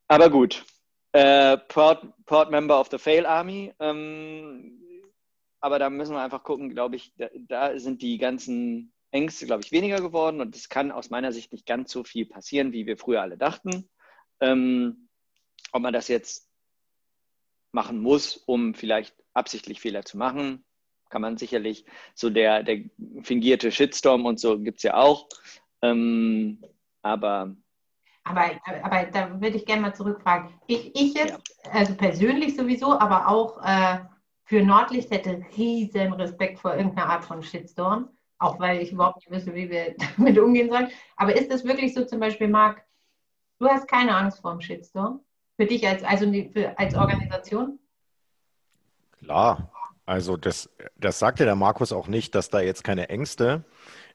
Aber 0.09 0.29
gut, 0.29 0.65
äh, 1.13 1.57
proud, 1.69 2.11
proud 2.25 2.51
Member 2.51 2.77
of 2.77 2.89
the 2.91 2.97
Fail 2.97 3.25
Army. 3.25 3.73
Ähm, 3.79 4.83
aber 5.61 5.79
da 5.79 5.89
müssen 5.89 6.13
wir 6.13 6.21
einfach 6.21 6.43
gucken, 6.43 6.71
glaube 6.71 6.97
ich, 6.97 7.13
da, 7.15 7.29
da 7.47 7.79
sind 7.79 8.01
die 8.01 8.17
ganzen 8.17 8.91
Ängste, 9.11 9.45
glaube 9.45 9.63
ich, 9.63 9.71
weniger 9.71 10.01
geworden 10.01 10.41
und 10.41 10.55
es 10.55 10.69
kann 10.69 10.91
aus 10.91 11.09
meiner 11.09 11.31
Sicht 11.31 11.51
nicht 11.51 11.65
ganz 11.65 11.91
so 11.91 12.03
viel 12.03 12.25
passieren, 12.25 12.73
wie 12.73 12.85
wir 12.85 12.97
früher 12.97 13.21
alle 13.21 13.37
dachten. 13.37 13.89
Ähm, 14.39 15.09
ob 15.71 15.81
man 15.81 15.93
das 15.93 16.07
jetzt 16.07 16.49
machen 17.71 17.99
muss, 18.01 18.37
um 18.37 18.73
vielleicht 18.73 19.15
absichtlich 19.33 19.79
Fehler 19.79 20.03
zu 20.03 20.17
machen, 20.17 20.65
kann 21.09 21.21
man 21.21 21.37
sicherlich. 21.37 21.85
So 22.15 22.29
der, 22.29 22.63
der 22.63 22.83
fingierte 23.23 23.71
Shitstorm 23.71 24.25
und 24.25 24.39
so 24.39 24.59
gibt 24.59 24.77
es 24.77 24.83
ja 24.83 24.95
auch. 24.95 25.27
Ähm, 25.81 26.63
aber 27.01 27.55
aber, 28.23 28.51
aber 28.83 29.03
da 29.05 29.39
würde 29.39 29.55
ich 29.55 29.65
gerne 29.65 29.83
mal 29.83 29.95
zurückfragen. 29.95 30.49
Ich, 30.67 30.93
ich 30.95 31.13
jetzt, 31.13 31.49
ja. 31.63 31.71
also 31.71 31.95
persönlich 31.95 32.57
sowieso, 32.57 32.99
aber 32.99 33.29
auch 33.29 33.57
äh, 33.63 33.99
für 34.43 34.61
Nordlicht 34.63 35.11
hätte 35.11 35.45
riesen 35.55 36.11
Respekt 36.11 36.59
vor 36.59 36.75
irgendeiner 36.75 37.09
Art 37.09 37.23
von 37.23 37.41
Shitstorm 37.41 38.09
auch 38.39 38.59
weil 38.59 38.81
ich 38.81 38.91
überhaupt 38.91 39.17
nicht 39.17 39.31
wüsste, 39.31 39.53
wie 39.55 39.69
wir 39.69 39.95
damit 40.17 40.37
umgehen 40.37 40.69
sollen. 40.69 40.89
Aber 41.15 41.35
ist 41.35 41.51
es 41.51 41.65
wirklich 41.65 41.93
so 41.93 42.05
zum 42.05 42.19
Beispiel, 42.19 42.47
Marc, 42.47 42.83
du 43.59 43.67
hast 43.67 43.87
keine 43.87 44.15
Angst 44.15 44.41
vor 44.41 44.51
dem 44.51 44.61
Shitstorm? 44.61 45.21
Für 45.55 45.65
dich 45.65 45.87
als, 45.87 46.03
also 46.03 46.31
für, 46.31 46.77
als 46.77 46.93
Organisation? 46.95 47.79
Klar, 49.19 49.71
also 50.05 50.37
das, 50.37 50.69
das 50.95 51.17
sagte 51.19 51.45
der 51.45 51.55
Markus 51.55 51.91
auch 51.91 52.07
nicht, 52.07 52.35
dass 52.35 52.49
da 52.49 52.61
jetzt 52.61 52.83
keine 52.83 53.09
Ängste 53.09 53.65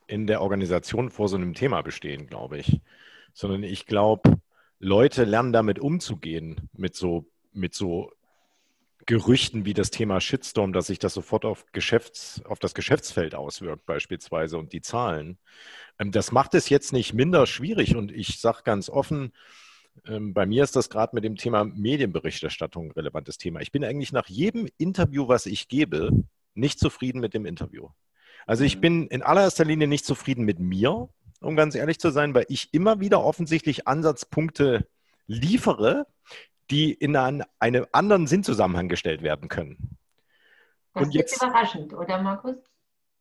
in 0.07 0.27
der 0.27 0.41
Organisation 0.41 1.11
vor 1.11 1.29
so 1.29 1.37
einem 1.37 1.55
Thema 1.55 1.83
bestehen, 1.83 2.29
glaube 2.29 2.59
ich. 2.59 2.81
Sondern 3.33 3.65
ich 3.65 3.87
glaube, 3.87 4.41
Leute 4.79 5.25
lernen 5.25 5.53
damit 5.53 5.79
umzugehen, 5.81 6.69
mit 6.73 6.95
so, 6.95 7.27
mit 7.53 7.75
so 7.75 8.13
Gerüchten 9.07 9.65
wie 9.65 9.75
das 9.75 9.91
Thema 9.91 10.21
Shitstorm, 10.21 10.73
dass 10.73 10.87
sich 10.87 10.99
das 10.99 11.15
sofort 11.15 11.45
auf, 11.45 11.67
Geschäfts-, 11.73 12.45
auf 12.45 12.59
das 12.59 12.75
Geschäftsfeld 12.75 13.35
auswirkt, 13.35 13.85
beispielsweise, 13.87 14.59
und 14.59 14.73
die 14.73 14.81
Zahlen. 14.81 15.39
Ähm, 15.99 16.13
das 16.13 16.33
macht 16.33 16.55
es 16.55 16.69
jetzt 16.69 16.93
nicht 16.93 17.15
minder 17.15 17.47
schwierig. 17.47 17.97
Und 17.97 18.13
ich 18.13 18.41
sage 18.41 18.63
ganz 18.65 18.89
offen, 18.89 19.33
ähm, 20.07 20.33
bei 20.35 20.47
mir 20.47 20.65
ist 20.65 20.77
das 20.77 20.91
gerade 20.91 21.15
mit 21.15 21.25
dem 21.25 21.37
Thema 21.37 21.65
Medienberichterstattung 21.65 22.87
ein 22.87 22.93
relevantes 22.93 23.39
Thema. 23.39 23.61
Ich 23.61 23.73
bin 23.73 23.85
eigentlich 23.85 24.13
nach 24.13 24.29
jedem 24.29 24.69
Interview, 24.79 25.29
was 25.29 25.47
ich 25.47 25.69
gebe, 25.69 26.11
nicht 26.55 26.79
zufrieden 26.79 27.21
mit 27.21 27.35
dem 27.35 27.47
Interview. 27.47 27.89
Also 28.47 28.65
ich 28.65 28.77
mhm. 28.77 28.81
bin 28.81 29.07
in 29.09 29.23
allererster 29.23 29.65
Linie 29.65 29.89
nicht 29.89 30.05
zufrieden 30.05 30.45
mit 30.45 30.59
mir, 30.59 31.09
um 31.41 31.57
ganz 31.57 31.75
ehrlich 31.75 31.99
zu 31.99 32.11
sein, 32.11 32.35
weil 32.35 32.47
ich 32.49 32.73
immer 32.73 33.01
wieder 33.01 33.23
offensichtlich 33.23 33.89
Ansatzpunkte 33.89 34.87
liefere, 35.27 36.07
die 36.73 36.93
in 36.93 37.15
einen, 37.15 37.45
einen 37.59 37.87
anderen 37.93 38.27
Sinnzusammenhang 38.27 38.89
gestellt 38.89 39.23
werden 39.23 39.49
können. 39.49 39.99
Das 40.95 41.05
Und 41.05 41.15
jetzt, 41.15 41.35
ist 41.35 41.43
überraschend, 41.43 41.93
oder 41.93 42.21
Markus? 42.21 42.57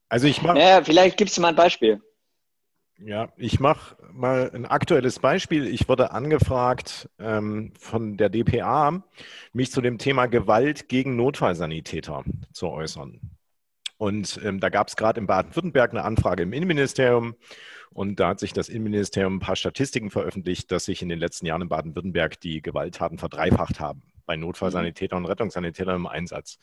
Also 0.10 0.28
ich 0.28 0.42
mache. 0.42 0.58
Naja, 0.58 0.84
vielleicht 0.84 1.18
gibst 1.18 1.38
du 1.38 1.42
mal 1.42 1.50
ein 1.50 1.56
Beispiel. 1.56 2.02
Ja, 2.98 3.30
ich 3.36 3.60
mache 3.60 3.98
mal 4.12 4.52
ein 4.54 4.66
aktuelles 4.66 5.20
Beispiel. 5.20 5.68
Ich 5.68 5.90
wurde 5.90 6.12
angefragt 6.12 7.10
ähm, 7.20 7.74
von 7.78 8.16
der 8.16 8.30
DPA, 8.30 9.04
mich 9.54 9.72
zu 9.72 9.82
dem 9.82 9.98
Thema 9.98 10.28
Gewalt 10.28 10.88
gegen 10.88 11.16
Notfallsanitäter 11.16 12.24
zu 12.54 12.68
äußern. 12.70 13.20
Und 13.98 14.40
ähm, 14.44 14.60
da 14.60 14.70
gab 14.70 14.88
es 14.88 14.96
gerade 14.96 15.20
in 15.20 15.28
Baden-Württemberg 15.28 15.92
eine 15.92 16.04
Anfrage 16.04 16.44
im 16.44 16.54
Innenministerium. 16.54 17.36
Und 17.94 18.20
da 18.20 18.30
hat 18.30 18.40
sich 18.40 18.54
das 18.54 18.70
Innenministerium 18.70 19.36
ein 19.36 19.40
paar 19.40 19.56
Statistiken 19.56 20.10
veröffentlicht, 20.10 20.72
dass 20.72 20.86
sich 20.86 21.02
in 21.02 21.10
den 21.10 21.20
letzten 21.20 21.46
Jahren 21.46 21.64
in 21.64 21.70
Baden-Württemberg 21.70 22.40
die 22.40 22.62
Gewalttaten 22.62 23.18
verdreifacht 23.18 23.80
haben 23.80 24.04
bei 24.26 24.38
Notfallsanitätern 24.38 25.20
und 25.20 25.26
Rettungssanitätern 25.26 25.96
im 25.98 26.08
Einsatz. 26.08 26.58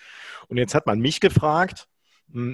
Und 0.49 0.57
jetzt 0.57 0.75
hat 0.75 0.87
man 0.87 1.01
mich 1.01 1.21
gefragt, 1.21 1.87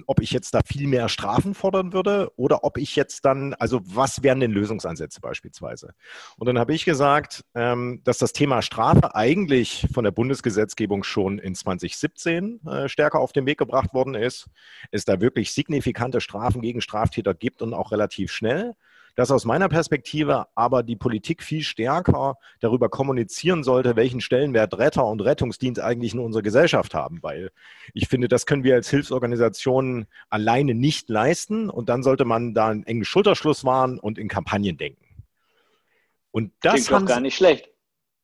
ob 0.06 0.20
ich 0.20 0.30
jetzt 0.30 0.54
da 0.54 0.60
viel 0.64 0.86
mehr 0.86 1.08
Strafen 1.08 1.54
fordern 1.54 1.92
würde 1.92 2.30
oder 2.36 2.64
ob 2.64 2.78
ich 2.78 2.94
jetzt 2.96 3.24
dann, 3.24 3.54
also 3.54 3.80
was 3.84 4.22
wären 4.22 4.40
denn 4.40 4.52
Lösungsansätze 4.52 5.20
beispielsweise? 5.20 5.94
Und 6.36 6.46
dann 6.46 6.58
habe 6.58 6.74
ich 6.74 6.84
gesagt, 6.84 7.44
ähm, 7.54 8.00
dass 8.04 8.18
das 8.18 8.32
Thema 8.32 8.62
Strafe 8.62 9.14
eigentlich 9.14 9.86
von 9.92 10.04
der 10.04 10.12
Bundesgesetzgebung 10.12 11.02
schon 11.02 11.38
in 11.38 11.54
2017 11.54 12.60
äh, 12.66 12.88
stärker 12.88 13.18
auf 13.18 13.32
den 13.32 13.46
Weg 13.46 13.58
gebracht 13.58 13.94
worden 13.94 14.14
ist, 14.14 14.48
es 14.90 15.04
da 15.04 15.20
wirklich 15.20 15.52
signifikante 15.52 16.20
Strafen 16.20 16.62
gegen 16.62 16.80
Straftäter 16.80 17.34
gibt 17.34 17.60
und 17.60 17.74
auch 17.74 17.90
relativ 17.90 18.30
schnell 18.30 18.74
dass 19.14 19.30
aus 19.30 19.44
meiner 19.44 19.68
Perspektive 19.68 20.46
aber 20.54 20.82
die 20.82 20.96
Politik 20.96 21.42
viel 21.42 21.62
stärker 21.62 22.36
darüber 22.60 22.88
kommunizieren 22.88 23.62
sollte, 23.62 23.96
welchen 23.96 24.20
Stellenwert 24.20 24.76
Retter 24.78 25.06
und 25.06 25.20
Rettungsdienst 25.20 25.80
eigentlich 25.80 26.14
in 26.14 26.20
unserer 26.20 26.42
Gesellschaft 26.42 26.94
haben, 26.94 27.22
weil 27.22 27.50
ich 27.92 28.08
finde, 28.08 28.28
das 28.28 28.46
können 28.46 28.64
wir 28.64 28.74
als 28.74 28.90
Hilfsorganisationen 28.90 30.06
alleine 30.30 30.74
nicht 30.74 31.08
leisten 31.08 31.70
und 31.70 31.88
dann 31.88 32.02
sollte 32.02 32.24
man 32.24 32.54
da 32.54 32.68
einen 32.68 32.84
engen 32.84 33.04
Schulterschluss 33.04 33.64
wahren 33.64 33.98
und 33.98 34.18
in 34.18 34.28
Kampagnen 34.28 34.76
denken. 34.76 35.04
Und 36.30 36.52
das 36.62 36.86
klingt 36.86 36.90
doch 36.90 37.06
gar 37.06 37.20
nicht 37.20 37.36
schlecht. 37.36 37.68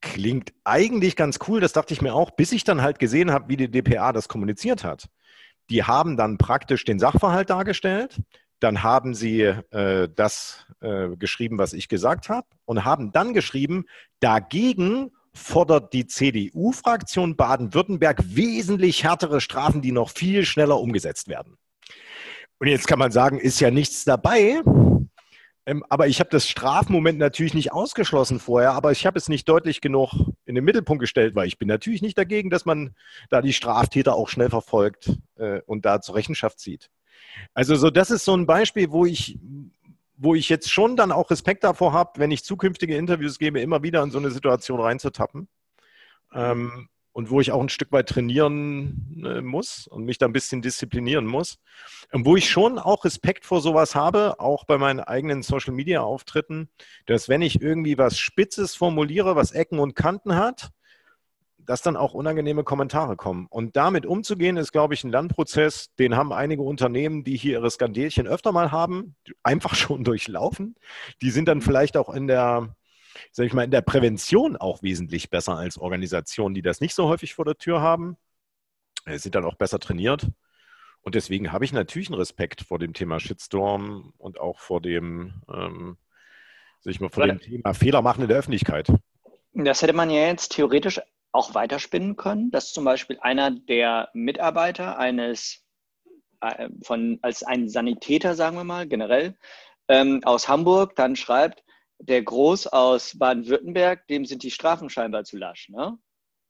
Klingt 0.00 0.52
eigentlich 0.64 1.14
ganz 1.14 1.38
cool, 1.46 1.60
das 1.60 1.72
dachte 1.72 1.92
ich 1.92 2.00
mir 2.00 2.14
auch, 2.14 2.30
bis 2.30 2.52
ich 2.52 2.64
dann 2.64 2.82
halt 2.82 2.98
gesehen 2.98 3.30
habe, 3.30 3.48
wie 3.48 3.56
die 3.56 3.70
DPA 3.70 4.12
das 4.12 4.28
kommuniziert 4.28 4.82
hat. 4.82 5.08
Die 5.68 5.84
haben 5.84 6.16
dann 6.16 6.38
praktisch 6.38 6.84
den 6.84 6.98
Sachverhalt 6.98 7.50
dargestellt, 7.50 8.20
dann 8.60 8.82
haben 8.82 9.14
sie 9.14 9.42
äh, 9.42 10.08
das 10.14 10.66
äh, 10.80 11.08
geschrieben, 11.16 11.58
was 11.58 11.72
ich 11.72 11.88
gesagt 11.88 12.28
habe, 12.28 12.46
und 12.64 12.84
haben 12.84 13.12
dann 13.12 13.34
geschrieben, 13.34 13.86
dagegen 14.20 15.10
fordert 15.32 15.92
die 15.92 16.06
CDU-Fraktion 16.06 17.36
Baden-Württemberg 17.36 18.22
wesentlich 18.24 19.04
härtere 19.04 19.40
Strafen, 19.40 19.80
die 19.80 19.92
noch 19.92 20.10
viel 20.10 20.44
schneller 20.44 20.78
umgesetzt 20.78 21.28
werden. 21.28 21.56
Und 22.58 22.68
jetzt 22.68 22.86
kann 22.86 22.98
man 22.98 23.10
sagen, 23.10 23.38
ist 23.38 23.60
ja 23.60 23.70
nichts 23.70 24.04
dabei. 24.04 24.62
Ähm, 25.66 25.84
aber 25.88 26.08
ich 26.08 26.20
habe 26.20 26.30
das 26.30 26.48
Strafmoment 26.48 27.18
natürlich 27.18 27.54
nicht 27.54 27.72
ausgeschlossen 27.72 28.40
vorher, 28.40 28.72
aber 28.72 28.92
ich 28.92 29.06
habe 29.06 29.18
es 29.18 29.28
nicht 29.28 29.48
deutlich 29.48 29.80
genug 29.80 30.12
in 30.44 30.54
den 30.54 30.64
Mittelpunkt 30.64 31.00
gestellt, 31.00 31.34
weil 31.34 31.46
ich 31.46 31.58
bin 31.58 31.68
natürlich 31.68 32.02
nicht 32.02 32.18
dagegen, 32.18 32.50
dass 32.50 32.64
man 32.64 32.94
da 33.28 33.40
die 33.40 33.52
Straftäter 33.52 34.14
auch 34.14 34.28
schnell 34.28 34.50
verfolgt 34.50 35.12
äh, 35.36 35.60
und 35.66 35.84
da 35.84 36.00
zur 36.00 36.16
Rechenschaft 36.16 36.58
zieht. 36.58 36.90
Also 37.54 37.74
so, 37.76 37.90
das 37.90 38.10
ist 38.10 38.24
so 38.24 38.36
ein 38.36 38.46
Beispiel, 38.46 38.90
wo 38.90 39.04
ich, 39.06 39.38
wo 40.16 40.34
ich 40.34 40.48
jetzt 40.48 40.70
schon 40.70 40.96
dann 40.96 41.12
auch 41.12 41.30
Respekt 41.30 41.64
davor 41.64 41.92
habe, 41.92 42.18
wenn 42.20 42.30
ich 42.30 42.44
zukünftige 42.44 42.96
Interviews 42.96 43.38
gebe, 43.38 43.60
immer 43.60 43.82
wieder 43.82 44.02
in 44.02 44.10
so 44.10 44.18
eine 44.18 44.30
Situation 44.30 44.80
reinzutappen. 44.80 45.48
Ähm, 46.32 46.88
und 47.12 47.30
wo 47.30 47.40
ich 47.40 47.50
auch 47.50 47.60
ein 47.60 47.68
Stück 47.68 47.90
weit 47.92 48.08
trainieren 48.08 49.24
äh, 49.24 49.40
muss 49.40 49.86
und 49.88 50.04
mich 50.04 50.18
da 50.18 50.26
ein 50.26 50.32
bisschen 50.32 50.62
disziplinieren 50.62 51.26
muss. 51.26 51.58
Und 52.12 52.24
wo 52.24 52.36
ich 52.36 52.48
schon 52.48 52.78
auch 52.78 53.04
Respekt 53.04 53.44
vor 53.44 53.60
sowas 53.60 53.94
habe, 53.94 54.38
auch 54.38 54.64
bei 54.64 54.78
meinen 54.78 55.00
eigenen 55.00 55.42
Social 55.42 55.74
Media 55.74 56.02
Auftritten, 56.02 56.68
dass 57.06 57.28
wenn 57.28 57.42
ich 57.42 57.60
irgendwie 57.60 57.98
was 57.98 58.18
Spitzes 58.18 58.74
formuliere, 58.74 59.34
was 59.34 59.52
Ecken 59.52 59.80
und 59.80 59.96
Kanten 59.96 60.36
hat, 60.36 60.70
dass 61.70 61.82
dann 61.82 61.96
auch 61.96 62.14
unangenehme 62.14 62.64
Kommentare 62.64 63.14
kommen. 63.14 63.46
Und 63.48 63.76
damit 63.76 64.04
umzugehen, 64.04 64.56
ist, 64.56 64.72
glaube 64.72 64.94
ich, 64.94 65.04
ein 65.04 65.12
Lernprozess, 65.12 65.94
den 66.00 66.16
haben 66.16 66.32
einige 66.32 66.62
Unternehmen, 66.62 67.22
die 67.22 67.36
hier 67.36 67.60
ihre 67.60 67.70
Skandelchen 67.70 68.26
öfter 68.26 68.50
mal 68.50 68.72
haben, 68.72 69.14
einfach 69.44 69.74
schon 69.76 70.02
durchlaufen. 70.02 70.74
Die 71.22 71.30
sind 71.30 71.46
dann 71.46 71.60
vielleicht 71.60 71.96
auch 71.96 72.12
in 72.12 72.26
der, 72.26 72.74
sag 73.30 73.46
ich 73.46 73.52
mal, 73.52 73.62
in 73.62 73.70
der 73.70 73.82
Prävention 73.82 74.56
auch 74.56 74.82
wesentlich 74.82 75.30
besser 75.30 75.56
als 75.56 75.78
Organisationen, 75.78 76.56
die 76.56 76.62
das 76.62 76.80
nicht 76.80 76.92
so 76.92 77.06
häufig 77.06 77.34
vor 77.34 77.44
der 77.44 77.56
Tür 77.56 77.80
haben. 77.80 78.16
Sie 79.06 79.18
sind 79.18 79.36
dann 79.36 79.44
auch 79.44 79.54
besser 79.54 79.78
trainiert. 79.78 80.26
Und 81.02 81.14
deswegen 81.14 81.52
habe 81.52 81.64
ich 81.64 81.72
natürlich 81.72 82.08
einen 82.08 82.18
Respekt 82.18 82.62
vor 82.62 82.80
dem 82.80 82.94
Thema 82.94 83.20
Shitstorm 83.20 84.12
und 84.18 84.40
auch 84.40 84.58
vor 84.58 84.80
dem, 84.80 85.40
ähm, 85.48 85.98
sag 86.80 86.90
ich 86.90 87.00
mal, 87.00 87.10
vor 87.10 87.28
dem 87.28 87.38
Thema 87.38 87.74
Fehler 87.74 88.02
machen 88.02 88.22
in 88.22 88.28
der 88.28 88.38
Öffentlichkeit. 88.38 88.92
Das 89.52 89.82
hätte 89.82 89.92
man 89.92 90.10
ja 90.10 90.26
jetzt 90.26 90.48
theoretisch 90.48 91.00
auch 91.32 91.54
weiterspinnen 91.54 92.16
können, 92.16 92.50
dass 92.50 92.72
zum 92.72 92.84
Beispiel 92.84 93.18
einer 93.20 93.50
der 93.50 94.10
Mitarbeiter 94.14 94.98
eines 94.98 95.64
äh, 96.40 96.68
von 96.82 97.18
als 97.22 97.42
ein 97.42 97.68
Sanitäter, 97.68 98.34
sagen 98.34 98.56
wir 98.56 98.64
mal, 98.64 98.88
generell 98.88 99.36
ähm, 99.88 100.22
aus 100.24 100.48
Hamburg 100.48 100.96
dann 100.96 101.16
schreibt, 101.16 101.64
der 101.98 102.22
Groß 102.22 102.68
aus 102.68 103.18
Baden-Württemberg, 103.18 104.06
dem 104.08 104.24
sind 104.24 104.42
die 104.42 104.50
Strafen 104.50 104.88
scheinbar 104.88 105.24
zu 105.24 105.36
lasch. 105.36 105.68
Ne? 105.68 105.98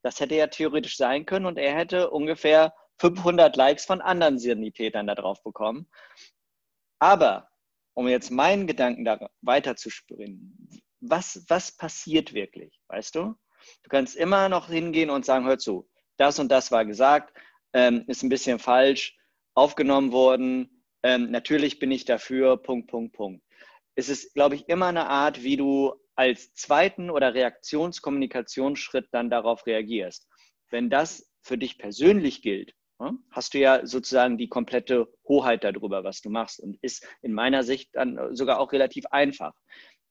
Das 0.02 0.20
hätte 0.20 0.36
ja 0.36 0.46
theoretisch 0.46 0.96
sein 0.96 1.26
können 1.26 1.46
und 1.46 1.58
er 1.58 1.74
hätte 1.74 2.10
ungefähr 2.10 2.72
500 3.00 3.56
Likes 3.56 3.84
von 3.84 4.00
anderen 4.00 4.38
Sanitätern 4.38 5.06
da 5.06 5.14
drauf 5.14 5.42
bekommen. 5.42 5.90
Aber 7.00 7.48
um 7.94 8.06
jetzt 8.08 8.30
meinen 8.30 8.66
Gedanken 8.66 9.04
da 9.04 9.28
weiter 9.40 9.74
zu 9.74 9.90
springen, 9.90 10.68
was, 11.00 11.44
was 11.48 11.76
passiert 11.76 12.34
wirklich, 12.34 12.80
weißt 12.88 13.14
du? 13.14 13.34
Du 13.82 13.88
kannst 13.88 14.16
immer 14.16 14.48
noch 14.48 14.68
hingehen 14.68 15.10
und 15.10 15.24
sagen, 15.24 15.46
hör 15.46 15.58
zu, 15.58 15.88
das 16.16 16.38
und 16.38 16.50
das 16.50 16.70
war 16.70 16.84
gesagt, 16.84 17.36
ähm, 17.72 18.04
ist 18.06 18.22
ein 18.22 18.28
bisschen 18.28 18.58
falsch 18.58 19.16
aufgenommen 19.54 20.12
worden. 20.12 20.84
Ähm, 21.02 21.30
natürlich 21.30 21.78
bin 21.78 21.90
ich 21.90 22.04
dafür, 22.04 22.56
Punkt, 22.56 22.90
Punkt, 22.90 23.14
Punkt. 23.14 23.44
Es 23.94 24.08
ist, 24.08 24.34
glaube 24.34 24.54
ich, 24.54 24.68
immer 24.68 24.86
eine 24.86 25.08
Art, 25.08 25.42
wie 25.42 25.56
du 25.56 25.94
als 26.14 26.52
zweiten 26.54 27.10
oder 27.10 27.34
Reaktionskommunikationsschritt 27.34 29.08
dann 29.12 29.30
darauf 29.30 29.66
reagierst. 29.66 30.28
Wenn 30.70 30.90
das 30.90 31.30
für 31.42 31.56
dich 31.56 31.78
persönlich 31.78 32.42
gilt, 32.42 32.74
hast 33.30 33.54
du 33.54 33.58
ja 33.58 33.86
sozusagen 33.86 34.36
die 34.36 34.48
komplette 34.48 35.08
Hoheit 35.26 35.64
darüber, 35.64 36.04
was 36.04 36.20
du 36.20 36.28
machst 36.28 36.60
und 36.60 36.76
ist 36.82 37.06
in 37.22 37.32
meiner 37.32 37.62
Sicht 37.62 37.90
dann 37.94 38.36
sogar 38.36 38.60
auch 38.60 38.72
relativ 38.72 39.06
einfach 39.06 39.54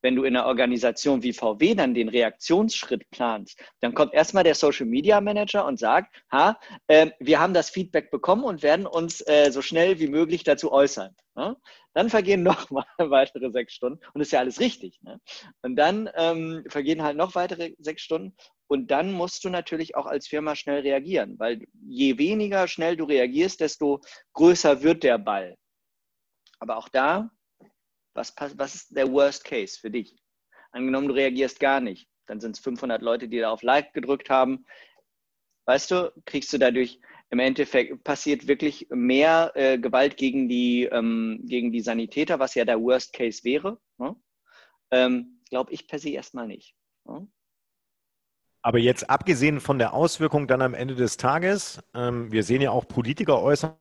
wenn 0.01 0.15
du 0.15 0.23
in 0.23 0.35
einer 0.35 0.47
Organisation 0.47 1.23
wie 1.23 1.33
VW 1.33 1.75
dann 1.75 1.93
den 1.93 2.09
Reaktionsschritt 2.09 3.09
planst, 3.11 3.61
dann 3.81 3.93
kommt 3.93 4.13
erstmal 4.13 4.43
der 4.43 4.55
Social 4.55 4.85
Media 4.85 5.21
Manager 5.21 5.65
und 5.65 5.79
sagt, 5.79 6.15
ha, 6.31 6.59
äh, 6.87 7.11
wir 7.19 7.39
haben 7.39 7.53
das 7.53 7.69
Feedback 7.69 8.11
bekommen 8.11 8.43
und 8.43 8.63
werden 8.63 8.85
uns 8.85 9.21
äh, 9.21 9.51
so 9.51 9.61
schnell 9.61 9.99
wie 9.99 10.07
möglich 10.07 10.43
dazu 10.43 10.71
äußern. 10.71 11.15
Ne? 11.35 11.57
Dann 11.93 12.09
vergehen 12.09 12.43
noch 12.43 12.69
mal 12.69 12.85
weitere 12.97 13.51
sechs 13.51 13.73
Stunden 13.73 13.99
und 14.13 14.21
ist 14.21 14.31
ja 14.31 14.39
alles 14.39 14.59
richtig. 14.59 14.99
Ne? 15.01 15.19
Und 15.61 15.75
dann 15.75 16.09
ähm, 16.15 16.63
vergehen 16.67 17.03
halt 17.03 17.17
noch 17.17 17.35
weitere 17.35 17.73
sechs 17.79 18.01
Stunden 18.01 18.35
und 18.67 18.91
dann 18.91 19.11
musst 19.11 19.43
du 19.43 19.49
natürlich 19.49 19.95
auch 19.95 20.05
als 20.05 20.27
Firma 20.27 20.55
schnell 20.55 20.81
reagieren, 20.81 21.39
weil 21.39 21.65
je 21.87 22.17
weniger 22.17 22.67
schnell 22.67 22.95
du 22.95 23.05
reagierst, 23.05 23.61
desto 23.61 24.01
größer 24.33 24.83
wird 24.83 25.03
der 25.03 25.17
Ball. 25.17 25.57
Aber 26.59 26.77
auch 26.77 26.89
da 26.89 27.31
was, 28.13 28.33
was 28.37 28.75
ist 28.75 28.95
der 28.95 29.11
Worst 29.11 29.43
Case 29.43 29.77
für 29.79 29.91
dich? 29.91 30.15
Angenommen, 30.71 31.07
du 31.07 31.13
reagierst 31.13 31.59
gar 31.59 31.79
nicht. 31.79 32.07
Dann 32.27 32.39
sind 32.39 32.55
es 32.55 32.63
500 32.63 33.01
Leute, 33.01 33.27
die 33.27 33.39
da 33.39 33.49
auf 33.49 33.63
Like 33.63 33.93
gedrückt 33.93 34.29
haben. 34.29 34.65
Weißt 35.65 35.91
du, 35.91 36.11
kriegst 36.25 36.51
du 36.53 36.57
dadurch 36.57 36.99
im 37.31 37.39
Endeffekt 37.39 38.03
passiert 38.03 38.47
wirklich 38.47 38.87
mehr 38.89 39.51
äh, 39.55 39.77
Gewalt 39.77 40.17
gegen 40.17 40.49
die, 40.49 40.85
ähm, 40.85 41.41
gegen 41.43 41.71
die 41.71 41.81
Sanitäter, 41.81 42.39
was 42.39 42.55
ja 42.55 42.65
der 42.65 42.81
Worst 42.81 43.13
Case 43.13 43.43
wäre. 43.43 43.79
Ne? 43.97 44.15
Ähm, 44.91 45.41
Glaube 45.49 45.71
ich 45.71 45.87
per 45.87 45.99
se 45.99 46.09
erstmal 46.09 46.47
nicht. 46.47 46.75
Ne? 47.05 47.27
Aber 48.61 48.79
jetzt 48.79 49.09
abgesehen 49.09 49.59
von 49.59 49.79
der 49.79 49.93
Auswirkung 49.93 50.47
dann 50.47 50.61
am 50.61 50.73
Ende 50.73 50.95
des 50.95 51.17
Tages, 51.17 51.81
ähm, 51.93 52.31
wir 52.31 52.43
sehen 52.43 52.61
ja 52.61 52.71
auch 52.71 52.87
Politiker 52.87 53.41
äußern 53.41 53.75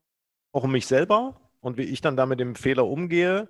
auch 0.53 0.65
um 0.65 0.73
mich 0.73 0.87
selber 0.87 1.41
und 1.61 1.77
wie 1.77 1.83
ich 1.83 2.01
dann 2.01 2.17
da 2.17 2.27
mit 2.27 2.41
dem 2.41 2.55
Fehler 2.55 2.87
umgehe 2.87 3.49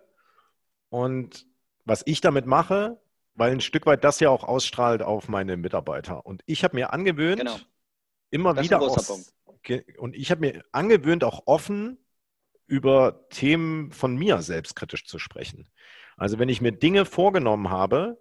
und 0.89 1.47
was 1.85 2.03
ich 2.07 2.21
damit 2.21 2.47
mache, 2.47 3.01
weil 3.35 3.53
ein 3.53 3.61
Stück 3.61 3.87
weit 3.87 4.05
das 4.05 4.21
ja 4.21 4.31
auch 4.31 4.45
ausstrahlt 4.45 5.03
auf 5.03 5.29
meine 5.29 5.57
Mitarbeiter. 5.57 6.27
Und 6.27 6.43
ich 6.47 6.65
habe 6.65 6.77
mir 6.77 6.93
angewöhnt, 6.93 7.41
genau. 7.41 7.57
immer 8.31 8.55
das 8.55 8.65
wieder 8.65 8.81
auch, 8.81 8.99
und 9.99 10.17
ich 10.17 10.31
habe 10.31 10.41
mir 10.41 10.65
angewöhnt, 10.73 11.25
auch 11.25 11.43
offen 11.47 11.99
über 12.67 13.27
Themen 13.31 13.93
von 13.93 14.17
mir 14.17 14.43
selbstkritisch 14.43 15.07
zu 15.07 15.19
sprechen. 15.19 15.71
Also 16.17 16.39
wenn 16.39 16.49
ich 16.49 16.61
mir 16.61 16.73
Dinge 16.73 17.05
vorgenommen 17.05 17.71
habe, 17.71 18.21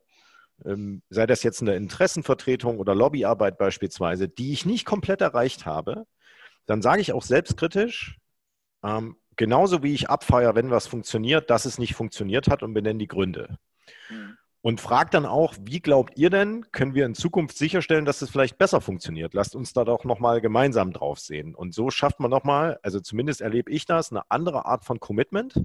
ähm, 0.66 1.02
sei 1.10 1.26
das 1.26 1.44
jetzt 1.44 1.62
eine 1.62 1.76
Interessenvertretung 1.76 2.80
oder 2.80 2.96
Lobbyarbeit 2.96 3.58
beispielsweise, 3.58 4.30
die 4.30 4.54
ich 4.54 4.66
nicht 4.66 4.86
komplett 4.86 5.22
erreicht 5.22 5.66
habe, 5.66 6.06
dann 6.66 6.82
sage 6.82 7.02
ich 7.02 7.14
auch 7.14 7.24
selbstkritisch, 7.24 8.18
ähm, 8.84 9.18
genauso 9.38 9.84
wie 9.84 9.94
ich 9.94 10.10
abfeiere, 10.10 10.56
wenn 10.56 10.72
was 10.72 10.88
funktioniert, 10.88 11.50
dass 11.50 11.66
es 11.66 11.78
nicht 11.78 11.94
funktioniert 11.94 12.50
hat 12.50 12.64
und 12.64 12.74
benenne 12.74 13.00
die 13.00 13.08
Gründe. 13.08 13.58
Mhm. 14.10 14.38
Und 14.62 14.82
fragt 14.82 15.14
dann 15.14 15.26
auch, 15.26 15.54
wie 15.62 15.80
glaubt 15.80 16.18
ihr 16.18 16.30
denn, 16.30 16.66
können 16.72 16.94
wir 16.94 17.06
in 17.06 17.16
Zukunft 17.16 17.58
sicherstellen, 17.58 18.04
dass 18.04 18.22
es 18.22 18.32
vielleicht 18.32 18.58
besser 18.58 18.82
funktioniert? 18.82 19.34
Lasst 19.34 19.56
uns 19.56 19.72
da 19.72 19.86
doch 19.86 20.04
nochmal 20.04 20.42
gemeinsam 20.42 20.92
drauf 20.92 21.20
sehen. 21.20 21.56
Und 21.56 21.74
so 21.74 21.90
schafft 21.90 22.20
man 22.20 22.32
nochmal, 22.32 22.78
also 22.82 23.00
zumindest 23.00 23.40
erlebe 23.40 23.72
ich 23.72 23.86
das, 23.86 24.12
eine 24.12 24.30
andere 24.30 24.66
Art 24.66 24.84
von 24.84 25.00
Commitment, 25.00 25.64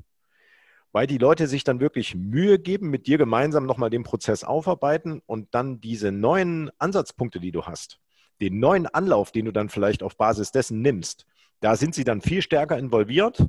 weil 0.92 1.06
die 1.06 1.18
Leute 1.18 1.48
sich 1.48 1.64
dann 1.64 1.80
wirklich 1.80 2.14
Mühe 2.14 2.58
geben, 2.60 2.90
mit 2.90 3.06
dir 3.06 3.18
gemeinsam 3.18 3.66
nochmal 3.66 3.90
den 3.90 4.04
Prozess 4.04 4.44
aufarbeiten 4.44 5.20
und 5.26 5.52
dann 5.52 5.80
diese 5.80 6.12
neuen 6.12 6.70
Ansatzpunkte, 6.78 7.40
die 7.40 7.50
du 7.50 7.64
hast, 7.64 7.98
den 8.40 8.60
neuen 8.60 8.86
Anlauf, 8.86 9.32
den 9.32 9.46
du 9.46 9.52
dann 9.52 9.70
vielleicht 9.70 10.02
auf 10.02 10.16
Basis 10.16 10.52
dessen 10.52 10.80
nimmst, 10.80 11.26
da 11.60 11.76
sind 11.76 11.94
sie 11.94 12.04
dann 12.04 12.20
viel 12.20 12.42
stärker 12.42 12.78
involviert 12.78 13.48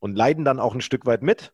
und 0.00 0.16
leiden 0.16 0.44
dann 0.44 0.58
auch 0.58 0.74
ein 0.74 0.80
Stück 0.80 1.06
weit 1.06 1.22
mit. 1.22 1.52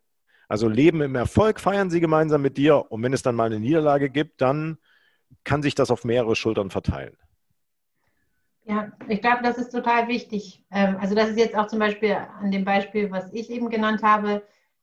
Also 0.49 0.69
leben 0.69 1.03
im 1.03 1.17
Erfolg, 1.17 1.61
feiern 1.61 1.91
sie 1.91 2.01
gemeinsam 2.01 2.41
mit 2.41 2.57
dir 2.57 2.91
und 2.91 3.03
wenn 3.03 3.13
es 3.13 3.23
dann 3.23 3.35
mal 3.35 3.47
eine 3.47 3.61
Niederlage 3.61 4.09
gibt, 4.09 4.41
dann 4.41 4.79
kann 5.45 5.63
sich 5.63 5.75
das 5.75 5.91
auf 5.91 6.05
mehrere 6.05 6.37
Schultern 6.37 6.71
verteilen. 6.71 7.17
Ja, 8.65 8.91
ich 9.09 9.21
glaube, 9.21 9.43
das 9.43 9.59
ist 9.59 9.71
total 9.71 10.09
wichtig. 10.09 10.65
Ähm, 10.73 10.97
also 11.01 11.15
das 11.15 11.31
ist 11.31 11.39
jetzt 11.39 11.57
auch 11.57 11.67
zum 11.67 11.79
Beispiel 11.79 12.17
an 12.41 12.51
dem 12.51 12.65
Beispiel, 12.65 13.11
was 13.11 13.33
ich 13.33 13.51
eben 13.51 13.71
genannt 13.71 14.03
habe, 14.03 14.43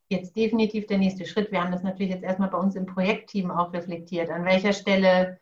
jetzt 0.10 0.36
definitiv 0.36 0.86
der 0.88 1.00
nächste 1.00 1.26
Schritt. 1.26 1.52
Wir 1.52 1.62
haben 1.62 1.72
das 1.72 1.84
natürlich 1.84 2.14
jetzt 2.14 2.24
erstmal 2.24 2.50
bei 2.50 2.58
uns 2.58 2.76
im 2.76 2.86
Projektteam 2.86 3.52
auch 3.52 3.74
reflektiert. 3.74 4.30
An 4.30 4.46
welcher 4.46 4.74
Stelle 4.74 5.40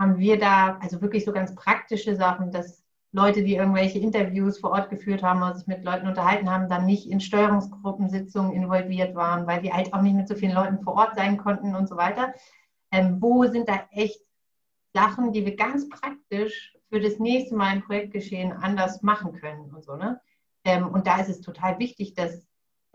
haben 0.00 0.18
wir 0.18 0.38
da, 0.38 0.78
also 0.80 1.00
wirklich 1.00 1.24
so 1.24 1.32
ganz 1.32 1.54
praktische 1.54 2.16
Sachen, 2.16 2.50
dass 2.50 2.85
Leute, 3.12 3.42
die 3.42 3.54
irgendwelche 3.54 3.98
Interviews 3.98 4.58
vor 4.58 4.70
Ort 4.70 4.90
geführt 4.90 5.22
haben 5.22 5.42
oder 5.42 5.54
sich 5.54 5.66
mit 5.66 5.84
Leuten 5.84 6.06
unterhalten 6.06 6.50
haben, 6.50 6.68
dann 6.68 6.86
nicht 6.86 7.08
in 7.08 7.20
Steuerungsgruppensitzungen 7.20 8.52
involviert 8.52 9.14
waren, 9.14 9.46
weil 9.46 9.62
die 9.62 9.72
halt 9.72 9.92
auch 9.94 10.02
nicht 10.02 10.16
mit 10.16 10.28
so 10.28 10.34
vielen 10.34 10.54
Leuten 10.54 10.82
vor 10.82 10.94
Ort 10.94 11.14
sein 11.14 11.36
konnten 11.36 11.74
und 11.74 11.88
so 11.88 11.96
weiter. 11.96 12.34
Ähm, 12.92 13.20
wo 13.20 13.44
sind 13.46 13.68
da 13.68 13.86
echt 13.90 14.20
Sachen, 14.92 15.32
die 15.32 15.44
wir 15.44 15.56
ganz 15.56 15.88
praktisch 15.88 16.76
für 16.88 17.00
das 17.00 17.18
nächste 17.18 17.56
Mal 17.56 17.76
im 17.76 17.82
Projektgeschehen 17.82 18.52
anders 18.52 19.02
machen 19.02 19.32
können 19.32 19.74
und 19.74 19.84
so, 19.84 19.96
ne? 19.96 20.20
Ähm, 20.64 20.88
und 20.88 21.06
da 21.06 21.20
ist 21.20 21.28
es 21.28 21.40
total 21.40 21.78
wichtig, 21.78 22.14
dass 22.14 22.46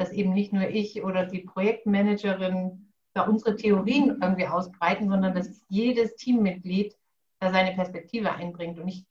dass 0.02 0.12
eben 0.12 0.34
nicht 0.34 0.52
nur 0.52 0.68
ich 0.68 1.04
oder 1.04 1.26
die 1.26 1.42
Projektmanagerin 1.42 2.92
da 3.14 3.24
unsere 3.24 3.56
Theorien 3.56 4.20
irgendwie 4.22 4.48
ausbreiten, 4.48 5.10
sondern 5.10 5.36
dass 5.36 5.64
jedes 5.68 6.16
Teammitglied 6.16 6.98
da 7.40 7.52
seine 7.52 7.74
Perspektive 7.76 8.32
einbringt. 8.34 8.80
Und 8.80 8.88
ich, 8.88 9.06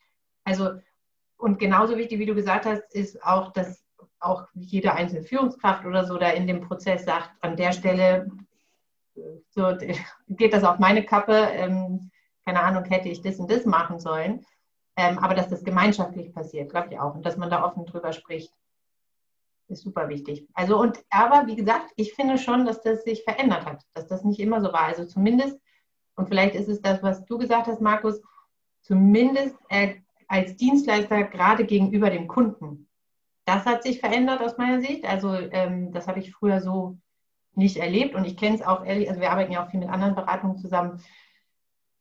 also, 0.44 0.70
und 1.40 1.58
genauso 1.58 1.96
wichtig, 1.96 2.18
wie 2.18 2.26
du 2.26 2.34
gesagt 2.34 2.66
hast, 2.66 2.82
ist 2.94 3.22
auch, 3.24 3.52
dass 3.52 3.84
auch 4.18 4.46
jede 4.54 4.92
einzelne 4.92 5.22
Führungskraft 5.22 5.84
oder 5.84 6.04
so 6.04 6.18
da 6.18 6.30
in 6.30 6.46
dem 6.46 6.60
Prozess 6.60 7.04
sagt, 7.04 7.30
an 7.40 7.56
der 7.56 7.72
Stelle 7.72 8.30
so, 9.50 9.74
geht 10.28 10.52
das 10.52 10.64
auf 10.64 10.78
meine 10.78 11.04
Kappe, 11.04 11.34
ähm, 11.34 12.10
keine 12.44 12.60
Ahnung, 12.60 12.84
hätte 12.84 13.08
ich 13.08 13.22
das 13.22 13.36
und 13.36 13.50
das 13.50 13.64
machen 13.64 13.98
sollen. 13.98 14.44
Ähm, 14.96 15.18
aber 15.18 15.34
dass 15.34 15.48
das 15.48 15.64
gemeinschaftlich 15.64 16.32
passiert, 16.34 16.70
glaube 16.70 16.88
ich 16.90 16.98
auch. 16.98 17.14
Und 17.14 17.24
dass 17.24 17.36
man 17.36 17.48
da 17.48 17.64
offen 17.64 17.86
drüber 17.86 18.12
spricht 18.12 18.52
ist 19.70 19.82
super 19.82 20.08
wichtig. 20.08 20.46
Also 20.54 20.78
und 20.78 20.98
aber 21.10 21.46
wie 21.46 21.56
gesagt, 21.56 21.92
ich 21.96 22.12
finde 22.14 22.38
schon, 22.38 22.66
dass 22.66 22.82
das 22.82 23.04
sich 23.04 23.22
verändert 23.24 23.64
hat, 23.64 23.82
dass 23.94 24.06
das 24.06 24.24
nicht 24.24 24.40
immer 24.40 24.60
so 24.60 24.72
war. 24.72 24.82
Also 24.82 25.04
zumindest, 25.04 25.58
und 26.16 26.28
vielleicht 26.28 26.54
ist 26.54 26.68
es 26.68 26.82
das, 26.82 27.02
was 27.02 27.24
du 27.24 27.38
gesagt 27.38 27.66
hast, 27.66 27.80
Markus, 27.80 28.20
zumindest 28.82 29.56
äh, 29.68 29.94
als 30.30 30.56
Dienstleister 30.56 31.24
gerade 31.24 31.64
gegenüber 31.64 32.08
dem 32.08 32.28
Kunden. 32.28 32.88
Das 33.44 33.66
hat 33.66 33.82
sich 33.82 33.98
verändert 33.98 34.40
aus 34.40 34.58
meiner 34.58 34.80
Sicht. 34.80 35.04
Also 35.04 35.34
ähm, 35.34 35.90
das 35.90 36.06
habe 36.06 36.20
ich 36.20 36.32
früher 36.32 36.60
so 36.60 36.98
nicht 37.56 37.78
erlebt 37.78 38.14
und 38.14 38.24
ich 38.24 38.36
kenne 38.36 38.54
es 38.54 38.62
auch 38.62 38.84
ehrlich, 38.84 39.08
also 39.08 39.20
wir 39.20 39.32
arbeiten 39.32 39.50
ja 39.50 39.64
auch 39.64 39.70
viel 39.70 39.80
mit 39.80 39.88
anderen 39.88 40.14
Beratungen 40.14 40.56
zusammen. 40.56 41.02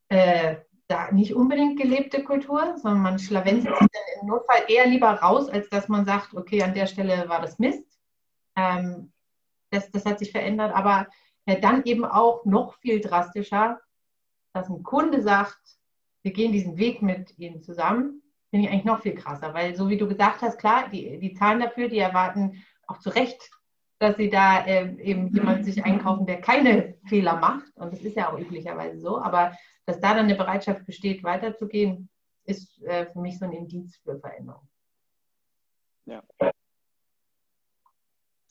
Äh, 0.09 0.57
da 0.87 1.11
nicht 1.11 1.33
unbedingt 1.33 1.79
gelebte 1.79 2.23
Kultur, 2.23 2.77
sondern 2.77 3.01
man 3.01 3.19
schlawenzelt 3.19 3.75
sich 3.77 3.87
dann 3.91 4.21
im 4.21 4.27
Notfall 4.27 4.61
eher 4.67 4.85
lieber 4.85 5.09
raus, 5.09 5.49
als 5.49 5.67
dass 5.69 5.87
man 5.87 6.05
sagt, 6.05 6.35
okay, 6.35 6.61
an 6.61 6.75
der 6.75 6.85
Stelle 6.85 7.27
war 7.29 7.41
das 7.41 7.57
Mist. 7.57 7.99
Ähm, 8.55 9.11
das, 9.71 9.91
das 9.91 10.05
hat 10.05 10.19
sich 10.19 10.31
verändert, 10.31 10.73
aber 10.75 11.07
äh, 11.45 11.59
dann 11.59 11.83
eben 11.83 12.05
auch 12.05 12.45
noch 12.45 12.75
viel 12.75 13.01
drastischer, 13.01 13.79
dass 14.53 14.69
ein 14.69 14.83
Kunde 14.83 15.23
sagt, 15.23 15.78
wir 16.23 16.34
gehen 16.34 16.51
diesen 16.51 16.77
Weg 16.77 17.01
mit 17.01 17.38
Ihnen 17.38 17.62
zusammen, 17.62 18.21
finde 18.49 18.65
ich 18.67 18.71
eigentlich 18.71 18.86
noch 18.86 19.01
viel 19.01 19.15
krasser, 19.15 19.53
weil 19.53 19.75
so 19.75 19.89
wie 19.89 19.97
du 19.97 20.08
gesagt 20.08 20.41
hast, 20.41 20.58
klar, 20.60 20.89
die, 20.89 21.19
die 21.19 21.34
zahlen 21.34 21.60
dafür, 21.60 21.88
die 21.88 21.99
erwarten 21.99 22.63
auch 22.88 22.99
zu 22.99 23.10
Recht, 23.10 23.49
dass 23.99 24.15
sie 24.15 24.29
da 24.29 24.65
äh, 24.65 24.95
eben 25.01 25.27
jemanden 25.27 25.63
sich 25.63 25.84
einkaufen, 25.84 26.25
der 26.25 26.41
keine 26.41 26.97
Fehler 27.05 27.36
macht. 27.36 27.75
Und 27.75 27.91
das 27.93 28.01
ist 28.01 28.15
ja 28.15 28.32
auch 28.32 28.39
üblicherweise 28.39 28.99
so. 28.99 29.21
Aber 29.21 29.55
dass 29.86 29.99
da 29.99 30.13
dann 30.13 30.25
eine 30.25 30.36
Bereitschaft 30.36 30.86
besteht, 30.86 31.23
weiterzugehen, 31.23 32.10
ist 32.45 32.82
äh, 32.84 33.05
für 33.08 33.19
mich 33.19 33.38
so 33.38 33.45
ein 33.45 33.51
Indiz 33.51 33.97
für 33.97 34.17
Veränderung. 34.19 34.67
Ja. 36.05 36.23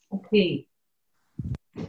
Okay. 0.09 0.67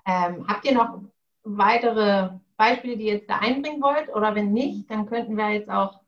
Ähm, 0.07 0.47
habt 0.49 0.65
ihr 0.65 0.75
noch 0.75 1.03
weitere 1.45 2.31
Beispiele, 2.57 2.97
die 2.97 3.07
ihr 3.07 3.15
jetzt 3.15 3.31
da 3.31 3.39
einbringen 3.39 3.83
wollt? 3.83 4.09
Oder 4.15 4.35
wenn 4.35 4.53
nicht, 4.53 4.91
dann 4.91 5.07
könnten 5.07 5.37
wir 5.37 5.51
jetzt 5.51 5.71
auch. 5.71 6.01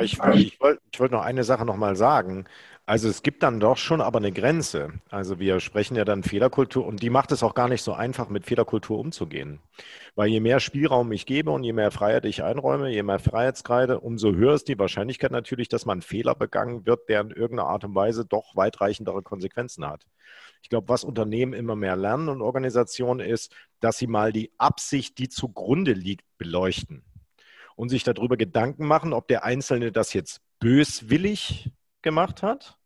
Ich, 0.00 0.18
ich 0.34 0.60
wollte 0.60 0.80
wollt 0.98 1.12
noch 1.12 1.22
eine 1.22 1.44
Sache 1.44 1.64
nochmal 1.64 1.96
sagen. 1.96 2.46
Also 2.86 3.08
es 3.08 3.22
gibt 3.22 3.42
dann 3.42 3.60
doch 3.60 3.78
schon 3.78 4.02
aber 4.02 4.18
eine 4.18 4.30
Grenze. 4.30 4.92
Also 5.08 5.38
wir 5.38 5.60
sprechen 5.60 5.96
ja 5.96 6.04
dann 6.04 6.22
Fehlerkultur 6.22 6.86
und 6.86 7.02
die 7.02 7.08
macht 7.08 7.32
es 7.32 7.42
auch 7.42 7.54
gar 7.54 7.66
nicht 7.68 7.82
so 7.82 7.94
einfach, 7.94 8.28
mit 8.28 8.44
Fehlerkultur 8.44 8.98
umzugehen. 8.98 9.60
Weil 10.16 10.28
je 10.28 10.40
mehr 10.40 10.60
Spielraum 10.60 11.10
ich 11.10 11.24
gebe 11.24 11.50
und 11.50 11.64
je 11.64 11.72
mehr 11.72 11.90
Freiheit 11.90 12.26
ich 12.26 12.42
einräume, 12.42 12.90
je 12.90 13.02
mehr 13.02 13.18
Freiheitsgrade, 13.18 14.00
umso 14.00 14.32
höher 14.32 14.52
ist 14.52 14.68
die 14.68 14.78
Wahrscheinlichkeit 14.78 15.30
natürlich, 15.30 15.70
dass 15.70 15.86
man 15.86 16.02
Fehler 16.02 16.34
begangen 16.34 16.84
wird, 16.84 17.08
der 17.08 17.22
in 17.22 17.30
irgendeiner 17.30 17.70
Art 17.70 17.84
und 17.84 17.94
Weise 17.94 18.26
doch 18.26 18.54
weitreichendere 18.54 19.22
Konsequenzen 19.22 19.86
hat. 19.86 20.04
Ich 20.60 20.68
glaube, 20.68 20.88
was 20.90 21.04
Unternehmen 21.04 21.54
immer 21.54 21.76
mehr 21.76 21.96
lernen 21.96 22.28
und 22.28 22.42
Organisationen 22.42 23.26
ist, 23.26 23.50
dass 23.80 23.96
sie 23.96 24.06
mal 24.06 24.30
die 24.30 24.52
Absicht, 24.58 25.16
die 25.16 25.30
zugrunde 25.30 25.92
liegt, 25.94 26.26
beleuchten 26.36 27.02
und 27.76 27.88
sich 27.88 28.04
darüber 28.04 28.36
Gedanken 28.36 28.86
machen, 28.86 29.14
ob 29.14 29.26
der 29.28 29.42
Einzelne 29.42 29.90
das 29.90 30.12
jetzt 30.12 30.42
böswillig 30.60 31.70
gemacht 32.04 32.44
hat 32.44 32.78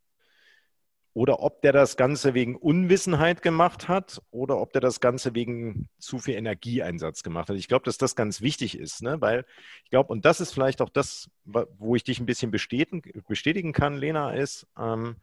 oder 1.19 1.41
ob 1.41 1.63
der 1.63 1.73
das 1.73 1.97
Ganze 1.97 2.33
wegen 2.33 2.55
Unwissenheit 2.55 3.43
gemacht 3.43 3.89
hat 3.89 4.23
oder 4.31 4.59
ob 4.59 4.73
der 4.73 4.81
das 4.81 5.01
Ganze 5.01 5.35
wegen 5.35 5.89
zu 5.99 6.21
viel 6.21 6.37
Energieeinsatz 6.37 7.25
gemacht 7.25 7.49
hat. 7.49 7.57
Ich 7.57 7.67
glaube, 7.67 7.85
dass 7.85 7.99
das 7.99 8.15
ganz 8.15 8.41
wichtig 8.41 8.79
ist, 8.79 9.03
ne? 9.03 9.21
weil 9.21 9.45
ich 9.83 9.91
glaube, 9.91 10.13
und 10.13 10.25
das 10.25 10.41
ist 10.41 10.53
vielleicht 10.53 10.81
auch 10.81 10.91
das, 10.91 11.29
wo 11.45 11.97
ich 11.97 12.05
dich 12.05 12.21
ein 12.21 12.27
bisschen 12.27 12.53
bestätigen, 12.53 13.03
bestätigen 13.27 13.73
kann, 13.73 13.97
Lena, 13.97 14.31
ist, 14.31 14.69
ähm, 14.79 15.17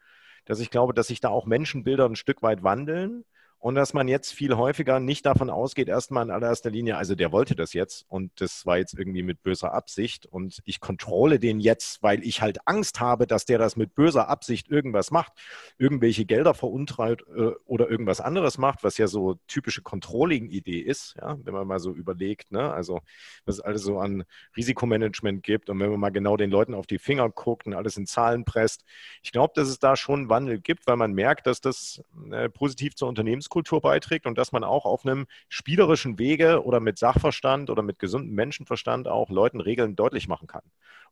dass 0.43 0.59
ich 0.59 0.69
glaube, 0.69 0.93
dass 0.93 1.07
sich 1.07 1.21
da 1.21 1.29
auch 1.29 1.45
Menschenbilder 1.45 2.05
ein 2.05 2.17
Stück 2.17 2.43
weit 2.43 2.61
wandeln 2.61 3.23
und 3.65 3.73
dass 3.73 3.95
man 3.95 4.07
jetzt 4.07 4.31
viel 4.31 4.55
häufiger 4.57 4.99
nicht 4.99 5.25
davon 5.25 5.49
ausgeht, 5.49 5.87
erstmal 5.87 6.23
in 6.23 6.29
allererster 6.29 6.69
Linie, 6.69 6.97
also 6.97 7.15
der 7.15 7.31
wollte 7.31 7.55
das 7.55 7.73
jetzt 7.73 8.05
und 8.09 8.31
das 8.39 8.67
war 8.67 8.77
jetzt 8.77 8.93
irgendwie 8.93 9.23
mit 9.23 9.41
böser 9.41 9.73
Absicht 9.73 10.27
und 10.27 10.61
ich 10.65 10.79
kontrolle 10.79 11.39
den 11.39 11.59
jetzt, 11.59 12.03
weil 12.03 12.23
ich 12.23 12.43
halt 12.43 12.59
Angst 12.67 12.99
habe, 12.99 13.25
dass 13.25 13.45
der 13.45 13.57
das 13.57 13.75
mit 13.75 13.95
böser 13.95 14.29
Absicht 14.29 14.69
irgendwas 14.69 15.09
macht, 15.09 15.31
irgendwelche 15.79 16.25
Gelder 16.25 16.53
veruntreut 16.53 17.23
äh, 17.35 17.53
oder 17.65 17.89
irgendwas 17.89 18.21
anderes 18.21 18.59
macht, 18.59 18.83
was 18.83 18.99
ja 18.99 19.07
so 19.07 19.39
typische 19.47 19.81
Controlling-Idee 19.81 20.81
ist, 20.81 21.15
ja, 21.19 21.35
wenn 21.43 21.55
man 21.55 21.65
mal 21.65 21.79
so 21.79 21.91
überlegt, 21.91 22.51
ne? 22.51 22.71
also 22.71 22.99
was 23.45 23.55
es 23.55 23.61
alles 23.61 23.81
so 23.81 23.97
an 23.97 24.25
Risikomanagement 24.55 25.41
gibt 25.41 25.71
und 25.71 25.79
wenn 25.79 25.89
man 25.89 25.99
mal 25.99 26.11
genau 26.11 26.37
den 26.37 26.51
Leuten 26.51 26.75
auf 26.75 26.85
die 26.85 26.99
Finger 26.99 27.31
guckt 27.31 27.65
und 27.65 27.73
alles 27.73 27.97
in 27.97 28.05
Zahlen 28.05 28.45
presst. 28.45 28.85
Ich 29.23 29.31
glaube, 29.31 29.53
dass 29.55 29.69
es 29.69 29.79
da 29.79 29.95
schon 29.95 30.19
einen 30.19 30.29
Wandel 30.29 30.59
gibt, 30.59 30.85
weil 30.85 30.97
man 30.97 31.13
merkt, 31.13 31.47
dass 31.47 31.61
das 31.61 32.03
äh, 32.29 32.47
positiv 32.47 32.93
zur 32.93 33.07
Unternehmenskultur 33.07 33.54
Unternehmenskultur 33.55 33.81
beiträgt 33.81 34.25
und 34.25 34.37
dass 34.37 34.51
man 34.51 34.63
auch 34.63 34.85
auf 34.85 35.05
einem 35.05 35.25
spielerischen 35.49 36.19
Wege 36.19 36.63
oder 36.63 36.79
mit 36.79 36.99
Sachverstand 36.99 37.69
oder 37.69 37.81
mit 37.81 37.99
gesundem 37.99 38.35
Menschenverstand 38.35 39.07
auch 39.07 39.29
Leuten 39.29 39.61
Regeln 39.61 39.95
deutlich 39.95 40.27
machen 40.27 40.47
kann, 40.47 40.63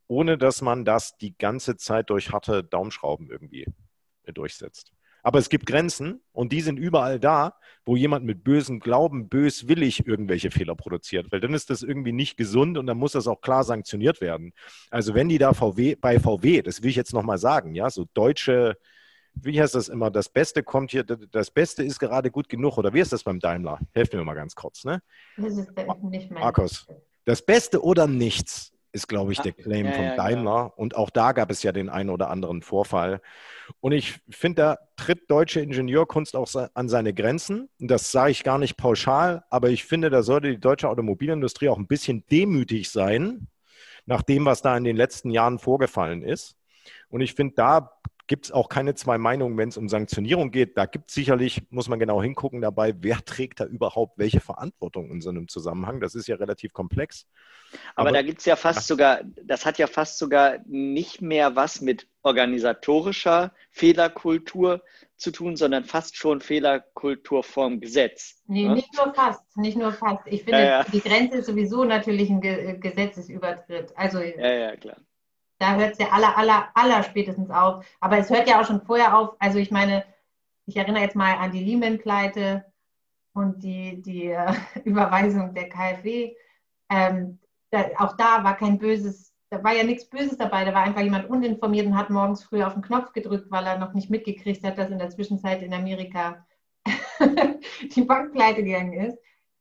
ohne 0.08 0.38
dass 0.38 0.62
man 0.62 0.86
das 0.86 1.18
die 1.18 1.36
ganze 1.38 1.78
Zeit 1.78 2.10
durch 2.10 2.32
harte 2.32 2.64
Daumenschrauben 2.64 3.30
irgendwie 3.30 3.66
durchsetzt. 4.26 4.92
Aber 5.26 5.40
es 5.40 5.48
gibt 5.48 5.66
Grenzen 5.66 6.20
und 6.34 6.52
die 6.52 6.60
sind 6.60 6.78
überall 6.78 7.18
da, 7.18 7.56
wo 7.86 7.96
jemand 7.96 8.26
mit 8.26 8.44
bösem 8.44 8.82
Glauben 8.82 9.30
böswillig 9.30 10.06
irgendwelche 10.06 10.52
Fehler 10.52 10.76
produziert. 10.76 11.32
Weil 11.32 11.40
dann 11.40 11.54
ist 11.54 11.70
das 11.70 11.82
irgendwie 11.82 12.12
nicht 12.12 12.36
gesund 12.36 12.78
und 12.78 12.88
dann 12.88 12.98
muss 12.98 13.14
das 13.14 13.28
auch 13.28 13.40
klar 13.40 13.64
sanktioniert 13.64 14.20
werden. 14.20 14.52
Also 14.90 15.14
wenn 15.14 15.30
die 15.30 15.38
da 15.38 15.54
VW, 15.54 15.96
bei 15.96 16.20
VW, 16.20 16.62
das 16.62 16.84
will 16.84 16.90
ich 16.90 16.98
jetzt 16.98 17.14
nochmal 17.14 17.38
sagen, 17.38 17.74
ja, 17.74 17.90
so 17.90 18.06
deutsche, 18.14 18.78
wie 19.36 19.62
heißt 19.62 19.76
das 19.76 19.90
immer, 19.90 20.12
das 20.12 20.30
Beste 20.30 20.64
kommt 20.64 20.92
hier, 20.92 21.04
das 21.04 21.52
Beste 21.52 21.84
ist 21.84 22.00
gerade 22.00 22.32
gut 22.32 22.50
genug. 22.50 22.78
Oder 22.78 22.94
wie 22.94 23.00
ist 23.00 23.14
das 23.14 23.24
beim 23.24 23.40
Daimler? 23.40 23.80
Helft 23.94 24.14
mir 24.14 24.24
mal 24.24 24.34
ganz 24.34 24.56
kurz, 24.56 24.86
ne? 24.86 25.02
Das 25.38 25.58
ist 25.58 25.72
nicht 26.04 26.32
mein 26.32 26.42
Markus. 26.42 26.88
Das 27.26 27.42
Beste 27.42 27.84
oder 27.84 28.08
nichts 28.08 28.74
ist, 28.94 29.08
glaube 29.08 29.32
ich, 29.32 29.40
der 29.40 29.54
Claim 29.54 29.88
ja, 29.88 29.92
von 29.94 30.04
ja, 30.06 30.16
Daimler. 30.16 30.64
Genau. 30.64 30.74
Und 30.76 30.96
auch 30.96 31.10
da 31.10 31.32
gab 31.32 31.50
es 31.50 31.64
ja 31.64 31.72
den 31.72 31.90
einen 31.90 32.10
oder 32.10 32.30
anderen 32.30 32.62
Vorfall. 32.62 33.22
Und 33.80 33.92
ich 33.92 34.20
finde, 34.30 34.62
da 34.62 34.78
tritt 34.98 35.30
deutsche 35.32 35.62
Ingenieurkunst 35.62 36.36
auch 36.36 36.48
an 36.74 36.90
seine 36.90 37.14
Grenzen. 37.14 37.70
Das 37.80 38.12
sage 38.12 38.32
ich 38.32 38.44
gar 38.44 38.60
nicht 38.60 38.78
pauschal, 38.78 39.44
aber 39.50 39.70
ich 39.70 39.84
finde, 39.86 40.10
da 40.10 40.22
sollte 40.22 40.52
die 40.52 40.60
deutsche 40.60 40.90
Automobilindustrie 40.90 41.70
auch 41.70 41.80
ein 41.80 41.88
bisschen 41.88 42.24
demütig 42.32 42.92
sein, 42.92 43.48
nach 44.06 44.22
dem, 44.22 44.46
was 44.46 44.62
da 44.62 44.78
in 44.78 44.84
den 44.84 44.98
letzten 44.98 45.32
Jahren 45.32 45.60
vorgefallen 45.60 46.22
ist. 46.22 46.56
Und 47.10 47.22
ich 47.22 47.34
finde, 47.34 47.56
da 47.56 47.92
gibt 48.28 48.46
es 48.46 48.52
auch 48.52 48.70
keine 48.70 48.96
zwei 48.96 49.18
Meinungen, 49.18 49.58
wenn 49.58 49.70
es 49.70 49.78
um 49.78 49.90
Sanktionierung 49.90 50.52
geht. 50.52 50.78
Da 50.78 50.86
gibt 50.86 51.10
es 51.10 51.16
sicherlich, 51.16 51.62
muss 51.70 51.90
man 51.90 52.00
genau 52.00 52.22
hingucken 52.22 52.62
dabei, 52.62 52.94
wer 53.00 53.24
trägt 53.24 53.60
da 53.60 53.66
überhaupt 53.66 54.18
welche 54.18 54.40
Verantwortung 54.40 55.12
in 55.12 55.22
so 55.22 55.30
einem 55.30 55.48
Zusammenhang. 55.48 56.00
Das 56.00 56.16
ist 56.16 56.28
ja 56.28 56.36
relativ 56.36 56.74
komplex. 56.74 57.28
Aber, 57.96 58.10
Aber 58.10 58.18
da 58.18 58.22
gibt 58.22 58.40
es 58.40 58.46
ja 58.46 58.56
fast 58.56 58.80
ja. 58.80 58.84
sogar, 58.84 59.22
das 59.44 59.66
hat 59.66 59.78
ja 59.78 59.88
fast 59.88 60.18
sogar 60.20 60.60
nicht 60.66 61.22
mehr 61.22 61.56
was 61.56 61.82
mit 61.82 62.08
organisatorischer 62.22 63.52
Fehlerkultur 63.72 64.84
zu 65.18 65.32
tun, 65.32 65.56
sondern 65.56 65.84
fast 65.84 66.16
schon 66.16 66.40
Fehlerkultur 66.40 67.44
vorm 67.44 67.80
Gesetz. 67.80 68.42
Nee, 68.48 68.68
ne? 68.68 68.76
nicht 68.76 68.96
nur 68.96 69.14
fast, 69.14 69.42
nicht 69.58 69.78
nur 69.78 69.92
fast. 69.92 70.28
Ich 70.28 70.44
finde, 70.44 70.60
ja, 70.60 70.66
ja. 70.66 70.84
die 70.84 71.02
Grenze 71.02 71.40
ist 71.40 71.48
sowieso 71.48 71.84
natürlich 71.84 72.30
ein 72.30 72.42
Gesetzesübertritt. 72.80 73.92
Also 73.98 74.20
ja, 74.20 74.54
ja, 74.54 74.76
klar 74.76 74.98
da 75.64 75.76
hört 75.76 75.94
es 75.94 75.98
ja 75.98 76.10
aller, 76.12 76.38
aller, 76.38 76.68
aller 76.74 77.04
spätestens 77.04 77.50
auf. 77.50 77.86
Aber 78.02 78.18
es 78.18 78.30
hört 78.30 78.50
ja 78.50 78.60
auch 78.60 78.66
schon 78.66 78.82
vorher 78.82 79.18
auf. 79.18 79.36
Also 79.40 79.60
ich 79.60 79.72
meine, 79.72 80.04
ich 80.66 80.76
erinnere 80.76 81.04
jetzt 81.04 81.16
mal 81.16 81.36
an 81.38 81.52
die 81.52 81.64
Lehman-Pleite 81.64 82.66
und 83.34 83.64
die, 83.64 84.02
die 84.02 84.26
äh, 84.26 84.54
Überweisung 84.84 85.54
der 85.54 85.70
KfW. 85.70 86.36
Ähm, 86.90 87.40
da, 87.72 87.86
auch 87.98 88.18
da 88.18 88.44
war 88.44 88.58
kein 88.58 88.78
böses, 88.78 89.34
da 89.50 89.64
war 89.64 89.74
ja 89.74 89.84
nichts 89.84 90.10
Böses 90.10 90.38
dabei. 90.38 90.66
Da 90.66 90.74
war 90.74 90.84
einfach 90.84 91.02
jemand 91.02 91.30
uninformiert 91.30 91.88
und 91.88 91.98
hat 91.98 92.10
morgens 92.10 92.44
früh 92.44 92.62
auf 92.62 92.74
den 92.74 92.84
Knopf 92.84 93.14
gedrückt, 93.14 93.50
weil 93.50 93.66
er 93.66 93.78
noch 93.78 93.94
nicht 93.94 94.10
mitgekriegt 94.10 94.66
hat, 94.66 94.78
dass 94.78 94.90
in 94.90 95.00
der 95.00 95.12
Zwischenzeit 95.12 95.62
in 95.62 95.74
Amerika 95.74 96.46
die 97.96 98.02
Bank 98.02 98.34
pleite 98.34 98.64
gegangen 98.64 98.94
ist. 98.94 99.18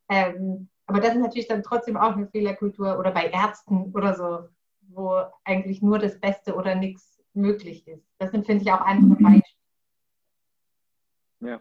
Ähm, 0.09 0.69
aber 0.87 0.99
das 0.99 1.15
ist 1.15 1.21
natürlich 1.21 1.47
dann 1.47 1.63
trotzdem 1.63 1.97
auch 1.97 2.17
eine 2.17 2.27
Fehlerkultur 2.27 2.99
oder 2.99 3.13
bei 3.13 3.29
Ärzten 3.29 3.93
oder 3.95 4.15
so 4.15 4.49
wo 4.95 5.23
eigentlich 5.45 5.83
nur 5.83 5.99
das 5.99 6.19
Beste 6.21 6.55
oder 6.55 6.75
nichts 6.75 7.23
möglich 7.35 7.87
ist. 7.87 8.05
Das 8.19 8.31
sind, 8.31 8.47
finde 8.47 8.63
ich, 8.63 8.73
auch 8.73 8.81
andere 8.81 9.15
Beispiele. 9.15 9.43
Ja. 11.41 11.61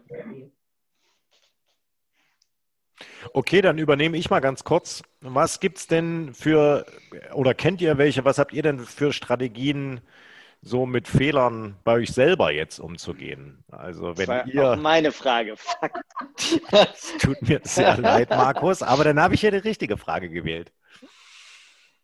Okay, 3.32 3.62
dann 3.62 3.78
übernehme 3.78 4.16
ich 4.16 4.30
mal 4.30 4.40
ganz 4.40 4.64
kurz. 4.64 5.02
Was 5.20 5.60
gibt 5.60 5.78
es 5.78 5.86
denn 5.86 6.34
für, 6.34 6.86
oder 7.32 7.54
kennt 7.54 7.80
ihr 7.80 7.98
welche, 7.98 8.24
was 8.24 8.38
habt 8.38 8.52
ihr 8.52 8.62
denn 8.62 8.80
für 8.80 9.12
Strategien, 9.12 10.00
so 10.60 10.86
mit 10.86 11.08
Fehlern 11.08 11.76
bei 11.82 11.94
euch 11.94 12.12
selber 12.12 12.52
jetzt 12.52 12.78
umzugehen? 12.78 13.64
Also 13.70 14.16
wenn 14.18 14.26
das 14.26 14.28
war 14.28 14.46
ihr. 14.46 14.72
Auch 14.72 14.76
meine 14.76 15.10
Frage. 15.10 15.56
Es 16.70 17.16
tut 17.18 17.42
mir 17.42 17.60
sehr 17.64 17.96
leid, 17.96 18.30
Markus, 18.30 18.82
aber 18.82 19.04
dann 19.04 19.20
habe 19.20 19.34
ich 19.34 19.42
ja 19.42 19.50
die 19.50 19.56
richtige 19.56 19.96
Frage 19.96 20.28
gewählt. 20.28 20.72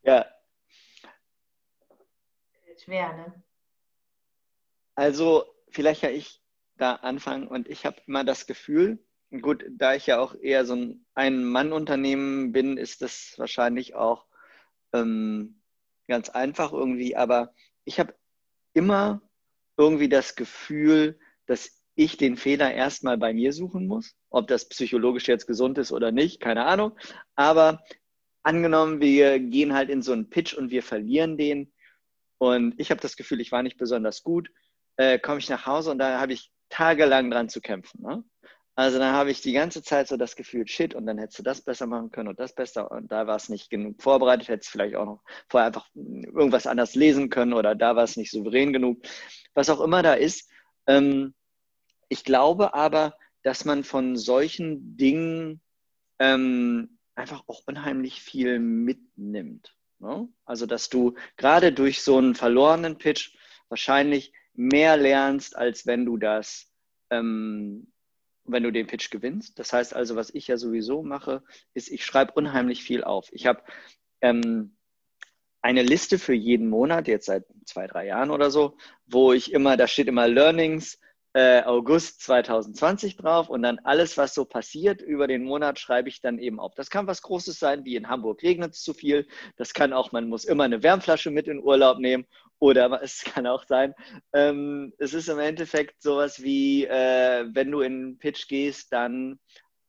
Ja, 0.02 0.24
schwer, 2.82 3.16
ne? 3.16 3.42
Also, 4.94 5.44
vielleicht 5.70 6.00
kann 6.00 6.12
ich 6.14 6.42
da 6.76 6.94
anfangen 6.94 7.46
und 7.46 7.68
ich 7.68 7.86
habe 7.86 8.00
immer 8.06 8.24
das 8.24 8.46
Gefühl, 8.46 8.98
gut, 9.40 9.64
da 9.70 9.94
ich 9.94 10.06
ja 10.06 10.18
auch 10.18 10.34
eher 10.34 10.64
so 10.64 10.74
ein 10.74 11.06
Ein-Mann-Unternehmen 11.14 12.52
bin, 12.52 12.76
ist 12.76 13.02
das 13.02 13.34
wahrscheinlich 13.36 13.94
auch 13.94 14.26
ähm, 14.92 15.60
ganz 16.06 16.30
einfach 16.30 16.72
irgendwie, 16.72 17.16
aber 17.16 17.54
ich 17.84 18.00
habe 18.00 18.14
immer 18.72 19.22
irgendwie 19.76 20.08
das 20.08 20.34
Gefühl, 20.34 21.18
dass 21.46 21.78
ich 21.94 22.16
den 22.16 22.36
Fehler 22.36 22.72
erstmal 22.72 23.18
bei 23.18 23.32
mir 23.32 23.52
suchen 23.52 23.86
muss. 23.86 24.14
Ob 24.30 24.46
das 24.46 24.68
psychologisch 24.68 25.26
jetzt 25.26 25.46
gesund 25.46 25.78
ist 25.78 25.92
oder 25.92 26.12
nicht, 26.12 26.40
keine 26.40 26.64
Ahnung. 26.64 26.96
Aber 27.34 27.82
angenommen, 28.42 29.00
wir 29.00 29.38
gehen 29.40 29.74
halt 29.74 29.90
in 29.90 30.02
so 30.02 30.12
einen 30.12 30.30
Pitch 30.30 30.54
und 30.54 30.70
wir 30.70 30.82
verlieren 30.82 31.36
den, 31.36 31.72
und 32.38 32.74
ich 32.78 32.90
habe 32.90 33.00
das 33.00 33.16
Gefühl, 33.16 33.40
ich 33.40 33.52
war 33.52 33.62
nicht 33.62 33.78
besonders 33.78 34.22
gut. 34.22 34.50
Äh, 34.96 35.18
Komme 35.18 35.38
ich 35.38 35.48
nach 35.48 35.66
Hause 35.66 35.90
und 35.90 35.98
da 35.98 36.20
habe 36.20 36.32
ich 36.32 36.50
tagelang 36.68 37.30
dran 37.30 37.48
zu 37.48 37.60
kämpfen. 37.60 38.02
Ne? 38.02 38.24
Also 38.78 39.00
dann 39.00 39.12
habe 39.12 39.32
ich 39.32 39.40
die 39.40 39.52
ganze 39.52 39.82
Zeit 39.82 40.06
so 40.06 40.16
das 40.16 40.36
Gefühl, 40.36 40.66
shit, 40.68 40.94
und 40.94 41.04
dann 41.06 41.18
hättest 41.18 41.40
du 41.40 41.42
das 41.42 41.62
besser 41.62 41.88
machen 41.88 42.12
können 42.12 42.28
und 42.28 42.38
das 42.38 42.54
besser. 42.54 42.90
Und 42.92 43.10
da 43.10 43.26
war 43.26 43.34
es 43.34 43.48
nicht 43.48 43.70
genug 43.70 44.00
vorbereitet, 44.00 44.46
hättest 44.46 44.70
vielleicht 44.70 44.94
auch 44.94 45.04
noch 45.04 45.22
vorher 45.48 45.66
einfach 45.66 45.88
irgendwas 45.94 46.68
anders 46.68 46.94
lesen 46.94 47.28
können 47.28 47.54
oder 47.54 47.74
da 47.74 47.96
war 47.96 48.04
es 48.04 48.16
nicht 48.16 48.30
souverän 48.30 48.72
genug. 48.72 49.02
Was 49.54 49.68
auch 49.68 49.80
immer 49.80 50.04
da 50.04 50.14
ist. 50.14 50.48
Ähm, 50.86 51.34
ich 52.08 52.22
glaube 52.22 52.72
aber, 52.72 53.16
dass 53.42 53.64
man 53.64 53.82
von 53.82 54.16
solchen 54.16 54.96
Dingen 54.96 55.60
ähm, 56.20 56.98
einfach 57.16 57.42
auch 57.48 57.62
unheimlich 57.66 58.22
viel 58.22 58.60
mitnimmt. 58.60 59.74
Ne? 60.00 60.28
Also, 60.44 60.66
dass 60.66 60.88
du 60.88 61.14
gerade 61.36 61.72
durch 61.72 62.02
so 62.02 62.18
einen 62.18 62.34
verlorenen 62.34 62.98
Pitch 62.98 63.36
wahrscheinlich 63.68 64.32
mehr 64.54 64.96
lernst, 64.96 65.56
als 65.56 65.86
wenn 65.86 66.04
du 66.04 66.16
das, 66.16 66.72
ähm, 67.10 67.92
wenn 68.44 68.62
du 68.62 68.72
den 68.72 68.86
Pitch 68.86 69.10
gewinnst. 69.10 69.58
Das 69.58 69.72
heißt 69.72 69.94
also, 69.94 70.16
was 70.16 70.30
ich 70.30 70.48
ja 70.48 70.56
sowieso 70.56 71.02
mache, 71.02 71.42
ist, 71.74 71.90
ich 71.90 72.04
schreibe 72.04 72.32
unheimlich 72.32 72.82
viel 72.82 73.04
auf. 73.04 73.28
Ich 73.32 73.46
habe 73.46 73.62
ähm, 74.20 74.76
eine 75.60 75.82
Liste 75.82 76.18
für 76.18 76.34
jeden 76.34 76.68
Monat, 76.68 77.08
jetzt 77.08 77.26
seit 77.26 77.44
zwei, 77.66 77.86
drei 77.86 78.06
Jahren 78.06 78.30
oder 78.30 78.50
so, 78.50 78.76
wo 79.06 79.32
ich 79.32 79.52
immer, 79.52 79.76
da 79.76 79.86
steht 79.86 80.08
immer 80.08 80.28
Learnings, 80.28 80.98
äh, 81.34 81.62
August 81.62 82.22
2020 82.22 83.16
drauf 83.16 83.48
und 83.48 83.62
dann 83.62 83.78
alles, 83.80 84.16
was 84.16 84.34
so 84.34 84.44
passiert 84.44 85.02
über 85.02 85.26
den 85.26 85.44
Monat, 85.44 85.78
schreibe 85.78 86.08
ich 86.08 86.20
dann 86.20 86.38
eben 86.38 86.58
auf. 86.58 86.74
Das 86.74 86.90
kann 86.90 87.06
was 87.06 87.22
Großes 87.22 87.58
sein, 87.58 87.84
wie 87.84 87.96
in 87.96 88.08
Hamburg 88.08 88.42
regnet 88.42 88.74
es 88.74 88.82
zu 88.82 88.94
viel. 88.94 89.26
Das 89.56 89.74
kann 89.74 89.92
auch, 89.92 90.12
man 90.12 90.28
muss 90.28 90.44
immer 90.44 90.64
eine 90.64 90.82
Wärmflasche 90.82 91.30
mit 91.30 91.46
in 91.46 91.62
Urlaub 91.62 91.98
nehmen. 91.98 92.26
Oder 92.58 93.00
es 93.02 93.22
kann 93.24 93.46
auch 93.46 93.66
sein, 93.66 93.94
ähm, 94.32 94.92
es 94.98 95.14
ist 95.14 95.28
im 95.28 95.38
Endeffekt 95.38 96.02
sowas 96.02 96.42
wie, 96.42 96.86
äh, 96.86 97.46
wenn 97.52 97.70
du 97.70 97.80
in 97.80 97.92
einen 97.92 98.18
Pitch 98.18 98.48
gehst, 98.48 98.92
dann 98.92 99.38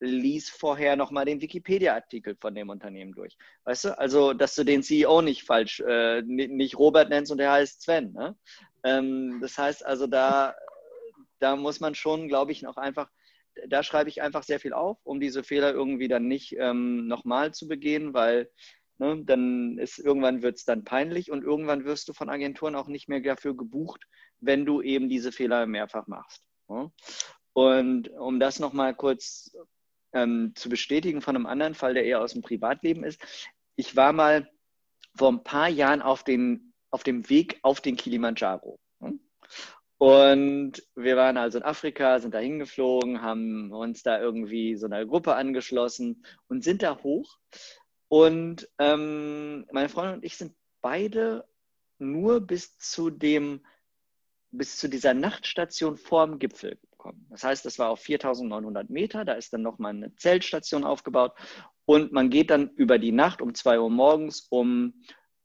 lies 0.01 0.49
vorher 0.49 0.95
nochmal 0.95 1.25
den 1.25 1.41
Wikipedia-Artikel 1.41 2.35
von 2.39 2.55
dem 2.55 2.69
Unternehmen 2.69 3.11
durch. 3.13 3.37
Weißt 3.65 3.85
du? 3.85 3.97
Also, 3.97 4.33
dass 4.33 4.55
du 4.55 4.63
den 4.63 4.81
CEO 4.81 5.21
nicht 5.21 5.43
falsch, 5.43 5.81
äh, 5.81 6.21
nicht 6.21 6.77
Robert 6.77 7.09
nennst 7.09 7.31
und 7.31 7.37
der 7.37 7.51
heißt 7.51 7.81
Sven. 7.81 8.13
Ne? 8.13 8.35
Ähm, 8.83 9.39
das 9.41 9.57
heißt 9.57 9.85
also, 9.85 10.07
da 10.07 10.55
da 11.39 11.55
muss 11.55 11.79
man 11.79 11.95
schon, 11.95 12.27
glaube 12.27 12.51
ich, 12.51 12.61
noch 12.61 12.77
einfach, 12.77 13.09
da 13.67 13.83
schreibe 13.83 14.09
ich 14.09 14.21
einfach 14.21 14.43
sehr 14.43 14.59
viel 14.59 14.73
auf, 14.73 14.97
um 15.03 15.19
diese 15.19 15.43
Fehler 15.43 15.73
irgendwie 15.73 16.07
dann 16.07 16.27
nicht 16.27 16.55
ähm, 16.57 17.07
nochmal 17.07 17.53
zu 17.53 17.67
begehen, 17.67 18.13
weil 18.13 18.49
ne, 18.97 19.21
dann 19.25 19.77
ist 19.77 19.99
irgendwann 19.99 20.41
wird 20.41 20.57
es 20.57 20.65
dann 20.65 20.83
peinlich 20.83 21.31
und 21.31 21.43
irgendwann 21.43 21.85
wirst 21.85 22.07
du 22.09 22.13
von 22.13 22.29
Agenturen 22.29 22.75
auch 22.75 22.87
nicht 22.87 23.09
mehr 23.09 23.21
dafür 23.21 23.55
gebucht, 23.55 24.05
wenn 24.39 24.65
du 24.65 24.81
eben 24.81 25.09
diese 25.09 25.31
Fehler 25.31 25.65
mehrfach 25.65 26.07
machst. 26.07 26.43
Ne? 26.67 26.91
Und 27.53 28.09
um 28.09 28.39
das 28.39 28.59
nochmal 28.59 28.95
kurz 28.95 29.55
ähm, 30.13 30.53
zu 30.55 30.69
bestätigen 30.69 31.21
von 31.21 31.35
einem 31.35 31.45
anderen 31.45 31.75
Fall, 31.75 31.93
der 31.93 32.05
eher 32.05 32.21
aus 32.21 32.33
dem 32.33 32.41
Privatleben 32.41 33.03
ist, 33.03 33.21
ich 33.75 33.95
war 33.95 34.13
mal 34.13 34.49
vor 35.15 35.31
ein 35.31 35.43
paar 35.43 35.69
Jahren 35.69 36.01
auf, 36.01 36.23
den, 36.23 36.73
auf 36.91 37.03
dem 37.03 37.29
Weg 37.29 37.59
auf 37.63 37.81
den 37.81 37.95
Kilimanjaro. 37.95 38.79
Ne? 38.99 39.19
Und 39.99 40.81
wir 40.95 41.17
waren 41.17 41.37
also 41.37 41.57
in 41.57 41.63
Afrika, 41.65 42.19
sind 42.19 42.33
da 42.33 42.39
hingeflogen, 42.39 43.21
haben 43.21 43.71
uns 43.73 44.01
da 44.01 44.19
irgendwie 44.19 44.75
so 44.77 44.85
einer 44.85 45.05
Gruppe 45.05 45.35
angeschlossen 45.35 46.25
und 46.47 46.63
sind 46.63 46.81
da 46.83 46.97
hoch. 47.03 47.37
Und 48.07 48.67
ähm, 48.79 49.67
meine 49.71 49.89
Freundin 49.89 50.15
und 50.15 50.23
ich 50.23 50.37
sind 50.37 50.55
beide 50.81 51.45
nur 51.97 52.39
bis 52.39 52.77
zu 52.77 53.09
dem, 53.09 53.65
bis 54.51 54.77
zu 54.77 54.87
dieser 54.87 55.13
Nachtstation 55.13 55.97
vorm 55.97 56.39
Gipfel 56.39 56.79
hochkommen. 56.99 57.25
Das 57.29 57.43
heißt, 57.43 57.65
das 57.65 57.79
war 57.79 57.89
auf 57.89 57.99
4900 58.01 58.89
Meter, 58.89 59.25
da 59.25 59.33
ist 59.33 59.53
dann 59.53 59.61
nochmal 59.61 59.93
eine 59.93 60.15
Zeltstation 60.15 60.83
aufgebaut 60.83 61.33
und 61.85 62.11
man 62.11 62.29
geht 62.29 62.51
dann 62.51 62.69
über 62.75 62.99
die 62.99 63.11
Nacht 63.11 63.41
um 63.41 63.53
2 63.53 63.79
Uhr 63.79 63.89
morgens 63.89 64.47
um 64.49 64.93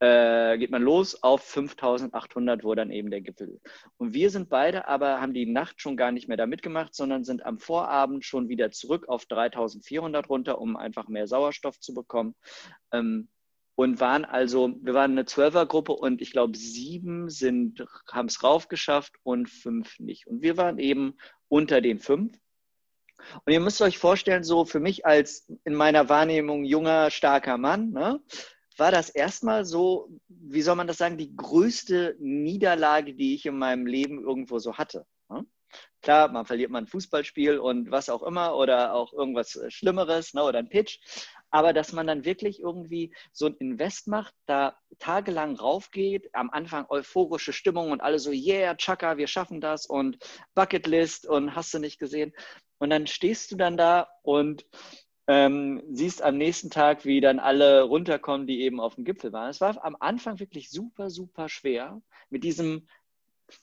äh, 0.01 0.59
geht 0.59 0.71
man 0.71 0.83
los 0.83 1.23
auf 1.23 1.43
5800, 1.43 2.65
wo 2.65 2.75
dann 2.75 2.91
eben 2.91 3.11
der 3.11 3.21
Gipfel. 3.21 3.61
Und 3.97 4.15
wir 4.15 4.31
sind 4.31 4.49
beide 4.49 4.89
aber, 4.89 5.21
haben 5.21 5.35
die 5.35 5.47
Nacht 5.47 5.81
schon 5.81 5.97
gar 5.97 6.13
nicht 6.13 6.29
mehr 6.29 6.37
da 6.37 6.47
mitgemacht, 6.47 6.95
sondern 6.95 7.25
sind 7.25 7.45
am 7.45 7.59
Vorabend 7.59 8.25
schon 8.25 8.49
wieder 8.49 8.71
zurück 8.71 9.09
auf 9.09 9.27
3400 9.27 10.29
runter, 10.29 10.61
um 10.61 10.77
einfach 10.77 11.09
mehr 11.09 11.27
Sauerstoff 11.27 11.79
zu 11.81 11.95
bekommen. 11.95 12.35
Ähm, 12.93 13.29
und 13.77 14.01
waren 14.01 14.25
also, 14.25 14.75
wir 14.83 14.95
waren 14.95 15.13
eine 15.13 15.25
Zwölfergruppe 15.25 15.93
und 15.93 16.23
ich 16.23 16.31
glaube, 16.31 16.57
sieben 16.57 17.29
haben 17.29 18.27
es 18.27 18.43
raufgeschafft 18.43 19.15
und 19.25 19.51
fünf 19.51 19.99
nicht. 19.99 20.27
Und 20.29 20.43
wir 20.43 20.57
waren 20.57 20.79
eben 20.79 21.17
unter 21.49 21.81
den 21.81 21.99
fünf. 21.99 22.39
Und 23.45 23.53
ihr 23.53 23.61
müsst 23.61 23.83
euch 23.83 23.99
vorstellen, 23.99 24.45
so 24.45 24.65
für 24.65 24.81
mich 24.81 25.07
als 25.07 25.51
in 25.65 25.75
meiner 25.75 26.09
Wahrnehmung 26.09 26.65
junger, 26.65 27.11
starker 27.11 27.59
Mann, 27.59 27.91
ne, 27.91 28.21
war 28.77 28.91
das 28.91 29.09
erstmal 29.09 29.65
so, 29.65 30.09
wie 30.29 30.63
soll 30.63 30.77
man 30.77 30.87
das 30.87 30.99
sagen, 30.99 31.19
die 31.19 31.35
größte 31.35 32.17
Niederlage, 32.19 33.15
die 33.15 33.35
ich 33.35 33.47
in 33.47 33.59
meinem 33.59 33.87
Leben 33.87 34.23
irgendwo 34.23 34.59
so 34.59 34.77
hatte. 34.77 35.07
Ne? 35.29 35.47
Klar, 36.03 36.29
man 36.31 36.45
verliert 36.45 36.71
mal 36.71 36.79
ein 36.79 36.87
Fußballspiel 36.87 37.59
und 37.59 37.91
was 37.91 38.09
auch 38.09 38.23
immer 38.23 38.57
oder 38.57 38.95
auch 38.95 39.13
irgendwas 39.13 39.57
äh, 39.57 39.71
Schlimmeres 39.71 40.35
ne, 40.35 40.43
oder 40.43 40.59
ein 40.59 40.69
Pitch. 40.69 40.99
Aber 41.51 41.73
dass 41.73 41.93
man 41.93 42.07
dann 42.07 42.25
wirklich 42.25 42.61
irgendwie 42.61 43.15
so 43.33 43.47
ein 43.47 43.57
Invest 43.59 44.09
macht, 44.09 44.35
da 44.47 44.77
tagelang 44.99 45.57
raufgeht, 45.57 46.29
am 46.33 46.51
Anfang 46.51 46.87
euphorische 46.89 47.53
Stimmung 47.53 47.93
und 47.93 48.01
alle 48.01 48.19
so, 48.19 48.33
yeah, 48.33 48.75
Chaka, 48.75 49.17
wir 49.17 49.29
schaffen 49.29 49.61
das 49.61 49.87
und 49.87 50.19
Bucketlist 50.55 51.27
und 51.27 51.55
hast 51.55 51.73
du 51.73 51.79
nicht 51.79 51.99
gesehen. 51.99 52.33
Und 52.79 52.91
dann 52.91 53.07
stehst 53.07 53.53
du 53.53 53.57
dann 53.57 53.77
da 53.77 54.09
und 54.23 54.67
ähm, 55.27 55.83
siehst 55.91 56.23
am 56.23 56.37
nächsten 56.37 56.71
Tag, 56.71 57.05
wie 57.05 57.21
dann 57.21 57.39
alle 57.39 57.83
runterkommen, 57.83 58.47
die 58.47 58.61
eben 58.63 58.81
auf 58.81 58.97
dem 58.97 59.05
Gipfel 59.05 59.33
waren. 59.33 59.49
Es 59.49 59.61
war 59.61 59.83
am 59.85 59.97
Anfang 59.99 60.39
wirklich 60.39 60.71
super, 60.71 61.11
super 61.11 61.49
schwer 61.49 62.03
mit 62.29 62.45
diesem, 62.45 62.87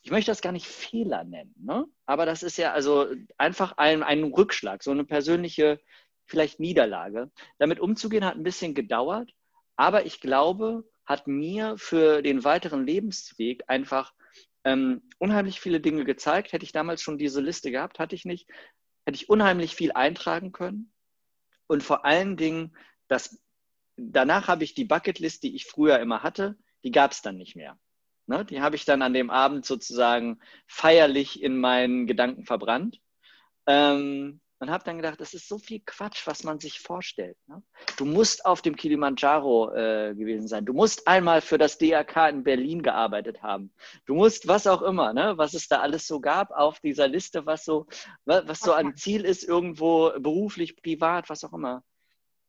ich 0.02 0.12
möchte 0.12 0.32
das 0.32 0.42
gar 0.42 0.52
nicht 0.52 0.68
Fehler 0.68 1.24
nennen, 1.24 1.54
ne? 1.60 1.86
aber 2.06 2.26
das 2.26 2.44
ist 2.44 2.58
ja 2.58 2.72
also 2.72 3.08
einfach 3.38 3.74
ein, 3.78 4.04
ein 4.04 4.24
Rückschlag, 4.24 4.84
so 4.84 4.92
eine 4.92 5.04
persönliche 5.04 5.80
vielleicht 6.26 6.60
Niederlage. 6.60 7.30
Damit 7.60 7.80
umzugehen 7.80 8.26
hat 8.26 8.36
ein 8.36 8.44
bisschen 8.44 8.74
gedauert, 8.74 9.32
aber 9.76 10.06
ich 10.06 10.20
glaube, 10.20 10.84
hat 11.06 11.28
mir 11.28 11.76
für 11.78 12.22
den 12.22 12.44
weiteren 12.44 12.86
Lebensweg 12.86 13.64
einfach 13.68 14.14
ähm, 14.64 15.02
unheimlich 15.20 15.60
viele 15.60 15.80
Dinge 15.82 16.06
gezeigt. 16.06 16.54
Hätte 16.54 16.64
ich 16.64 16.72
damals 16.72 17.02
schon 17.02 17.18
diese 17.18 17.42
Liste 17.42 17.72
gehabt, 17.72 18.00
hatte 18.00 18.16
ich 18.16 18.24
nicht, 18.24 18.48
hätte 19.06 19.16
ich 19.16 19.30
unheimlich 19.30 19.76
viel 19.76 19.92
eintragen 19.92 20.52
können 20.52 20.92
und 21.72 21.84
vor 21.84 22.04
allen 22.04 22.36
Dingen, 22.36 22.76
das, 23.08 23.42
danach 23.96 24.50
habe 24.50 24.66
ich 24.66 24.74
die 24.74 24.84
Bucketlist, 24.84 25.44
die 25.44 25.56
ich 25.56 25.68
früher 25.68 26.00
immer 26.00 26.22
hatte, 26.22 26.58
die 26.84 26.92
gab 26.92 27.12
es 27.12 27.22
dann 27.22 27.38
nicht 27.38 27.56
mehr. 27.56 27.80
Ne? 28.28 28.44
Die 28.44 28.60
habe 28.60 28.76
ich 28.76 28.84
dann 28.84 29.02
an 29.02 29.14
dem 29.14 29.30
Abend 29.30 29.66
sozusagen 29.66 30.42
feierlich 30.68 31.42
in 31.42 31.58
meinen 31.58 32.08
Gedanken 32.08 32.44
verbrannt. 32.44 33.00
Ähm, 33.68 34.42
und 34.62 34.70
habe 34.70 34.84
dann 34.84 34.98
gedacht, 34.98 35.20
das 35.20 35.34
ist 35.34 35.48
so 35.48 35.58
viel 35.58 35.82
Quatsch, 35.84 36.28
was 36.28 36.44
man 36.44 36.60
sich 36.60 36.80
vorstellt. 36.80 37.36
Ne? 37.48 37.64
Du 37.98 38.06
musst 38.06 38.46
auf 38.46 38.62
dem 38.62 38.76
Kilimanjaro 38.76 39.74
äh, 39.74 40.14
gewesen 40.14 40.48
sein. 40.48 40.68
Du 40.68 40.74
musst 40.74 41.08
einmal 41.08 41.42
für 41.42 41.58
das 41.58 41.80
DRK 41.80 42.30
in 42.30 42.44
Berlin 42.44 42.84
gearbeitet 42.84 43.42
haben. 43.42 43.74
Du 44.06 44.14
musst 44.14 44.48
was 44.48 44.68
auch 44.68 44.84
immer, 44.84 45.14
ne? 45.14 45.34
was 45.36 45.56
es 45.56 45.68
da 45.68 45.80
alles 45.80 46.06
so 46.06 46.20
gab 46.20 46.52
auf 46.52 46.80
dieser 46.80 47.08
Liste, 47.08 47.48
was 47.48 47.66
so, 47.66 47.88
was 48.26 48.60
so 48.60 48.72
ein 48.74 48.96
Ziel 48.96 49.26
ist, 49.26 49.44
irgendwo 49.44 50.12
beruflich, 50.20 50.76
privat, 50.76 51.28
was 51.32 51.44
auch 51.44 51.54
immer. 51.54 51.84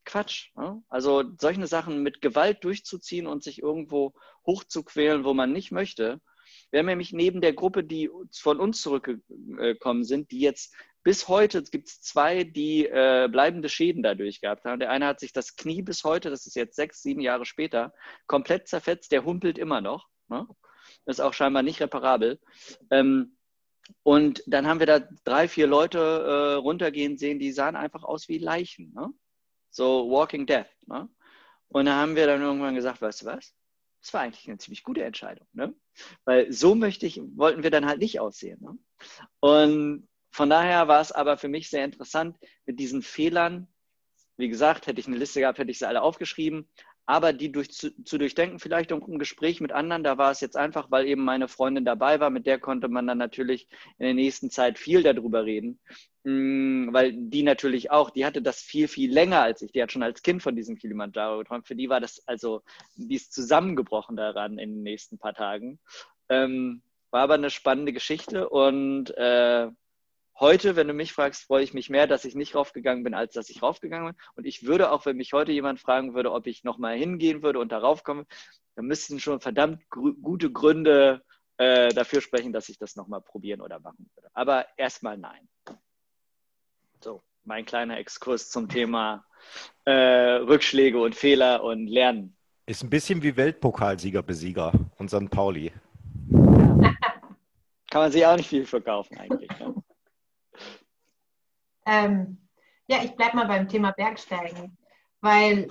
Quatsch. 0.05 0.51
Ne? 0.55 0.83
Also 0.91 1.25
solche 1.41 1.67
Sachen 1.67 2.03
mit 2.03 2.21
Gewalt 2.21 2.63
durchzuziehen 2.63 3.27
und 3.27 3.43
sich 3.43 3.63
irgendwo 3.63 4.13
hochzuquälen, 4.45 5.25
wo 5.25 5.33
man 5.33 5.51
nicht 5.55 5.73
möchte. 5.73 6.21
Wir 6.71 6.81
haben 6.81 6.87
nämlich 6.87 7.13
neben 7.13 7.41
der 7.41 7.55
Gruppe, 7.55 7.85
die 7.85 8.11
von 8.33 8.61
uns 8.61 8.83
zurückgekommen 8.83 10.05
sind, 10.05 10.31
die 10.31 10.41
jetzt 10.41 10.75
bis 11.03 11.29
heute 11.29 11.63
gibt 11.65 11.89
es 11.89 12.01
zwei, 12.01 12.45
die 12.45 12.87
äh, 12.87 13.29
bleibende 13.31 13.69
Schäden 13.69 14.03
dadurch 14.03 14.41
gehabt 14.41 14.65
haben. 14.65 14.79
Der 14.81 14.91
eine 14.91 15.07
hat 15.07 15.21
sich 15.21 15.33
das 15.33 15.57
Knie 15.57 15.83
bis 15.83 16.05
heute, 16.05 16.31
das 16.31 16.47
ist 16.47 16.55
jetzt 16.55 16.77
sechs, 16.77 17.03
sieben 17.03 17.21
Jahre 17.21 17.45
später, 17.45 17.93
komplett 18.27 18.69
zerfetzt. 18.69 19.11
Der 19.13 19.25
humpelt 19.25 19.59
immer 19.59 19.81
noch. 19.81 20.09
Ne? 20.29 20.47
Ist 21.07 21.21
auch 21.21 21.35
scheinbar 21.35 21.63
nicht 21.63 21.81
reparabel. 21.81 22.41
Ähm, 22.91 23.37
und 24.05 24.45
dann 24.47 24.67
haben 24.67 24.79
wir 24.79 24.87
da 24.87 25.01
drei, 25.25 25.49
vier 25.49 25.67
Leute 25.67 25.99
äh, 25.99 26.55
runtergehen 26.55 27.19
sehen, 27.19 27.41
die 27.41 27.53
sahen 27.53 27.77
einfach 27.77 28.05
aus 28.05 28.29
wie 28.29 28.39
Leichen. 28.39 28.93
Ne? 28.95 29.13
So 29.71 30.09
Walking 30.11 30.47
Death. 30.47 30.71
Ne? 30.87 31.09
Und 31.69 31.87
da 31.87 31.97
haben 31.97 32.15
wir 32.15 32.27
dann 32.27 32.43
irgendwann 32.43 32.77
gesagt, 32.77 33.03
weißt 33.03 33.23
du 33.23 33.27
was? 33.27 33.55
Das 34.01 34.15
war 34.15 34.21
eigentlich 34.23 34.49
eine 34.49 34.59
ziemlich 34.59 34.83
gute 34.83 35.03
Entscheidung. 35.03 35.47
Ne? 35.53 35.75
Weil 36.25 36.53
so 36.53 36.75
möchte 36.75 37.07
ich, 37.07 37.21
wollten 37.35 37.63
wir 37.63 37.71
dann 37.71 37.87
halt 37.87 37.99
nicht 37.99 38.21
aussehen. 38.21 38.61
Ne? 38.61 38.79
Und 39.41 40.09
von 40.33 40.49
daher 40.49 40.89
war 40.89 41.01
es 41.01 41.13
aber 41.13 41.37
für 41.37 41.49
mich 41.49 41.69
sehr 41.69 41.85
interessant 41.85 42.37
mit 42.67 42.81
diesen 42.81 43.03
Fehlern. 43.03 43.69
Wie 44.39 44.49
gesagt, 44.49 44.87
hätte 44.87 44.99
ich 44.99 45.07
eine 45.07 45.19
Liste 45.19 45.41
gehabt, 45.41 45.59
hätte 45.59 45.71
ich 45.71 45.79
sie 45.79 45.87
alle 45.87 46.03
aufgeschrieben. 46.03 46.69
Aber 47.05 47.33
die 47.33 47.51
durch, 47.53 47.71
zu, 47.71 47.91
zu 48.05 48.17
durchdenken, 48.17 48.59
vielleicht 48.59 48.93
um 48.93 49.03
ein 49.03 49.19
Gespräch 49.19 49.61
mit 49.61 49.73
anderen, 49.73 50.05
da 50.05 50.19
war 50.19 50.31
es 50.31 50.41
jetzt 50.41 50.57
einfach, 50.57 50.91
weil 50.91 51.07
eben 51.07 51.25
meine 51.25 51.49
Freundin 51.49 51.85
dabei 51.85 52.21
war, 52.21 52.31
mit 52.31 52.47
der 52.47 52.59
konnte 52.59 52.89
man 52.89 53.07
dann 53.07 53.19
natürlich 53.19 53.69
in 53.99 54.07
der 54.07 54.15
nächsten 54.15 54.51
Zeit 54.51 54.79
viel 54.79 55.03
darüber 55.03 55.45
reden. 55.45 55.81
Mm, 56.25 56.93
weil 56.93 57.13
die 57.13 57.43
natürlich 57.43 57.91
auch, 57.91 58.11
die 58.11 58.25
hatte 58.25 58.41
das 58.41 58.63
viel, 58.63 58.89
viel 58.89 59.13
länger 59.13 59.43
als 59.43 59.61
ich. 59.63 59.73
Die 59.73 59.83
hat 59.83 59.93
schon 59.93 60.05
als 60.05 60.23
Kind 60.23 60.43
von 60.43 60.57
diesem 60.57 60.77
Kilimanjaro 60.79 61.39
geträumt. 61.41 61.67
Für 61.67 61.77
die 61.77 61.89
war 61.89 62.01
das 62.01 62.27
also, 62.27 62.63
die 62.95 63.17
ist 63.17 63.35
zusammengebrochen 63.35 64.17
daran 64.17 64.59
in 64.59 64.77
den 64.77 64.83
nächsten 64.83 65.19
paar 65.19 65.35
Tagen. 65.35 65.81
Ähm, 66.29 66.83
war 67.11 67.23
aber 67.23 67.35
eine 67.35 67.51
spannende 67.51 67.93
Geschichte 67.93 68.49
und 68.49 69.11
äh, 69.19 69.69
Heute, 70.39 70.77
wenn 70.77 70.89
du 70.89 70.95
mich 70.95 71.13
fragst, 71.13 71.45
freue 71.45 71.63
ich 71.63 71.75
mich 71.75 71.91
mehr, 71.91 72.07
dass 72.07 72.25
ich 72.25 72.35
nicht 72.35 72.55
raufgegangen 72.55 73.05
bin, 73.05 73.15
als 73.15 73.35
dass 73.35 73.51
ich 73.51 73.63
raufgegangen 73.63 74.13
bin. 74.13 74.23
Und 74.35 74.47
ich 74.47 74.67
würde 74.67 74.91
auch, 74.91 75.07
wenn 75.07 75.17
mich 75.17 75.33
heute 75.33 75.53
jemand 75.53 75.79
fragen 75.79 76.15
würde, 76.15 76.33
ob 76.33 76.47
ich 76.47 76.65
nochmal 76.65 76.97
hingehen 76.97 77.43
würde 77.43 77.59
und 77.59 77.71
darauf 77.71 78.03
komme, 78.03 78.27
dann 78.75 78.87
müssten 78.87 79.21
schon 79.21 79.41
verdammt 79.41 79.83
gute 79.91 80.51
Gründe 80.51 81.23
äh, 81.59 81.91
dafür 81.91 82.21
sprechen, 82.21 82.53
dass 82.53 82.69
ich 82.69 82.79
das 82.79 82.97
nochmal 82.97 83.21
probieren 83.21 83.61
oder 83.61 83.79
machen 83.79 84.11
würde. 84.15 84.29
Aber 84.33 84.67
erstmal 84.77 85.19
nein. 85.19 85.49
So, 87.03 87.23
mein 87.45 87.65
kleiner 87.67 87.99
Exkurs 87.99 88.51
zum 88.51 88.69
Thema 88.69 89.25
äh, 89.85 89.93
Rückschläge 89.93 90.99
und 90.99 91.15
Fehler 91.15 91.63
und 91.63 91.87
Lernen. 91.87 92.37
Ist 92.67 92.83
ein 92.83 92.91
bisschen 92.91 93.23
wie 93.23 93.37
Weltpokalsieger 93.37 94.23
Besieger 94.23 94.73
und 94.97 95.11
St. 95.11 95.31
Pauli. 95.31 95.73
Kann 96.31 98.01
man 98.01 98.11
sich 98.11 98.25
auch 98.25 98.37
nicht 98.37 98.49
viel 98.49 98.65
verkaufen 98.65 99.19
eigentlich. 99.19 99.51
Ne? 99.59 99.82
Ähm, 101.87 102.39
ja, 102.89 102.99
ich 103.03 103.17
bleibe 103.17 103.37
mal 103.37 103.47
beim 103.47 103.69
Thema 103.69 103.93
Bergsteigen, 103.93 104.77
weil 105.21 105.69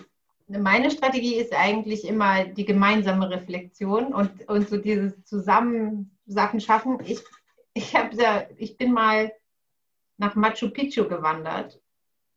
meine 0.47 0.91
Strategie 0.91 1.35
ist 1.35 1.53
eigentlich 1.53 2.05
immer 2.05 2.45
die 2.45 2.65
gemeinsame 2.65 3.29
Reflexion 3.29 4.13
und, 4.13 4.47
und 4.49 4.69
so 4.69 4.77
dieses 4.77 5.23
Zusammen 5.23 6.17
Sachen 6.25 6.59
schaffen. 6.59 6.99
Ich, 7.05 7.21
ich, 7.73 7.95
hab, 7.95 8.11
ich 8.57 8.77
bin 8.77 8.91
mal 8.91 9.31
nach 10.17 10.35
Machu 10.35 10.69
Picchu 10.69 11.07
gewandert 11.07 11.79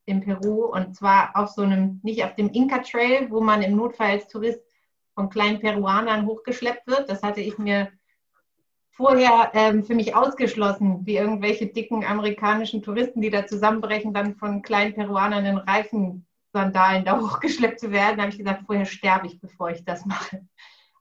in 0.06 0.20
Peru 0.20 0.66
und 0.66 0.94
zwar 0.94 1.34
auf 1.34 1.50
so 1.50 1.62
einem, 1.62 2.00
nicht 2.02 2.24
auf 2.24 2.34
dem 2.34 2.50
Inca 2.50 2.78
Trail, 2.78 3.30
wo 3.30 3.40
man 3.40 3.62
im 3.62 3.76
Notfall 3.76 4.12
als 4.12 4.28
Tourist 4.28 4.60
von 5.14 5.30
kleinen 5.30 5.60
Peruanern 5.60 6.26
hochgeschleppt 6.26 6.86
wird. 6.86 7.08
Das 7.08 7.22
hatte 7.22 7.40
ich 7.40 7.58
mir 7.58 7.90
vorher 8.94 9.50
ähm, 9.54 9.84
für 9.84 9.94
mich 9.94 10.14
ausgeschlossen, 10.14 11.00
wie 11.04 11.16
irgendwelche 11.16 11.66
dicken 11.66 12.04
amerikanischen 12.04 12.82
Touristen, 12.82 13.20
die 13.20 13.30
da 13.30 13.46
zusammenbrechen, 13.46 14.14
dann 14.14 14.36
von 14.36 14.62
kleinen 14.62 14.94
Peruanern 14.94 15.44
in 15.44 15.56
Reifensandalen 15.58 17.04
da 17.04 17.20
hochgeschleppt 17.20 17.80
zu 17.80 17.90
werden. 17.90 18.16
Da 18.16 18.22
habe 18.22 18.32
ich 18.32 18.38
gesagt, 18.38 18.62
vorher 18.66 18.86
sterbe 18.86 19.26
ich, 19.26 19.40
bevor 19.40 19.70
ich 19.70 19.84
das 19.84 20.06
mache. 20.06 20.46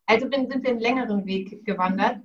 Also 0.05 0.27
bin, 0.27 0.49
sind 0.49 0.63
wir 0.63 0.71
einen 0.71 0.79
längeren 0.79 1.25
Weg 1.25 1.63
gewandert. 1.65 2.19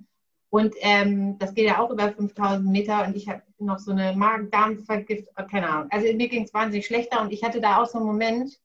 Und 0.50 0.74
ähm, 0.80 1.38
das 1.38 1.54
geht 1.54 1.66
ja 1.66 1.78
auch 1.78 1.90
über 1.90 2.10
5000 2.10 2.66
Meter 2.66 3.06
und 3.06 3.14
ich 3.14 3.28
habe 3.28 3.42
noch 3.58 3.78
so 3.78 3.90
eine 3.90 4.14
Magen-Darm-Vergift, 4.16 5.28
keine 5.50 5.68
Ahnung. 5.68 5.88
Also 5.90 6.06
mir 6.14 6.28
ging 6.28 6.44
es 6.44 6.54
wahnsinnig 6.54 6.86
schlechter 6.86 7.20
und 7.20 7.32
ich 7.32 7.44
hatte 7.44 7.60
da 7.60 7.82
auch 7.82 7.86
so 7.86 7.98
einen 7.98 8.06
Moment, 8.06 8.58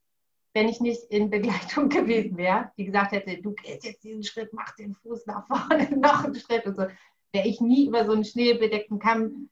wenn 0.54 0.70
ich 0.70 0.80
nicht 0.80 1.04
in 1.10 1.30
Begleitung 1.30 1.90
gewesen 1.90 2.38
wäre, 2.38 2.72
die 2.78 2.86
gesagt 2.86 3.12
hätte, 3.12 3.42
du 3.42 3.54
gehst 3.54 3.86
jetzt 3.86 4.04
diesen 4.04 4.24
Schritt, 4.24 4.54
mach 4.54 4.76
den 4.76 4.94
Fuß 4.94 5.26
nach 5.26 5.48
vorne, 5.48 5.90
noch 5.98 6.24
einen 6.24 6.36
Schritt 6.36 6.66
und 6.66 6.76
so, 6.76 6.84
wäre 7.32 7.48
ich 7.48 7.60
nie 7.60 7.88
über 7.88 8.06
so 8.06 8.12
einen 8.12 8.26
schneebedeckten 8.26 9.00
Kamm 9.00 9.50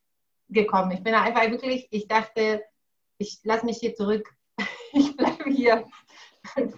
gekommen. 0.49 0.91
Ich 0.91 1.03
bin 1.03 1.13
da 1.13 1.23
einfach 1.23 1.49
wirklich, 1.49 1.87
ich 1.91 2.07
dachte, 2.07 2.63
ich 3.17 3.39
lasse 3.43 3.65
mich 3.65 3.77
hier 3.77 3.95
zurück. 3.95 4.29
Ich 4.93 5.15
bleibe 5.15 5.49
hier. 5.49 5.85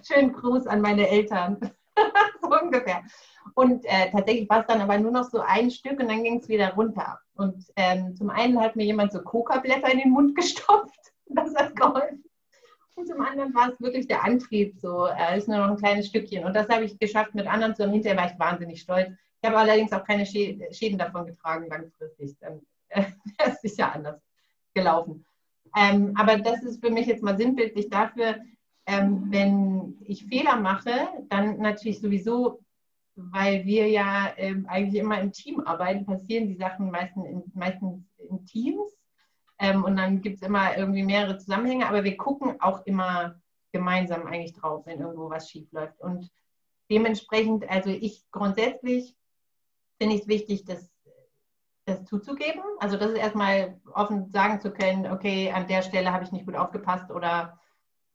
Schönen 0.07 0.34
Gruß 0.34 0.67
an 0.67 0.82
meine 0.82 1.09
Eltern. 1.09 1.57
so 2.41 2.47
ungefähr. 2.47 3.03
Und 3.55 3.84
äh, 3.86 4.11
tatsächlich 4.11 4.47
war 4.47 4.61
es 4.61 4.67
dann 4.67 4.82
aber 4.82 4.99
nur 4.99 5.09
noch 5.09 5.24
so 5.24 5.39
ein 5.39 5.71
Stück 5.71 5.99
und 5.99 6.09
dann 6.09 6.24
ging 6.24 6.38
es 6.39 6.47
wieder 6.47 6.76
runter. 6.76 7.19
Und 7.34 7.65
ähm, 7.76 8.15
zum 8.15 8.30
einen 8.30 8.59
hat 8.59 8.76
mir 8.76 8.86
jemand 8.86 9.13
so 9.13 9.24
Coca-Blätter 9.24 9.91
in 9.91 9.97
den 9.97 10.11
Mund 10.11 10.36
gestopft. 10.36 11.11
Das 11.26 11.55
hat 11.55 11.76
geholfen. 11.76 12.24
Und 12.96 13.08
zum 13.08 13.22
anderen 13.22 13.54
war 13.56 13.72
es 13.72 13.82
wirklich 13.82 14.08
der 14.08 14.24
Antrieb, 14.24 14.76
so, 14.80 15.08
äh, 15.08 15.38
ist 15.38 15.48
nur 15.48 15.58
noch 15.58 15.70
ein 15.70 15.78
kleines 15.78 16.08
Stückchen. 16.08 16.46
Und 16.46 16.56
das 16.56 16.70
habe 16.70 16.86
ich 16.86 17.00
geschafft 17.00 17.34
mit 17.34 17.48
anderen 17.48 17.76
zusammen. 17.76 17.94
Hinterher 17.94 18.18
war 18.18 18.32
ich 18.32 18.39
wahnsinnig 18.39 18.82
stolz. 18.82 19.10
Ich 19.41 19.50
habe 19.50 19.58
allerdings 19.58 19.91
auch 19.91 20.06
keine 20.06 20.26
Schäden 20.26 20.98
davon 20.98 21.26
getragen 21.26 21.68
langfristig. 21.68 22.38
Dann 22.39 22.62
wäre 22.89 23.14
es 23.39 23.62
sicher 23.62 23.94
anders 23.94 24.22
gelaufen. 24.74 25.26
Ähm, 25.76 26.14
aber 26.16 26.38
das 26.38 26.64
ist 26.64 26.84
für 26.84 26.91
mich 26.91 27.08
jetzt 27.08 27.24
mal 27.24 27.38
sinnbildlich 27.38 27.89
dafür, 27.89 28.38
ähm, 28.86 29.26
wenn 29.30 29.98
ich 30.06 30.26
Fehler 30.26 30.58
mache, 30.58 30.91
dann 31.30 31.58
natürlich 31.60 32.00
sowieso, 32.00 32.60
weil 33.16 33.66
wir 33.66 33.88
ja 33.88 34.34
ähm, 34.38 34.66
eigentlich 34.68 35.02
immer 35.02 35.20
im 35.22 35.32
Team 35.32 35.62
arbeiten, 35.62 36.06
passieren 36.06 36.48
die 36.48 36.56
Sachen 36.56 36.91
meistens 36.91 37.26
in, 37.26 37.44
meistens 37.54 38.04
in 38.30 38.46
Teams. 38.46 38.91
Ähm, 39.64 39.86
und 39.86 39.95
dann 39.95 40.22
gibt 40.22 40.36
es 40.36 40.41
immer 40.41 40.76
irgendwie 40.78 41.03
mehrere 41.03 41.38
Zusammenhänge, 41.38 41.88
aber 41.88 42.03
wir 42.03 42.18
gucken 42.18 42.59
auch 42.59 42.86
immer 42.86 43.39
gemeinsam 43.72 44.28
eigentlich 44.28 44.53
drauf, 44.53 44.86
wenn 44.86 44.99
irgendwo 44.99 45.30
was 45.30 45.49
schief 45.49 45.72
läuft. 45.72 46.01
Und 46.01 46.30
dementsprechend, 46.91 47.70
also 47.70 47.89
ich 47.89 48.26
grundsätzlich 48.30 49.16
finde 49.97 50.16
ich 50.16 50.24
es 50.24 50.28
wichtig, 50.28 50.66
das, 50.66 50.91
das 51.86 52.03
zuzugeben. 52.03 52.61
Also 52.80 52.97
das 52.97 53.11
ist 53.11 53.18
erstmal 53.18 53.80
offen 53.93 54.30
sagen 54.32 54.59
zu 54.59 54.70
können, 54.70 55.09
okay, 55.09 55.49
an 55.49 55.66
der 55.68 55.82
Stelle 55.82 56.11
habe 56.11 56.26
ich 56.26 56.34
nicht 56.34 56.45
gut 56.45 56.57
aufgepasst 56.57 57.09
oder 57.09 57.57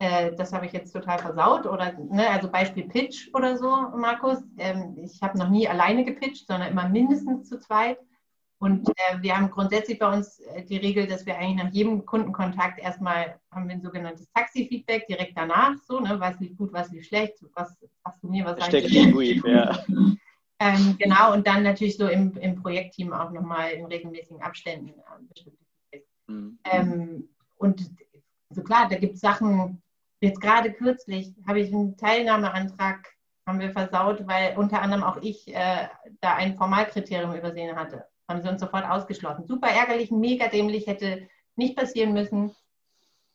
äh, 0.01 0.34
das 0.34 0.53
habe 0.53 0.66
ich 0.66 0.72
jetzt 0.72 0.92
total 0.92 1.18
versaut. 1.18 1.64
Oder, 1.64 1.94
ne, 1.94 2.28
also 2.28 2.51
Beispiel 2.51 2.88
Pitch 2.88 3.30
oder 3.32 3.57
so, 3.57 3.70
Markus. 3.96 4.38
Ähm, 4.59 4.99
ich 4.99 5.22
habe 5.22 5.38
noch 5.38 5.49
nie 5.49 5.66
alleine 5.66 6.05
gepitcht, 6.05 6.46
sondern 6.46 6.70
immer 6.70 6.90
mindestens 6.90 7.49
zu 7.49 7.59
zweit. 7.59 7.99
Und 8.61 8.88
äh, 8.88 9.22
wir 9.22 9.36
haben 9.36 9.50
grundsätzlich 9.50 9.98
bei 9.98 10.12
uns 10.12 10.40
äh, 10.40 10.64
die 10.64 10.78
Regel, 10.78 11.06
dass 11.06 11.24
wir 11.26 11.38
eigentlich 11.38 11.64
nach 11.64 11.72
jedem 11.72 12.04
Kundenkontakt 12.04 12.80
erstmal 12.80 13.38
haben 13.52 13.68
wir 13.68 13.76
ein 13.76 13.82
sogenanntes 13.82 14.28
Taxi-Feedback 14.32 15.06
direkt 15.06 15.36
danach, 15.36 15.76
so, 15.86 16.00
ne, 16.00 16.18
was 16.18 16.38
lief 16.40 16.56
gut, 16.56 16.72
was 16.72 16.90
lief 16.90 17.06
schlecht, 17.06 17.34
was 17.54 17.76
hast 18.04 18.22
du 18.22 18.28
mir, 18.28 18.44
was 18.44 18.59
sagst 18.59 18.72
du 18.72 19.12
Brief, 19.12 19.44
ja. 19.44 19.78
Ähm, 20.61 20.96
genau, 20.98 21.34
und 21.34 21.46
dann 21.46 21.62
natürlich 21.62 21.96
so 21.96 22.09
im, 22.09 22.36
im 22.36 22.56
Projektteam 22.56 23.12
auch 23.12 23.30
nochmal 23.30 23.70
in 23.70 23.86
regelmäßigen 23.86 24.42
Abständen 24.42 24.88
äh, 24.88 25.22
bestimmte 25.32 25.64
Feedback. 25.64 26.09
Mhm. 26.26 26.59
Ähm, 26.64 27.28
und 27.59 27.88
so 28.50 28.64
klar, 28.64 28.88
da 28.88 28.98
gibt 28.98 29.14
es 29.14 29.20
Sachen, 29.20 29.80
Jetzt 30.20 30.40
gerade 30.40 30.72
kürzlich 30.72 31.32
habe 31.46 31.61
ich 31.61 31.72
einen 31.72 31.96
Teilnahmeantrag 31.96 33.14
haben 33.46 33.61
wir 33.61 33.70
versaut, 33.70 34.26
weil 34.26 34.59
unter 34.59 34.82
anderem 34.82 35.04
auch 35.04 35.18
ich 35.22 35.48
äh, 35.48 35.88
da 36.20 36.34
ein 36.34 36.56
Formalkriterium 36.56 37.34
übersehen 37.34 37.76
hatte. 37.76 38.04
Haben 38.29 38.43
sie 38.43 38.49
uns 38.49 38.61
sofort 38.61 38.89
ausgeschlossen. 38.89 39.47
Super 39.47 39.68
ärgerlich, 39.68 40.11
mega 40.11 40.49
dämlich, 40.49 40.87
hätte 40.87 41.29
nicht 41.57 41.76
passieren 41.76 42.12
müssen. 42.12 42.55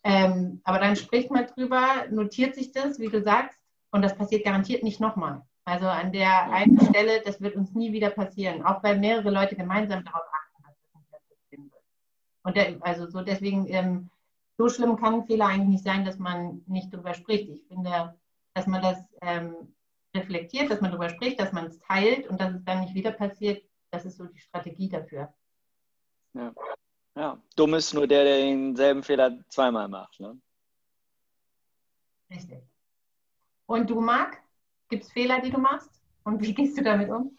Ähm, 0.03 0.61
aber 0.63 0.79
dann 0.79 0.95
spricht 0.95 1.31
man 1.31 1.47
drüber, 1.47 2.05
notiert 2.11 2.55
sich 2.55 2.71
das, 2.71 2.99
wie 2.99 3.07
du 3.07 3.21
sagst, 3.21 3.57
und 3.91 4.01
das 4.01 4.15
passiert 4.15 4.43
garantiert 4.43 4.83
nicht 4.83 4.99
nochmal. 4.99 5.43
Also 5.65 5.87
an 5.87 6.11
der 6.11 6.51
einen 6.51 6.79
Stelle, 6.79 7.21
das 7.23 7.39
wird 7.39 7.55
uns 7.55 7.73
nie 7.73 7.93
wieder 7.93 8.09
passieren, 8.09 8.63
auch 8.63 8.83
weil 8.83 8.99
mehrere 8.99 9.29
Leute 9.29 9.55
gemeinsam 9.55 10.03
darauf 10.03 10.23
achten, 10.23 10.63
dass 10.63 10.75
das 10.83 10.93
nicht 10.95 11.29
passieren 11.29 11.71
wird. 11.71 11.83
Und 12.43 12.57
der, 12.57 12.75
also 12.81 13.07
so 13.07 13.21
deswegen 13.21 13.67
ähm, 13.69 14.09
so 14.57 14.67
schlimm 14.67 14.97
kann 14.97 15.15
ein 15.15 15.25
Fehler 15.25 15.47
eigentlich 15.47 15.69
nicht 15.69 15.83
sein, 15.83 16.05
dass 16.05 16.19
man 16.19 16.61
nicht 16.67 16.93
darüber 16.93 17.13
spricht. 17.13 17.49
Ich 17.49 17.63
finde, 17.67 18.15
dass 18.53 18.67
man 18.67 18.81
das 18.81 18.97
ähm, 19.21 19.55
reflektiert, 20.15 20.69
dass 20.69 20.81
man 20.81 20.91
darüber 20.91 21.09
spricht, 21.09 21.39
dass 21.39 21.53
man 21.53 21.65
es 21.65 21.79
teilt 21.79 22.27
und 22.27 22.41
dass 22.41 22.53
es 22.53 22.63
dann 22.65 22.81
nicht 22.81 22.93
wieder 22.93 23.11
passiert, 23.11 23.63
das 23.93 24.05
ist 24.05 24.17
so 24.17 24.25
die 24.25 24.39
Strategie 24.39 24.89
dafür. 24.89 25.31
Ja, 26.33 26.53
ja. 27.15 27.41
dumm 27.55 27.75
ist 27.75 27.93
nur 27.93 28.07
der, 28.07 28.23
der 28.23 28.37
denselben 28.37 29.03
Fehler 29.03 29.39
zweimal 29.49 29.87
macht. 29.87 30.19
Ne? 30.19 30.41
Richtig. 32.31 32.63
Und 33.67 33.89
du, 33.89 34.01
Marc, 34.01 34.41
gibt 34.89 35.03
es 35.03 35.11
Fehler, 35.11 35.41
die 35.41 35.51
du 35.51 35.59
machst? 35.59 36.01
Und 36.23 36.41
wie 36.41 36.55
gehst 36.55 36.77
du 36.77 36.83
damit 36.83 37.09
um? 37.09 37.37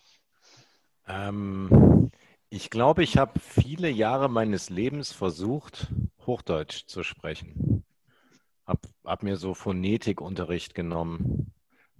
Ähm, 1.08 2.12
ich 2.50 2.70
glaube, 2.70 3.02
ich 3.02 3.18
habe 3.18 3.40
viele 3.40 3.90
Jahre 3.90 4.28
meines 4.28 4.70
Lebens 4.70 5.10
versucht, 5.10 5.92
Hochdeutsch 6.24 6.86
zu 6.86 7.02
sprechen. 7.02 7.84
Hab, 8.64 8.86
hab 9.04 9.24
mir 9.24 9.36
so 9.36 9.54
Phonetikunterricht 9.54 10.74
genommen, 10.74 11.52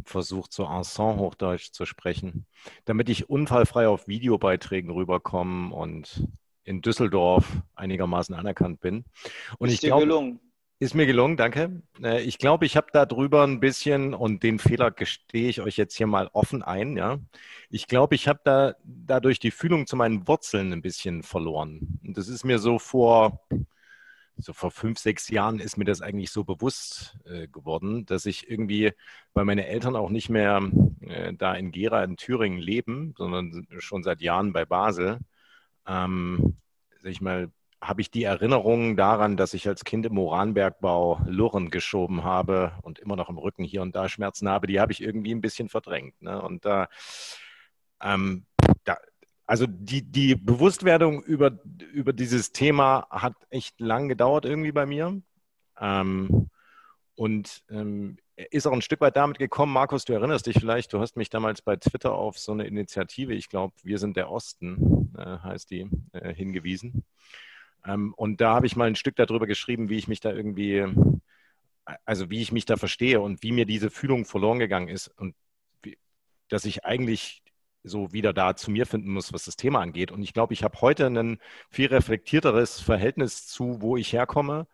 versucht 0.05 0.53
so 0.53 0.65
Ensemble 0.65 1.19
Hochdeutsch 1.19 1.73
zu 1.73 1.85
sprechen, 1.85 2.47
damit 2.85 3.09
ich 3.09 3.29
unfallfrei 3.29 3.89
auf 3.89 4.09
Videobeiträgen 4.09 4.91
rüberkomme 4.91 5.75
und 5.75 6.29
in 6.65 6.81
Düsseldorf 6.81 7.47
einigermaßen 7.75 8.35
anerkannt 8.35 8.81
bin. 8.81 9.05
Und 9.59 9.69
ist 9.69 9.75
ich 9.75 9.81
glaube, 9.81 10.07
gelungen? 10.07 10.41
Ist 10.81 10.95
mir 10.95 11.07
gelungen, 11.07 11.37
danke. 11.37 11.83
Äh, 12.03 12.23
ich 12.23 12.39
glaube, 12.39 12.67
ich 12.67 12.77
habe 12.77 12.89
da 12.93 13.07
drüber 13.07 13.45
ein 13.47 13.61
bisschen, 13.61 14.13
und 14.13 14.43
den 14.43 14.59
Fehler 14.59 14.91
gestehe 14.91 15.49
ich 15.49 15.61
euch 15.61 15.77
jetzt 15.77 15.97
hier 15.97 16.09
mal 16.09 16.29
offen 16.33 16.63
ein, 16.63 16.97
ja. 16.97 17.19
Ich 17.71 17.87
glaube, 17.87 18.17
ich 18.17 18.27
habe 18.27 18.41
da 18.45 18.75
dadurch 18.85 19.39
die 19.39 19.53
Fühlung 19.53 19.87
zu 19.87 19.97
meinen 19.97 20.27
Wurzeln 20.27 20.73
ein 20.73 20.83
bisschen 20.83 21.23
verloren. 21.23 22.01
Und 22.05 22.19
das 22.19 22.29
ist 22.29 22.45
mir 22.45 22.59
so 22.59 22.79
vor, 22.79 23.47
so 24.37 24.53
vor 24.53 24.70
fünf, 24.70 24.99
sechs 24.99 25.28
Jahren 25.28 25.61
ist 25.61 25.76
mir 25.76 25.85
das 25.85 26.03
eigentlich 26.03 26.30
so 26.30 26.45
bewusst 26.45 27.16
äh, 27.24 27.47
geworden, 27.49 28.07
dass 28.07 28.26
ich 28.26 28.51
irgendwie, 28.51 28.93
weil 29.32 29.45
meine 29.45 29.66
Eltern 29.66 29.97
auch 29.97 30.11
nicht 30.11 30.28
mehr 30.28 30.70
äh, 31.01 31.32
da 31.35 31.55
in 31.55 31.70
Gera 31.70 32.03
in 32.05 32.16
Thüringen 32.16 32.59
leben, 32.59 33.14
sondern 33.16 33.66
schon 33.78 34.03
seit 34.03 34.20
Jahren 34.20 34.53
bei 34.53 34.64
Basel, 34.64 35.18
ähm, 35.87 36.57
sag 37.03 37.11
ich 37.11 37.20
mal, 37.20 37.51
habe 37.80 38.01
ich 38.01 38.11
die 38.11 38.24
Erinnerung 38.24 38.97
daran, 38.97 39.37
dass 39.37 39.53
ich 39.53 39.68
als 39.68 39.85
Kind 39.85 40.07
im 40.07 40.18
Uranbergbau 40.18 41.20
Lurren 41.26 41.70
geschoben 41.70 42.24
habe 42.24 42.72
und 42.82 42.99
immer 42.99 43.14
noch 43.14 43.28
im 43.28 43.37
Rücken 43.37 43.62
hier 43.62 43.82
und 43.82 43.95
da 43.95 44.09
Schmerzen 44.09 44.49
habe, 44.49 44.66
die 44.66 44.80
habe 44.80 44.93
ich 44.93 45.03
irgendwie 45.03 45.35
ein 45.35 45.43
bisschen 45.43 45.68
verdrängt. 45.68 46.20
Ne? 46.22 46.41
Und 46.41 46.64
da, 46.64 46.89
ähm, 48.01 48.47
also 49.47 49.67
die, 49.67 50.03
die 50.03 50.35
Bewusstwerdung 50.35 51.23
über, 51.23 51.59
über 51.93 52.13
dieses 52.13 52.53
Thema 52.53 53.07
hat 53.11 53.35
echt 53.51 53.81
lang 53.81 54.09
gedauert 54.09 54.45
irgendwie 54.45 54.73
bei 54.73 54.87
mir. 54.87 55.21
Ähm, 55.79 56.49
und 57.17 57.63
ähm, 57.71 58.17
ist 58.37 58.67
auch 58.67 58.73
ein 58.73 58.83
Stück 58.83 59.01
weit 59.01 59.17
damit 59.17 59.39
gekommen, 59.39 59.73
Markus, 59.73 60.05
du 60.05 60.13
erinnerst 60.13 60.47
dich 60.47 60.59
vielleicht, 60.59 60.93
du 60.93 61.01
hast 61.01 61.17
mich 61.17 61.31
damals 61.31 61.63
bei 61.63 61.77
Twitter 61.77 62.13
auf 62.13 62.39
so 62.39 62.53
eine 62.53 62.67
Initiative, 62.67 63.33
ich 63.35 63.49
glaube, 63.49 63.75
Wir 63.85 63.99
sind 63.99 64.17
der 64.17 64.31
Osten, 64.31 65.13
äh, 65.17 65.39
heißt 65.39 65.71
die, 65.71 65.89
äh, 66.13 66.35
hingewiesen. 66.35 67.05
Ähm, 67.87 68.15
und 68.15 68.41
da 68.41 68.55
habe 68.55 68.67
ich 68.67 68.75
mal 68.75 68.89
ein 68.89 68.97
Stück 68.97 69.15
darüber 69.15 69.47
geschrieben, 69.47 69.89
wie 69.89 69.99
ich 69.99 70.09
mich 70.09 70.21
da 70.21 70.33
irgendwie, 70.33 70.85
also 72.05 72.31
wie 72.31 72.41
ich 72.41 72.51
mich 72.51 72.65
da 72.65 72.77
verstehe 72.77 73.21
und 73.21 73.43
wie 73.43 73.53
mir 73.53 73.67
diese 73.67 73.91
Fühlung 73.91 74.25
verloren 74.25 74.59
gegangen 74.59 74.89
ist 74.89 75.09
und 75.09 75.37
wie, 75.83 75.97
dass 76.49 76.65
ich 76.65 76.85
eigentlich 76.85 77.44
so 77.85 78.12
wieder 78.12 78.32
da 78.32 78.57
zu 78.57 78.70
mir 78.70 78.87
finden 78.87 79.12
muss, 79.12 79.32
was 79.32 79.45
das 79.45 79.57
Thema 79.57 79.80
angeht. 79.80 80.11
Und 80.11 80.22
ich 80.22 80.32
glaube, 80.32 80.55
ich 80.55 80.64
habe 80.64 80.80
heute 80.80 81.07
ein 81.07 81.39
viel 81.70 81.89
reflektierteres 81.89 82.80
Verhältnis 82.80 83.47
zu, 83.47 83.80
wo 83.80 83.97
ich 83.97 84.12
herkomme 84.12 84.66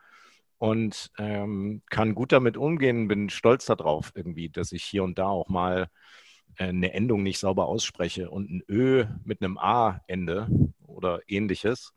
und 0.58 1.11
ähm, 1.18 1.82
kann 1.90 2.14
gut 2.14 2.32
damit 2.32 2.56
umgehen, 2.56 3.08
bin 3.08 3.30
stolz 3.30 3.66
darauf 3.66 4.12
irgendwie, 4.14 4.48
dass 4.48 4.72
ich 4.72 4.84
hier 4.84 5.04
und 5.04 5.18
da 5.18 5.26
auch 5.26 5.48
mal 5.48 5.88
äh, 6.56 6.64
eine 6.68 6.92
Endung 6.92 7.22
nicht 7.22 7.38
sauber 7.38 7.66
ausspreche 7.66 8.30
und 8.30 8.50
ein 8.50 8.62
Ö 8.68 9.06
mit 9.24 9.42
einem 9.42 9.58
A-Ende 9.58 10.48
oder 10.86 11.20
ähnliches. 11.26 11.94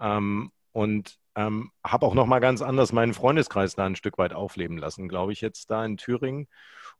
Ähm, 0.00 0.50
und 0.72 1.18
ähm, 1.34 1.70
habe 1.84 2.06
auch 2.06 2.14
noch 2.14 2.26
mal 2.26 2.40
ganz 2.40 2.62
anders 2.62 2.92
meinen 2.92 3.14
Freundeskreis 3.14 3.74
da 3.74 3.86
ein 3.86 3.96
Stück 3.96 4.18
weit 4.18 4.32
aufleben 4.32 4.78
lassen, 4.78 5.08
glaube 5.08 5.32
ich, 5.32 5.40
jetzt 5.40 5.70
da 5.70 5.84
in 5.84 5.96
Thüringen. 5.96 6.48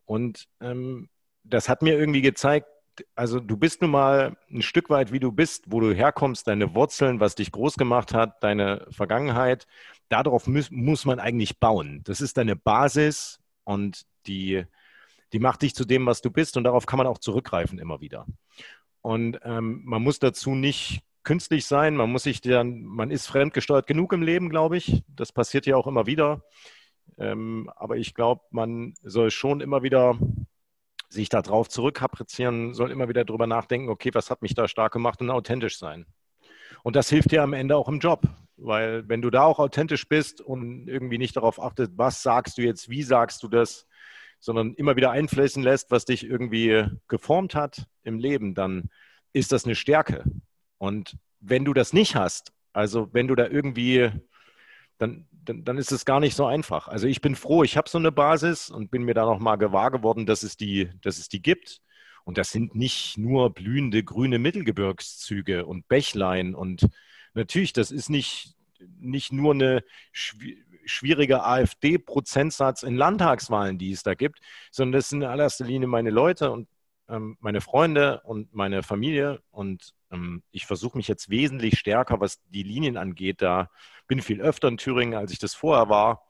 Und 0.05 0.47
ähm, 0.61 1.09
das 1.43 1.69
hat 1.69 1.83
mir 1.83 1.99
irgendwie 1.99 2.23
gezeigt, 2.23 2.69
also 3.15 3.41
du 3.41 3.57
bist 3.57 3.83
nun 3.83 3.91
mal 3.91 4.37
ein 4.51 4.63
Stück 4.63 4.91
weit, 4.91 5.13
wie 5.13 5.21
du 5.21 5.33
bist, 5.33 5.65
wo 5.69 5.81
du 5.81 5.93
herkommst, 5.93 6.47
deine 6.47 6.75
Wurzeln, 6.75 7.21
was 7.21 7.35
dich 7.35 7.53
groß 7.53 7.75
gemacht 7.75 8.15
hat, 8.15 8.43
deine 8.43 8.87
Vergangenheit. 8.91 9.67
Darauf 10.09 10.47
muss, 10.47 10.71
muss 10.71 11.05
man 11.05 11.21
eigentlich 11.21 11.59
bauen. 11.59 12.03
Das 12.05 12.21
ist 12.21 12.37
deine 12.37 12.57
Basis 12.57 13.41
und 13.65 14.03
die, 14.27 14.65
die 15.33 15.39
macht 15.39 15.63
dich 15.63 15.75
zu 15.75 15.85
dem, 15.85 16.07
was 16.07 16.23
du 16.23 16.31
bist 16.31 16.57
und 16.57 16.65
darauf 16.65 16.87
kann 16.87 16.99
man 16.99 17.07
auch 17.07 17.19
zurückgreifen 17.19 17.79
immer 17.79 18.01
wieder. 18.01 18.27
Und 19.03 19.39
ähm, 19.45 19.83
man 19.85 20.03
muss 20.03 20.19
dazu 20.19 20.55
nicht 20.55 21.03
künstlich 21.23 21.67
sein, 21.67 21.95
man 21.95 22.11
muss 22.11 22.23
sich 22.23 22.41
dann, 22.41 22.83
man 22.83 23.11
ist 23.11 23.27
fremdgesteuert 23.27 23.87
genug 23.87 24.13
im 24.13 24.23
Leben, 24.23 24.49
glaube 24.49 24.77
ich. 24.77 25.03
Das 25.09 25.33
passiert 25.33 25.67
ja 25.67 25.77
auch 25.77 25.87
immer 25.87 26.07
wieder. 26.07 26.43
Ähm, 27.19 27.71
aber 27.77 27.97
ich 27.97 28.15
glaube, 28.15 28.43
man 28.51 28.95
soll 29.03 29.31
schon 29.31 29.61
immer 29.61 29.83
wieder 29.83 30.19
sich 31.09 31.29
darauf 31.29 31.69
zurückkaprizieren, 31.69 32.75
soll 32.75 32.91
immer 32.91 33.09
wieder 33.09 33.25
darüber 33.25 33.47
nachdenken, 33.47 33.89
okay, 33.89 34.11
was 34.13 34.31
hat 34.31 34.43
mich 34.43 34.55
da 34.55 34.69
stark 34.69 34.93
gemacht 34.93 35.21
und 35.21 35.31
authentisch 35.31 35.79
sein. 35.79 36.07
Und 36.83 36.97
das 36.97 37.09
hilft 37.09 37.33
dir 37.33 37.43
am 37.43 37.55
Ende 37.55 37.77
auch 37.77 37.89
im 37.89 37.99
Job, 37.99 38.23
weil 38.57 39.09
wenn 39.09 39.23
du 39.23 39.31
da 39.31 39.45
auch 39.45 39.59
authentisch 39.59 40.09
bist 40.09 40.41
und 40.41 40.89
irgendwie 40.89 41.19
nicht 41.19 41.37
darauf 41.37 41.61
achtest, 41.61 41.93
was 41.97 42.23
sagst 42.23 42.59
du 42.59 42.63
jetzt, 42.63 42.89
wie 42.89 43.03
sagst 43.03 43.43
du 43.43 43.49
das, 43.49 43.87
sondern 44.41 44.75
immer 44.75 44.97
wieder 44.97 45.11
einfließen 45.11 45.63
lässt, 45.63 45.91
was 45.91 46.05
dich 46.05 46.25
irgendwie 46.25 46.87
geformt 47.09 47.55
hat 47.55 47.87
im 48.03 48.19
Leben, 48.19 48.55
dann 48.55 48.91
ist 49.33 49.53
das 49.53 49.65
eine 49.65 49.75
Stärke. 49.75 50.25
Und 50.79 51.17
wenn 51.41 51.65
du 51.65 51.75
das 51.75 51.93
nicht 51.93 52.15
hast, 52.15 52.53
also 52.73 53.09
wenn 53.13 53.29
du 53.29 53.35
da 53.35 53.47
irgendwie, 53.47 54.11
dann, 54.99 55.28
dann, 55.49 55.65
dann 55.65 55.79
ist 55.79 55.93
es 55.93 56.05
gar 56.05 56.21
nicht 56.21 56.35
so 56.35 56.47
einfach. 56.47 56.89
Also 56.89 57.07
ich 57.07 57.21
bin 57.21 57.35
froh, 57.35 57.63
ich 57.63 57.77
habe 57.77 57.89
so 57.89 57.99
eine 57.99 58.13
Basis 58.13 58.71
und 58.71 58.91
bin 58.91 59.03
mir 59.03 59.15
da 59.15 59.25
nochmal 59.25 59.59
gewahr 59.59 59.91
geworden, 59.91 60.27
dass 60.27 60.43
es 60.43 60.57
die, 60.57 60.91
dass 61.01 61.19
es 61.19 61.29
die 61.29 61.43
gibt. 61.43 61.81
Und 62.25 62.37
das 62.37 62.51
sind 62.51 62.75
nicht 62.75 63.17
nur 63.17 63.55
blühende 63.55 64.05
grüne 64.05 64.39
Mittelgebirgszüge 64.39 65.65
und 65.65 65.89
Bächlein. 65.89 66.55
Und 66.55 66.87
natürlich, 67.33 67.73
das 67.73 67.91
ist 67.91 68.11
nicht, 68.11 68.55
nicht 69.01 69.33
nur 69.33 69.55
eine 69.55 69.83
schwierige 70.13 71.43
AfD-Prozentsatz 71.43 72.83
in 72.83 72.97
Landtagswahlen, 72.97 73.79
die 73.79 73.93
es 73.93 74.03
da 74.03 74.15
gibt, 74.15 74.41
sondern 74.71 74.99
das 74.99 75.09
sind 75.09 75.23
in 75.23 75.29
allererster 75.29 75.65
Linie 75.65 75.89
meine 75.89 76.11
Leute 76.11 76.51
und 76.51 76.69
ähm, 77.09 77.37
meine 77.41 77.61
Freunde 77.61 78.21
und 78.25 78.55
meine 78.55 78.83
Familie. 78.83 79.41
Und 79.51 79.95
ähm, 80.11 80.43
ich 80.51 80.67
versuche 80.67 80.97
mich 80.97 81.09
jetzt 81.09 81.31
wesentlich 81.31 81.79
stärker, 81.79 82.21
was 82.21 82.41
die 82.49 82.63
Linien 82.63 82.97
angeht. 82.97 83.43
Da 83.43 83.71
bin 84.07 84.23
viel 84.23 84.41
öfter 84.41 84.69
in 84.69 84.79
Thüringen, 84.79 85.15
als 85.15 85.33
ich 85.33 85.39
das 85.39 85.55
vorher 85.55 85.89
war. 85.89 86.25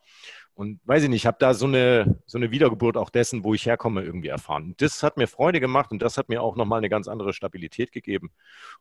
Und 0.54 0.80
weiß 0.86 1.04
ich 1.04 1.08
nicht, 1.08 1.22
ich 1.22 1.26
habe 1.26 1.36
da 1.38 1.54
so 1.54 1.66
eine, 1.66 2.20
so 2.26 2.36
eine 2.36 2.50
Wiedergeburt 2.50 2.96
auch 2.96 3.10
dessen, 3.10 3.44
wo 3.44 3.54
ich 3.54 3.64
herkomme, 3.66 4.02
irgendwie 4.02 4.26
erfahren. 4.26 4.64
Und 4.64 4.82
das 4.82 5.04
hat 5.04 5.16
mir 5.16 5.28
Freude 5.28 5.60
gemacht 5.60 5.92
und 5.92 6.02
das 6.02 6.18
hat 6.18 6.28
mir 6.28 6.42
auch 6.42 6.56
nochmal 6.56 6.78
eine 6.78 6.88
ganz 6.88 7.06
andere 7.06 7.32
Stabilität 7.32 7.92
gegeben. 7.92 8.32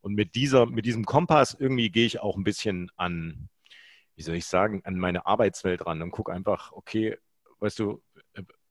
Und 0.02 0.16
mit, 0.16 0.34
dieser, 0.34 0.66
mit 0.66 0.88
diesem 0.88 1.06
Kompass 1.06 1.56
irgendwie 1.60 1.92
gehe 1.92 2.08
ich 2.08 2.20
auch 2.20 2.36
ein 2.36 2.44
bisschen 2.44 2.90
an, 2.96 3.50
wie 4.16 4.24
soll 4.24 4.34
ich 4.34 4.48
sagen, 4.48 4.82
an 4.86 4.98
meine 4.98 5.28
Arbeitswelt 5.28 5.86
ran 5.86 6.02
und 6.02 6.10
gucke 6.10 6.34
einfach, 6.34 6.72
okay, 6.72 7.16
weißt 7.60 7.78
du, 7.78 8.02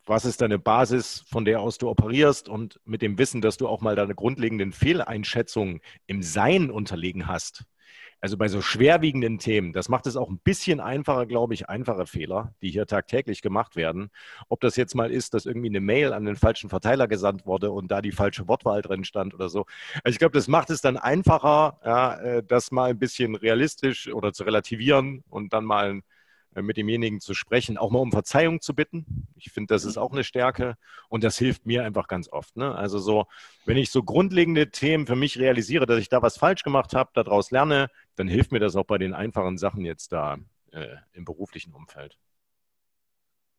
was 0.06 0.24
ist 0.24 0.40
deine 0.40 0.58
Basis, 0.58 1.24
von 1.28 1.44
der 1.44 1.60
aus 1.60 1.78
du 1.78 1.88
operierst 1.88 2.48
und 2.48 2.80
mit 2.84 3.02
dem 3.02 3.18
Wissen, 3.18 3.40
dass 3.40 3.56
du 3.56 3.68
auch 3.68 3.80
mal 3.80 3.96
deine 3.96 4.14
grundlegenden 4.14 4.72
Fehleinschätzungen 4.72 5.80
im 6.06 6.22
Sein 6.22 6.70
unterlegen 6.70 7.26
hast, 7.26 7.64
also 8.20 8.38
bei 8.38 8.48
so 8.48 8.62
schwerwiegenden 8.62 9.38
Themen, 9.38 9.72
das 9.72 9.88
macht 9.88 10.06
es 10.06 10.16
auch 10.16 10.30
ein 10.30 10.38
bisschen 10.38 10.80
einfacher, 10.80 11.26
glaube 11.26 11.54
ich, 11.54 11.68
einfache 11.68 12.06
Fehler, 12.06 12.54
die 12.62 12.70
hier 12.70 12.86
tagtäglich 12.86 13.42
gemacht 13.42 13.76
werden. 13.76 14.10
Ob 14.48 14.60
das 14.60 14.76
jetzt 14.76 14.94
mal 14.94 15.10
ist, 15.10 15.34
dass 15.34 15.44
irgendwie 15.44 15.68
eine 15.68 15.80
Mail 15.80 16.12
an 16.12 16.24
den 16.24 16.36
falschen 16.36 16.70
Verteiler 16.70 17.08
gesandt 17.08 17.46
wurde 17.46 17.70
und 17.70 17.88
da 17.90 18.00
die 18.00 18.12
falsche 18.12 18.48
Wortwahl 18.48 18.80
drin 18.80 19.04
stand 19.04 19.34
oder 19.34 19.48
so. 19.48 19.66
Also 20.02 20.14
ich 20.14 20.18
glaube, 20.18 20.32
das 20.32 20.48
macht 20.48 20.70
es 20.70 20.80
dann 20.80 20.96
einfacher, 20.96 21.78
ja, 21.84 22.14
äh, 22.16 22.42
das 22.42 22.70
mal 22.70 22.90
ein 22.90 22.98
bisschen 22.98 23.34
realistisch 23.34 24.08
oder 24.12 24.32
zu 24.32 24.44
relativieren 24.44 25.22
und 25.28 25.52
dann 25.52 25.64
mal 25.64 25.90
ein 25.90 26.02
mit 26.62 26.76
demjenigen 26.76 27.20
zu 27.20 27.34
sprechen, 27.34 27.78
auch 27.78 27.90
mal 27.90 27.98
um 27.98 28.12
Verzeihung 28.12 28.60
zu 28.60 28.74
bitten. 28.74 29.28
Ich 29.36 29.52
finde, 29.52 29.74
das 29.74 29.84
ist 29.84 29.96
auch 29.96 30.12
eine 30.12 30.24
Stärke 30.24 30.76
und 31.08 31.24
das 31.24 31.38
hilft 31.38 31.66
mir 31.66 31.84
einfach 31.84 32.08
ganz 32.08 32.28
oft. 32.30 32.56
Ne? 32.56 32.74
Also 32.74 32.98
so, 32.98 33.26
wenn 33.64 33.76
ich 33.76 33.90
so 33.90 34.02
grundlegende 34.02 34.70
Themen 34.70 35.06
für 35.06 35.16
mich 35.16 35.38
realisiere, 35.38 35.86
dass 35.86 35.98
ich 35.98 36.08
da 36.08 36.22
was 36.22 36.38
falsch 36.38 36.62
gemacht 36.62 36.94
habe, 36.94 37.10
daraus 37.14 37.50
lerne, 37.50 37.88
dann 38.16 38.28
hilft 38.28 38.52
mir 38.52 38.60
das 38.60 38.76
auch 38.76 38.86
bei 38.86 38.98
den 38.98 39.14
einfachen 39.14 39.58
Sachen 39.58 39.84
jetzt 39.84 40.12
da 40.12 40.38
äh, 40.72 40.96
im 41.12 41.24
beruflichen 41.24 41.74
Umfeld. 41.74 42.18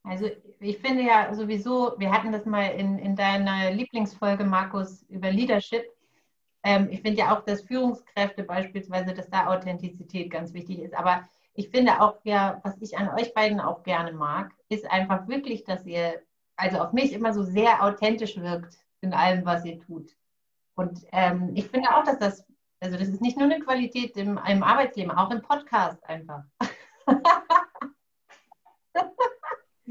Also 0.04 0.30
ich 0.62 0.78
finde 0.78 1.04
ja 1.04 1.34
sowieso, 1.34 1.93
wir 1.98 2.12
hatten 2.12 2.32
das 2.32 2.45
mal 2.45 2.68
in, 2.68 2.98
in 2.98 3.16
deiner 3.16 3.72
Lieblingsfolge, 3.72 4.45
Markus, 4.45 5.04
über 5.10 5.30
Leadership. 5.32 5.84
Ähm, 6.64 6.88
ich 6.89 7.02
finde 7.02 7.20
ja 7.20 7.36
auch, 7.36 7.43
dass 7.43 7.64
Führungskräfte 7.64 8.43
beispielsweise, 8.43 9.14
dass 9.14 9.30
da 9.30 9.48
Authentizität 9.48 10.32
ganz 10.32 10.54
wichtig 10.54 10.80
ist. 10.80 10.93
Aber 10.93 11.28
ich 11.58 11.70
finde 11.70 11.99
auch 12.01 12.20
ja, 12.24 12.62
was 12.64 12.80
ich 12.82 12.97
an 12.97 13.10
euch 13.10 13.34
beiden 13.34 13.60
auch 13.60 13.82
gerne 13.82 14.14
mag, 14.14 14.51
ist 14.70 14.89
einfach 14.89 15.28
wirklich, 15.28 15.64
dass 15.64 15.88
ihr, 15.88 16.22
also 16.55 16.78
auf 16.78 16.93
mich 16.93 17.12
immer 17.14 17.34
so 17.34 17.41
sehr 17.41 17.84
authentisch 17.84 18.38
wirkt 18.38 18.78
in 19.01 19.12
allem, 19.12 19.43
was 19.43 19.66
ihr 19.66 19.80
tut. 19.80 20.16
Und 20.76 20.99
ähm, 21.12 21.53
ich 21.55 21.68
finde 21.68 21.89
auch, 21.95 22.03
dass 22.03 22.20
das, 22.20 22.45
also 22.80 22.95
das 22.95 23.08
ist 23.08 23.22
nicht 23.22 23.38
nur 23.38 23.45
eine 23.45 23.60
Qualität 23.60 24.16
im, 24.18 24.39
im 24.47 24.62
Arbeitsleben, 24.62 25.12
auch 25.12 25.32
im 25.32 25.41
Podcast 25.41 26.03
einfach. 26.03 26.43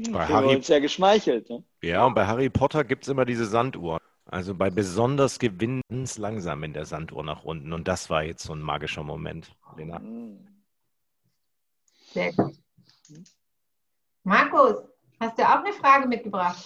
bei 0.09 0.25
Harry, 0.25 0.55
uns 0.55 0.69
ja 0.69 0.79
geschmeichelt. 0.79 1.49
Ne? 1.49 1.65
Ja, 1.81 2.05
und 2.05 2.13
bei 2.13 2.25
Harry 2.25 2.49
Potter 2.49 2.85
gibt 2.85 3.03
es 3.03 3.09
immer 3.09 3.25
diese 3.25 3.45
Sanduhr. 3.45 3.99
Also 4.23 4.55
bei 4.55 4.69
besonders 4.69 5.37
gewinnt 5.37 5.83
es 5.89 6.17
langsam 6.17 6.63
in 6.63 6.71
der 6.71 6.85
Sanduhr 6.85 7.25
nach 7.25 7.43
unten. 7.43 7.73
Und 7.73 7.89
das 7.89 8.09
war 8.09 8.23
jetzt 8.23 8.43
so 8.43 8.53
ein 8.53 8.61
magischer 8.61 9.03
Moment, 9.03 9.53
Lena. 9.75 9.99
Mhm. 9.99 10.56
Gut. 12.35 12.55
Markus, 14.23 14.75
hast 15.19 15.37
du 15.37 15.43
auch 15.43 15.63
eine 15.63 15.73
Frage 15.73 16.07
mitgebracht? 16.07 16.65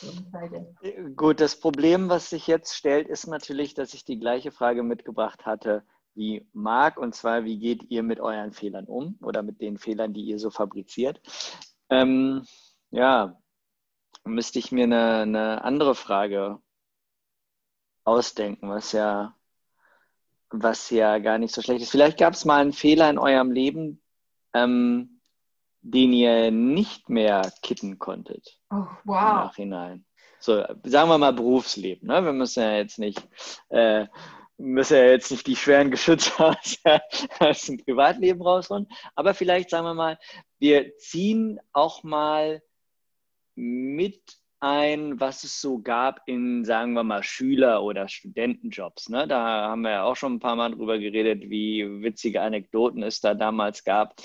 Gut, 1.16 1.40
das 1.40 1.60
Problem, 1.60 2.10
was 2.10 2.30
sich 2.30 2.48
jetzt 2.48 2.76
stellt, 2.76 3.08
ist 3.08 3.28
natürlich, 3.28 3.74
dass 3.74 3.94
ich 3.94 4.06
die 4.06 4.20
gleiche 4.20 4.52
Frage 4.52 4.82
mitgebracht 4.82 5.46
hatte 5.46 5.84
wie 6.14 6.46
Marc, 6.54 6.98
und 6.98 7.16
zwar, 7.16 7.46
wie 7.46 7.58
geht 7.58 7.90
ihr 7.90 8.04
mit 8.04 8.20
euren 8.20 8.52
Fehlern 8.52 8.86
um 8.86 9.18
oder 9.22 9.44
mit 9.44 9.62
den 9.62 9.78
Fehlern, 9.78 10.14
die 10.14 10.24
ihr 10.24 10.40
so 10.40 10.50
fabriziert? 10.50 11.22
Ähm, 11.90 12.46
ja, 12.90 13.40
müsste 14.24 14.60
ich 14.60 14.72
mir 14.72 14.84
eine, 14.84 15.22
eine 15.22 15.64
andere 15.64 15.96
Frage 15.96 16.60
ausdenken, 18.04 18.70
was 18.70 18.92
ja, 18.92 19.36
was 20.50 20.90
ja 20.90 21.20
gar 21.20 21.38
nicht 21.38 21.54
so 21.54 21.62
schlecht 21.62 21.82
ist. 21.82 21.92
Vielleicht 21.92 22.18
gab 22.18 22.34
es 22.34 22.46
mal 22.46 22.62
einen 22.62 22.74
Fehler 22.74 23.10
in 23.10 23.18
eurem 23.18 23.52
Leben, 23.52 24.02
ähm, 24.54 25.11
den 25.82 26.14
ihr 26.14 26.52
nicht 26.52 27.10
mehr 27.10 27.52
kitten 27.62 28.00
konntet. 28.00 28.60
Oh, 28.70 28.86
wow. 29.04 29.18
Im 29.58 29.70
Nachhinein. 29.70 30.06
So, 30.40 30.64
sagen 30.84 31.10
wir 31.10 31.18
mal 31.18 31.34
Berufsleben. 31.34 32.08
Ne? 32.08 32.24
Wir 32.24 32.34
müssen 32.34 32.62
ja 32.62 32.78
jetzt 32.78 32.98
nicht, 32.98 33.22
äh, 33.70 34.08
müssen 34.58 34.98
ja 34.98 35.06
jetzt 35.06 35.32
nicht 35.32 35.46
die 35.46 35.56
schweren 35.56 35.92
Geschütze 35.92 36.32
aus, 36.40 36.80
aus 37.40 37.62
dem 37.64 37.78
Privatleben 37.78 38.42
rausholen. 38.42 38.88
Aber 39.16 39.34
vielleicht 39.34 39.70
sagen 39.70 39.86
wir 39.86 39.94
mal, 39.94 40.18
wir 40.60 40.98
ziehen 40.98 41.60
auch 41.74 42.04
mal 42.04 42.62
mit 43.56 44.22
ein, 44.60 45.20
was 45.20 45.44
es 45.44 45.60
so 45.60 45.80
gab 45.80 46.22
in, 46.28 46.64
sagen 46.66 46.94
wir 46.94 47.04
mal, 47.04 47.24
Schüler- 47.24 47.84
oder 47.84 48.08
Studentenjobs. 48.08 49.10
Ne? 49.10 49.28
Da 49.28 49.70
haben 49.70 49.82
wir 49.82 49.92
ja 49.92 50.04
auch 50.04 50.16
schon 50.16 50.36
ein 50.36 50.40
paar 50.40 50.56
Mal 50.56 50.72
drüber 50.72 51.00
geredet, 51.00 51.50
wie 51.50 52.04
witzige 52.04 52.42
Anekdoten 52.42 53.02
es 53.02 53.22
da 53.22 53.34
damals 53.34 53.84
gab. 53.84 54.16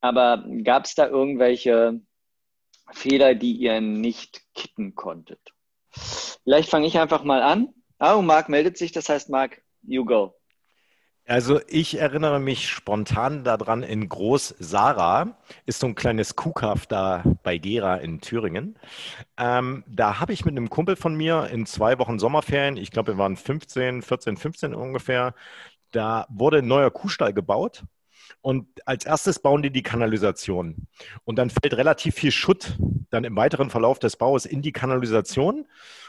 Aber 0.00 0.44
gab 0.64 0.84
es 0.84 0.94
da 0.94 1.06
irgendwelche 1.08 2.00
Fehler, 2.92 3.34
die 3.34 3.52
ihr 3.52 3.80
nicht 3.80 4.42
kitten 4.54 4.94
konntet? 4.94 5.40
Vielleicht 5.90 6.70
fange 6.70 6.86
ich 6.86 6.98
einfach 6.98 7.24
mal 7.24 7.42
an. 7.42 7.68
Oh, 8.00 8.22
Marc 8.22 8.48
meldet 8.48 8.78
sich, 8.78 8.92
das 8.92 9.08
heißt, 9.08 9.28
Marc, 9.28 9.62
you 9.82 10.04
go. 10.04 10.34
Also 11.26 11.60
ich 11.66 11.98
erinnere 11.98 12.40
mich 12.40 12.70
spontan 12.70 13.44
daran, 13.44 13.82
in 13.82 14.08
Groß 14.08 14.54
Sarah 14.60 15.36
ist 15.66 15.80
so 15.80 15.86
ein 15.86 15.94
kleines 15.94 16.36
Kuhkaff 16.36 16.86
da 16.86 17.22
bei 17.42 17.58
Gera 17.58 17.96
in 17.96 18.22
Thüringen. 18.22 18.78
Ähm, 19.36 19.84
da 19.86 20.20
habe 20.20 20.32
ich 20.32 20.46
mit 20.46 20.52
einem 20.52 20.70
Kumpel 20.70 20.96
von 20.96 21.14
mir 21.14 21.48
in 21.52 21.66
zwei 21.66 21.98
Wochen 21.98 22.18
Sommerferien, 22.18 22.78
ich 22.78 22.90
glaube 22.90 23.12
wir 23.12 23.18
waren 23.18 23.36
15, 23.36 24.00
14, 24.00 24.38
15 24.38 24.74
ungefähr, 24.74 25.34
da 25.90 26.26
wurde 26.30 26.58
ein 26.58 26.66
neuer 26.66 26.90
Kuhstall 26.90 27.34
gebaut 27.34 27.84
und 28.40 28.66
als 28.86 29.04
erstes 29.04 29.38
bauen 29.38 29.62
die 29.62 29.70
die 29.70 29.82
Kanalisation. 29.82 30.86
Und 31.24 31.36
dann 31.36 31.50
fällt 31.50 31.74
relativ 31.74 32.14
viel 32.14 32.32
Schutt 32.32 32.78
dann 33.10 33.24
im 33.24 33.36
weiteren 33.36 33.70
Verlauf 33.70 33.98
des 33.98 34.16
Baues 34.16 34.46
in 34.46 34.62
die 34.62 34.72
Kanalisation. 34.72 35.66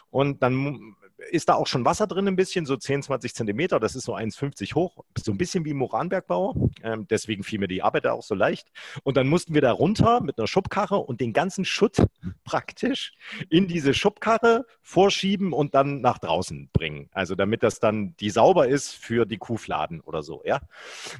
Und 0.09 0.41
dann 0.41 0.95
ist 1.31 1.49
da 1.49 1.55
auch 1.55 1.67
schon 1.67 1.85
Wasser 1.85 2.07
drin 2.07 2.27
ein 2.27 2.35
bisschen, 2.35 2.65
so 2.65 2.75
10, 2.75 3.03
20 3.03 3.35
Zentimeter. 3.35 3.79
Das 3.79 3.95
ist 3.95 4.05
so 4.05 4.15
1,50 4.15 4.75
hoch, 4.75 5.03
so 5.17 5.31
ein 5.31 5.37
bisschen 5.37 5.65
wie 5.65 5.71
im 5.71 5.77
Moranbergbau. 5.77 6.69
Ähm, 6.83 7.07
deswegen 7.09 7.43
fiel 7.43 7.59
mir 7.59 7.67
die 7.67 7.83
Arbeit 7.83 8.05
da 8.05 8.13
auch 8.13 8.23
so 8.23 8.35
leicht. 8.35 8.71
Und 9.03 9.17
dann 9.17 9.27
mussten 9.27 9.53
wir 9.53 9.61
da 9.61 9.71
runter 9.71 10.21
mit 10.21 10.37
einer 10.37 10.47
Schubkarre 10.47 10.97
und 10.97 11.21
den 11.21 11.33
ganzen 11.33 11.65
Schutt 11.65 11.97
praktisch 12.43 13.13
in 13.49 13.67
diese 13.67 13.93
Schubkarre 13.93 14.65
vorschieben 14.81 15.53
und 15.53 15.75
dann 15.75 16.01
nach 16.01 16.17
draußen 16.19 16.69
bringen. 16.73 17.09
Also 17.11 17.35
damit 17.35 17.63
das 17.63 17.79
dann 17.79 18.15
die 18.17 18.29
sauber 18.29 18.67
ist 18.67 18.93
für 18.93 19.25
die 19.25 19.37
Kuhfladen 19.37 20.01
oder 20.01 20.23
so, 20.23 20.41
ja. 20.45 20.61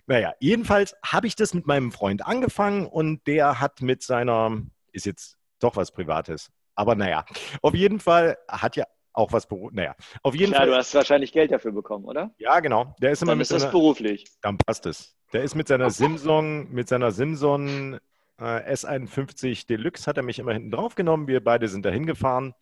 Naja, 0.08 0.34
jedenfalls 0.40 0.96
habe 1.04 1.28
ich 1.28 1.36
das 1.36 1.54
mit 1.54 1.68
meinem 1.68 1.92
Freund 1.92 2.26
angefangen 2.26 2.88
und 2.88 3.28
der 3.28 3.60
hat 3.60 3.82
mit 3.82 4.04
seiner, 4.04 4.62
ist 4.92 5.06
jetzt 5.06 5.39
doch 5.60 5.76
was 5.76 5.92
Privates, 5.92 6.50
aber 6.76 6.96
naja, 6.96 7.26
auf 7.62 7.76
jeden 7.76 8.00
Fall 8.00 8.38
hat 8.48 8.76
ja 8.76 8.86
auch 9.14 9.34
was 9.34 9.48
beruflich. 9.48 9.76
Naja, 9.76 9.96
auf 10.24 10.36
jeden 10.36 10.54
ja, 10.54 10.60
Fall. 10.60 10.68
du 10.68 10.76
hast 10.76 10.94
wahrscheinlich 10.96 11.32
Geld 11.32 11.52
dafür 11.52 11.72
bekommen, 11.72 12.06
oder? 12.06 12.32
Ja, 12.38 12.60
genau. 12.60 12.96
Der 13.02 13.12
ist 13.12 13.22
immer 13.22 13.32
dann 13.32 13.40
mit 13.40 13.52
ist 13.52 13.52
das 13.52 13.70
beruflich. 13.72 14.26
Dann 14.42 14.58
passt 14.58 14.86
es. 14.86 15.16
Der 15.34 15.44
ist 15.44 15.56
mit 15.56 15.68
seiner 15.68 15.90
Simson, 15.90 16.72
mit 16.72 16.88
seiner 16.88 17.12
Simson 17.12 18.00
äh, 18.40 18.74
S51 18.74 19.68
Deluxe 19.68 20.08
hat 20.08 20.18
er 20.18 20.24
mich 20.24 20.40
immer 20.40 20.54
hinten 20.54 20.72
drauf 20.72 20.96
genommen. 20.96 21.28
Wir 21.28 21.44
beide 21.44 21.68
sind 21.68 21.86
da 21.86 21.90
hingefahren 21.90 22.54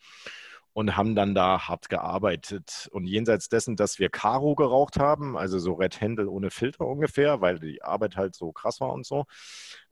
und 0.73 0.97
haben 0.97 1.15
dann 1.15 1.33
da 1.33 1.67
hart 1.67 1.89
gearbeitet. 1.89 2.89
Und 2.91 3.05
jenseits 3.05 3.49
dessen, 3.49 3.75
dass 3.75 3.99
wir 3.99 4.09
Karo 4.09 4.55
geraucht 4.55 4.99
haben, 4.99 5.37
also 5.37 5.59
so 5.59 5.73
Red 5.73 6.01
Handle 6.01 6.29
ohne 6.29 6.49
Filter 6.49 6.85
ungefähr, 6.85 7.41
weil 7.41 7.59
die 7.59 7.83
Arbeit 7.83 8.15
halt 8.17 8.35
so 8.35 8.51
krass 8.51 8.81
war 8.81 8.91
und 8.93 9.05
so, 9.05 9.25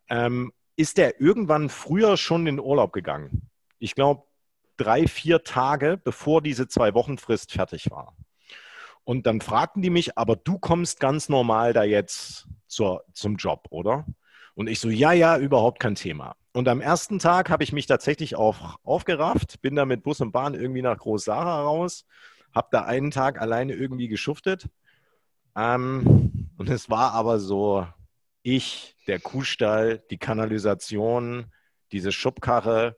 ähm, 0.10 0.52
ist 0.76 0.98
der 0.98 1.22
irgendwann 1.22 1.70
früher 1.70 2.18
schon 2.18 2.48
in 2.48 2.60
Urlaub 2.60 2.94
gegangen. 2.94 3.50
Ich 3.80 3.96
glaube, 3.96 4.24
drei, 4.78 5.08
vier 5.08 5.44
Tage, 5.44 6.00
bevor 6.04 6.42
diese 6.42 6.68
zwei 6.68 6.94
Wochen 6.94 7.18
Frist 7.18 7.52
fertig 7.52 7.92
war. 7.92 8.16
Und 9.04 9.28
dann 9.28 9.40
fragten 9.40 9.82
die 9.82 9.90
mich, 9.90 10.18
aber 10.18 10.36
du 10.36 10.58
kommst 10.58 11.00
ganz 11.00 11.30
normal 11.30 11.74
da 11.74 11.84
jetzt 11.84 12.48
zur, 12.68 13.04
zum 13.14 13.38
Job, 13.38 13.68
oder? 13.70 14.06
Und 14.56 14.68
ich 14.68 14.80
so, 14.80 14.90
ja, 14.90 15.12
ja, 15.12 15.38
überhaupt 15.38 15.80
kein 15.80 15.96
Thema. 15.96 16.36
Und 16.54 16.68
am 16.68 16.82
ersten 16.82 17.20
Tag 17.20 17.50
habe 17.50 17.64
ich 17.64 17.74
mich 17.74 17.86
tatsächlich 17.86 18.36
auch 18.36 18.80
aufgerafft, 18.84 19.62
bin 19.62 19.76
da 19.76 19.86
mit 19.86 20.04
Bus 20.04 20.22
und 20.22 20.32
Bahn 20.32 20.54
irgendwie 20.54 20.82
nach 20.82 20.98
Groß-Sara 20.98 21.64
raus, 21.64 22.06
habe 22.54 22.70
da 22.72 22.86
einen 22.86 23.12
Tag 23.12 23.42
alleine 23.42 23.74
irgendwie 23.74 24.08
geschuftet. 24.08 24.70
Ähm, 25.56 26.50
und 26.58 26.70
es 26.70 26.90
war 26.90 27.12
aber 27.12 27.40
so, 27.40 27.86
ich, 28.46 28.96
der 29.08 29.20
Kuhstall, 29.20 30.04
die 30.12 30.20
Kanalisation, 30.20 31.52
diese 31.92 32.12
Schubkarre, 32.12 32.96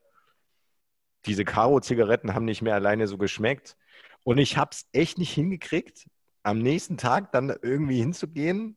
diese 1.25 1.45
Karo-Zigaretten 1.45 2.35
haben 2.35 2.43
nicht 2.43 2.61
mehr 2.61 2.75
alleine 2.75 3.07
so 3.07 3.17
geschmeckt. 3.17 3.77
Und 4.23 4.39
ich 4.39 4.57
habe 4.57 4.71
es 4.73 4.87
echt 4.91 5.17
nicht 5.17 5.31
hingekriegt, 5.33 6.09
am 6.43 6.59
nächsten 6.59 6.97
Tag 6.97 7.31
dann 7.31 7.55
irgendwie 7.61 7.99
hinzugehen. 7.99 8.75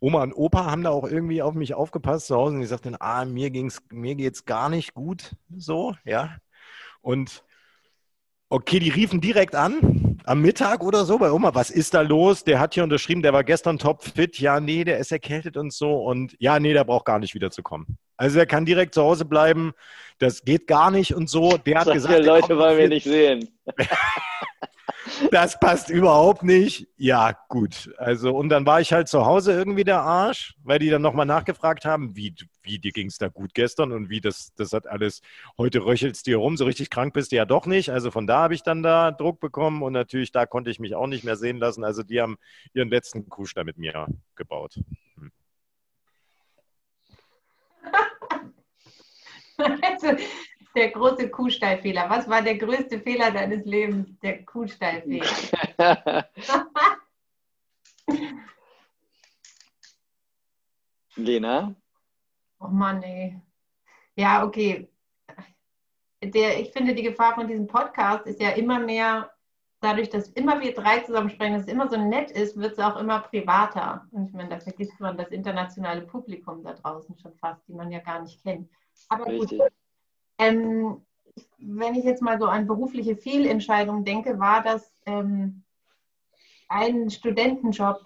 Oma 0.00 0.24
und 0.24 0.32
Opa 0.32 0.64
haben 0.64 0.82
da 0.82 0.90
auch 0.90 1.06
irgendwie 1.06 1.40
auf 1.40 1.54
mich 1.54 1.74
aufgepasst 1.74 2.26
zu 2.26 2.34
Hause 2.34 2.56
und 2.56 2.62
die 2.62 2.66
sagten, 2.66 2.96
ah, 2.98 3.24
mir 3.24 3.50
ging's, 3.50 3.80
mir 3.92 4.16
geht's 4.16 4.44
gar 4.44 4.68
nicht 4.68 4.94
gut, 4.94 5.36
so, 5.56 5.94
ja. 6.04 6.36
Und 7.00 7.44
okay, 8.48 8.80
die 8.80 8.90
riefen 8.90 9.20
direkt 9.20 9.54
an, 9.54 10.01
am 10.24 10.40
Mittag 10.40 10.82
oder 10.82 11.04
so 11.04 11.18
bei 11.18 11.30
Oma, 11.32 11.54
was 11.54 11.70
ist 11.70 11.94
da 11.94 12.00
los? 12.00 12.44
Der 12.44 12.60
hat 12.60 12.74
hier 12.74 12.84
unterschrieben, 12.84 13.22
der 13.22 13.32
war 13.32 13.44
gestern 13.44 13.78
topfit. 13.78 14.38
Ja, 14.38 14.60
nee, 14.60 14.84
der 14.84 14.98
ist 14.98 15.12
erkältet 15.12 15.56
und 15.56 15.72
so. 15.72 16.02
Und 16.02 16.34
ja, 16.38 16.58
nee, 16.58 16.72
der 16.72 16.84
braucht 16.84 17.04
gar 17.04 17.18
nicht 17.18 17.34
wiederzukommen. 17.34 17.98
Also 18.16 18.38
er 18.38 18.46
kann 18.46 18.64
direkt 18.64 18.94
zu 18.94 19.02
Hause 19.02 19.24
bleiben. 19.24 19.72
Das 20.18 20.44
geht 20.44 20.66
gar 20.66 20.90
nicht 20.90 21.14
und 21.14 21.28
so. 21.28 21.56
Der 21.56 21.80
hat 21.80 21.86
Sag 21.86 21.94
gesagt, 21.94 22.24
Leute 22.24 22.56
wollen 22.56 22.78
wir 22.78 22.88
nicht 22.88 23.04
sehen. 23.04 23.48
das 25.30 25.58
passt 25.58 25.90
überhaupt 25.90 26.42
nicht. 26.42 26.88
Ja, 26.96 27.36
gut. 27.48 27.92
Also, 27.98 28.34
und 28.34 28.48
dann 28.48 28.66
war 28.66 28.80
ich 28.80 28.92
halt 28.92 29.08
zu 29.08 29.24
Hause 29.24 29.52
irgendwie 29.52 29.84
der 29.84 30.00
Arsch, 30.00 30.54
weil 30.62 30.78
die 30.78 30.90
dann 30.90 31.02
nochmal 31.02 31.26
nachgefragt 31.26 31.84
haben, 31.84 32.16
wie, 32.16 32.34
wie 32.62 32.78
dir 32.78 32.92
ging 32.92 33.08
es 33.08 33.18
da 33.18 33.28
gut 33.28 33.54
gestern 33.54 33.92
und 33.92 34.10
wie 34.10 34.20
das, 34.20 34.52
das 34.54 34.72
hat 34.72 34.86
alles, 34.86 35.22
heute 35.58 35.84
röchelst 35.84 36.26
dir 36.26 36.36
rum, 36.36 36.56
so 36.56 36.64
richtig 36.64 36.90
krank 36.90 37.14
bist 37.14 37.32
du 37.32 37.36
ja 37.36 37.44
doch 37.44 37.66
nicht. 37.66 37.90
Also 37.90 38.10
von 38.10 38.26
da 38.26 38.42
habe 38.42 38.54
ich 38.54 38.62
dann 38.62 38.82
da 38.82 39.10
Druck 39.10 39.40
bekommen 39.40 39.82
und 39.82 39.92
natürlich 39.92 40.32
da 40.32 40.46
konnte 40.46 40.70
ich 40.70 40.78
mich 40.78 40.94
auch 40.94 41.06
nicht 41.06 41.24
mehr 41.24 41.36
sehen 41.36 41.58
lassen. 41.58 41.84
Also 41.84 42.02
die 42.02 42.20
haben 42.20 42.36
ihren 42.74 42.88
letzten 42.88 43.28
Kuhstall 43.28 43.64
mit 43.64 43.78
mir 43.78 44.06
gebaut. 44.36 44.80
Hm. 45.18 45.30
Der 50.74 50.90
große 50.90 51.30
Kuhstallfehler. 51.30 52.08
Was 52.08 52.28
war 52.28 52.42
der 52.42 52.56
größte 52.58 53.00
Fehler 53.00 53.30
deines 53.30 53.64
Lebens? 53.64 54.18
Der 54.20 54.44
Kuhstallfehler. 54.44 55.26
Lena? 61.16 61.74
Oh 62.58 62.68
Mann, 62.68 63.02
ey. 63.02 63.40
Ja, 64.16 64.44
okay. 64.44 64.88
Der, 66.22 66.60
ich 66.60 66.70
finde, 66.72 66.94
die 66.94 67.02
Gefahr 67.02 67.34
von 67.34 67.48
diesem 67.48 67.66
Podcast 67.66 68.26
ist 68.26 68.40
ja 68.40 68.50
immer 68.50 68.78
mehr, 68.78 69.32
dadurch, 69.80 70.08
dass 70.08 70.28
immer 70.28 70.60
wir 70.60 70.72
drei 70.72 71.00
zusammen 71.00 71.30
sprechen, 71.30 71.54
dass 71.54 71.62
es 71.62 71.72
immer 71.72 71.88
so 71.88 71.96
nett 71.96 72.30
ist, 72.30 72.56
wird 72.56 72.74
es 72.74 72.78
auch 72.78 72.96
immer 72.96 73.20
privater. 73.20 74.06
Und 74.12 74.28
ich 74.28 74.32
meine, 74.32 74.50
da 74.50 74.60
vergisst 74.60 74.98
man 75.00 75.16
das 75.16 75.28
internationale 75.30 76.02
Publikum 76.02 76.62
da 76.62 76.74
draußen 76.74 77.18
schon 77.18 77.34
fast, 77.34 77.66
die 77.68 77.74
man 77.74 77.90
ja 77.90 77.98
gar 77.98 78.22
nicht 78.22 78.40
kennt. 78.42 78.70
Aber 79.08 79.26
Richtig. 79.26 79.58
gut, 79.58 79.68
ähm, 80.38 81.04
wenn 81.58 81.94
ich 81.94 82.04
jetzt 82.04 82.22
mal 82.22 82.38
so 82.38 82.46
an 82.46 82.66
berufliche 82.66 83.16
Fehlentscheidungen 83.16 84.04
denke, 84.04 84.38
war 84.38 84.62
das 84.62 84.94
ähm, 85.06 85.62
ein 86.68 87.10
Studentenjob. 87.10 88.04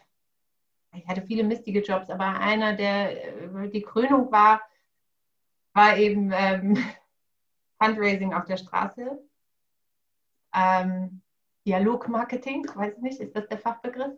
Ich 0.92 1.06
hatte 1.06 1.22
viele 1.22 1.44
mistige 1.44 1.82
Jobs, 1.82 2.10
aber 2.10 2.24
einer, 2.24 2.74
der 2.74 3.64
äh, 3.64 3.68
die 3.70 3.82
Krönung 3.82 4.30
war, 4.32 4.60
war 5.72 5.96
eben 5.96 6.30
ähm, 6.32 6.76
Fundraising 7.80 8.32
auf 8.32 8.44
der 8.46 8.56
Straße. 8.56 9.18
Ähm, 10.54 11.22
Dialogmarketing, 11.66 12.66
weiß 12.74 12.96
ich 12.96 13.02
nicht, 13.02 13.20
ist 13.20 13.36
das 13.36 13.48
der 13.48 13.58
Fachbegriff? 13.58 14.16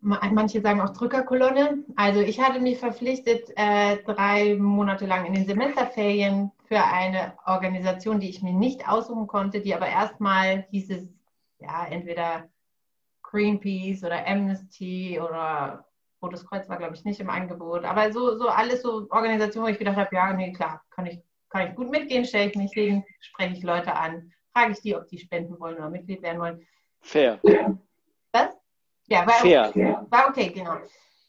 Manche 0.00 0.60
sagen 0.60 0.80
auch 0.80 0.90
Drückerkolonne. 0.90 1.84
Also 1.96 2.20
ich 2.20 2.40
hatte 2.40 2.60
mich 2.60 2.78
verpflichtet, 2.78 3.50
äh, 3.56 3.96
drei 4.04 4.54
Monate 4.54 5.06
lang 5.06 5.26
in 5.26 5.34
den 5.34 5.46
Semesterferien 5.46 6.52
für 6.66 6.82
eine 6.84 7.34
Organisation, 7.46 8.20
die 8.20 8.30
ich 8.30 8.42
mir 8.42 8.52
nicht 8.52 8.88
aussuchen 8.88 9.26
konnte, 9.26 9.60
die 9.60 9.74
aber 9.74 9.88
erstmal 9.88 10.66
hieß 10.70 10.90
es, 10.90 11.08
ja, 11.58 11.86
entweder 11.86 12.48
Greenpeace 13.22 14.04
oder 14.04 14.26
Amnesty 14.26 15.20
oder 15.20 15.84
Rotes 16.22 16.46
Kreuz 16.46 16.68
war, 16.68 16.78
glaube 16.78 16.94
ich, 16.94 17.04
nicht 17.04 17.20
im 17.20 17.30
Angebot. 17.30 17.84
Aber 17.84 18.12
so, 18.12 18.36
so 18.38 18.48
alles 18.48 18.82
so 18.82 19.06
Organisationen, 19.10 19.68
wo 19.68 19.72
ich 19.72 19.78
gedacht 19.78 19.96
habe, 19.96 20.14
ja, 20.14 20.32
nee, 20.32 20.52
klar, 20.52 20.82
kann 20.90 21.06
ich, 21.06 21.20
kann 21.48 21.68
ich 21.68 21.74
gut 21.74 21.90
mitgehen, 21.90 22.24
stelle 22.24 22.50
ich 22.50 22.56
mich 22.56 22.72
hin, 22.72 23.04
spreche 23.20 23.54
ich 23.54 23.62
Leute 23.62 23.94
an, 23.94 24.32
frage 24.52 24.72
ich 24.72 24.80
die, 24.80 24.96
ob 24.96 25.06
die 25.08 25.18
spenden 25.18 25.58
wollen 25.58 25.76
oder 25.76 25.90
Mitglied 25.90 26.22
werden 26.22 26.40
wollen. 26.40 26.66
Fair. 27.00 27.38
Was? 27.42 27.87
Ja, 29.08 29.26
war 29.26 29.34
Fair. 29.34 29.68
okay. 29.68 29.96
War 30.10 30.28
okay, 30.28 30.50
genau. 30.50 30.76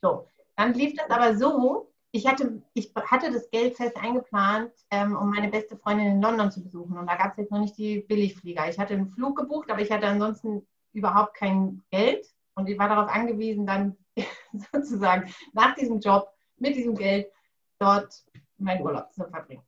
So, 0.02 0.28
dann 0.56 0.74
lief 0.74 0.96
das 0.96 1.10
aber 1.10 1.36
so, 1.36 1.92
ich 2.12 2.28
hatte, 2.28 2.62
ich 2.74 2.92
hatte 2.96 3.32
das 3.32 3.50
Geld 3.52 3.76
fest 3.76 3.96
eingeplant, 3.98 4.72
ähm, 4.90 5.16
um 5.16 5.30
meine 5.30 5.50
beste 5.50 5.78
Freundin 5.78 6.08
in 6.08 6.22
London 6.22 6.52
zu 6.52 6.64
besuchen. 6.64 6.98
Und 6.98 7.08
da 7.08 7.16
gab 7.16 7.32
es 7.32 7.38
jetzt 7.38 7.52
noch 7.52 7.60
nicht 7.60 7.78
die 7.78 8.02
Billigflieger. 8.02 8.68
Ich 8.68 8.80
hatte 8.80 8.94
einen 8.94 9.10
Flug 9.10 9.38
gebucht, 9.38 9.70
aber 9.70 9.82
ich 9.82 9.92
hatte 9.92 10.08
ansonsten 10.08 10.66
überhaupt 10.94 11.36
kein 11.36 11.84
Geld. 11.92 12.26
Und 12.56 12.68
ich 12.68 12.80
war 12.80 12.90
darauf 12.90 13.10
angewiesen, 13.10 13.66
dann 13.66 13.96
sozusagen 14.74 15.34
nach 15.54 15.76
diesem 15.76 16.00
Job 16.00 16.30
mit 16.58 16.76
diesem 16.76 16.96
Geld 16.96 17.32
dort 17.78 18.26
meinen 18.58 18.82
Urlaub 18.82 19.14
zu 19.14 19.26
verbringen. 19.26 19.64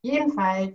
Jedenfalls 0.00 0.74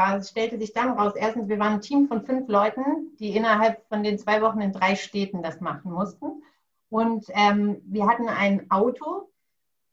war, 0.00 0.22
stellte 0.22 0.58
sich 0.58 0.72
dann 0.72 0.98
raus, 0.98 1.12
erstens, 1.14 1.48
wir 1.48 1.58
waren 1.58 1.74
ein 1.74 1.80
Team 1.80 2.08
von 2.08 2.24
fünf 2.24 2.48
Leuten, 2.48 3.16
die 3.18 3.36
innerhalb 3.36 3.86
von 3.88 4.02
den 4.02 4.18
zwei 4.18 4.40
Wochen 4.40 4.60
in 4.60 4.72
drei 4.72 4.96
Städten 4.96 5.42
das 5.42 5.60
machen 5.60 5.92
mussten. 5.92 6.42
Und 6.88 7.26
ähm, 7.34 7.82
wir 7.84 8.06
hatten 8.06 8.28
ein 8.28 8.70
Auto, 8.70 9.28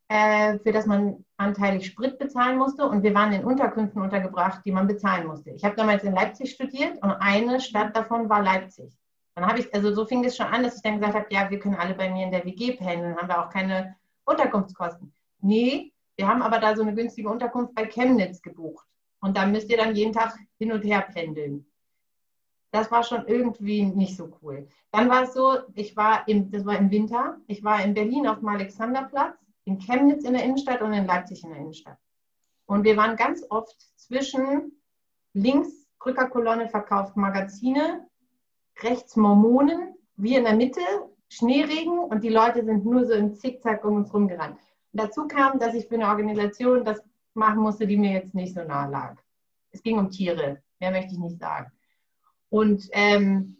äh, 0.07 0.57
für 0.59 0.71
das 0.71 0.85
man 0.85 1.25
anteilig 1.35 1.85
Sprit 1.87 2.17
bezahlen 2.17 2.57
musste. 2.57 2.87
Und 2.87 3.03
wir 3.03 3.13
waren 3.13 3.33
in 3.33 3.43
Unterkünften 3.43 4.01
untergebracht, 4.01 4.61
die 4.65 4.71
man 4.71 4.87
bezahlen 4.87 5.27
musste. 5.27 5.51
Ich 5.51 5.63
habe 5.63 5.75
damals 5.75 6.03
in 6.03 6.13
Leipzig 6.13 6.51
studiert 6.51 6.97
und 7.03 7.11
eine 7.11 7.59
Stadt 7.59 7.95
davon 7.95 8.29
war 8.29 8.41
Leipzig. 8.41 8.97
Dann 9.35 9.45
habe 9.45 9.59
ich, 9.59 9.71
also 9.75 9.93
so 9.93 10.05
fing 10.05 10.23
es 10.23 10.35
schon 10.35 10.47
an, 10.47 10.63
dass 10.63 10.77
ich 10.77 10.81
dann 10.81 10.99
gesagt 10.99 11.15
habe, 11.15 11.27
ja, 11.29 11.49
wir 11.51 11.59
können 11.59 11.75
alle 11.75 11.93
bei 11.93 12.09
mir 12.09 12.25
in 12.25 12.31
der 12.31 12.45
WG 12.45 12.71
pendeln, 12.71 13.15
haben 13.17 13.27
wir 13.27 13.45
auch 13.45 13.51
keine 13.51 13.95
Unterkunftskosten. 14.25 15.13
Nee, 15.41 15.93
wir 16.15 16.27
haben 16.27 16.41
aber 16.41 16.59
da 16.59 16.75
so 16.75 16.81
eine 16.81 16.95
günstige 16.95 17.29
Unterkunft 17.29 17.75
bei 17.75 17.85
Chemnitz 17.85 18.41
gebucht. 18.41 18.86
Und 19.19 19.37
da 19.37 19.45
müsst 19.45 19.69
ihr 19.69 19.77
dann 19.77 19.95
jeden 19.95 20.13
Tag 20.13 20.37
hin 20.57 20.71
und 20.71 20.83
her 20.83 21.01
pendeln. 21.01 21.65
Das 22.71 22.91
war 22.91 23.03
schon 23.03 23.25
irgendwie 23.27 23.83
nicht 23.85 24.15
so 24.15 24.37
cool. 24.41 24.67
Dann 24.91 25.09
war 25.09 25.23
es 25.23 25.33
so, 25.33 25.57
ich 25.73 25.95
war 25.95 26.27
im, 26.27 26.51
das 26.51 26.65
war 26.65 26.77
im 26.77 26.91
Winter, 26.91 27.37
ich 27.47 27.63
war 27.63 27.83
in 27.83 27.93
Berlin 27.93 28.27
auf 28.27 28.39
dem 28.39 28.49
Alexanderplatz 28.49 29.37
in 29.67 29.79
Chemnitz 29.79 30.23
in 30.23 30.33
der 30.33 30.43
Innenstadt 30.43 30.81
und 30.81 30.93
in 30.93 31.05
Leipzig 31.05 31.43
in 31.43 31.49
der 31.49 31.59
Innenstadt. 31.59 31.97
Und 32.65 32.85
wir 32.85 32.95
waren 32.95 33.17
ganz 33.17 33.45
oft 33.49 33.75
zwischen 33.97 34.71
links 35.33 35.69
Rückerkolonne 36.05 36.69
verkauft 36.69 37.17
Magazine, 37.17 38.07
rechts 38.81 39.17
Mormonen, 39.17 39.95
wir 40.15 40.37
in 40.37 40.45
der 40.45 40.55
Mitte, 40.55 40.81
Schneeregen 41.29 41.99
und 41.99 42.23
die 42.23 42.29
Leute 42.29 42.63
sind 42.63 42.85
nur 42.85 43.05
so 43.05 43.13
im 43.13 43.35
Zickzack 43.35 43.83
um 43.83 43.97
uns 43.97 44.13
rumgerannt. 44.13 44.57
Und 44.93 45.01
dazu 45.01 45.27
kam, 45.27 45.59
dass 45.59 45.73
ich 45.73 45.87
für 45.87 45.95
eine 45.95 46.07
Organisation 46.07 46.85
das 46.85 47.03
machen 47.37 47.59
musste, 47.59 47.87
die 47.87 47.97
mir 47.97 48.11
jetzt 48.11 48.35
nicht 48.35 48.53
so 48.53 48.63
nahe 48.63 48.91
lag. 48.91 49.17
Es 49.71 49.81
ging 49.81 49.97
um 49.97 50.09
Tiere, 50.09 50.61
mehr 50.79 50.91
möchte 50.91 51.13
ich 51.13 51.19
nicht 51.19 51.39
sagen. 51.39 51.71
Und 52.49 52.89
ähm, 52.91 53.57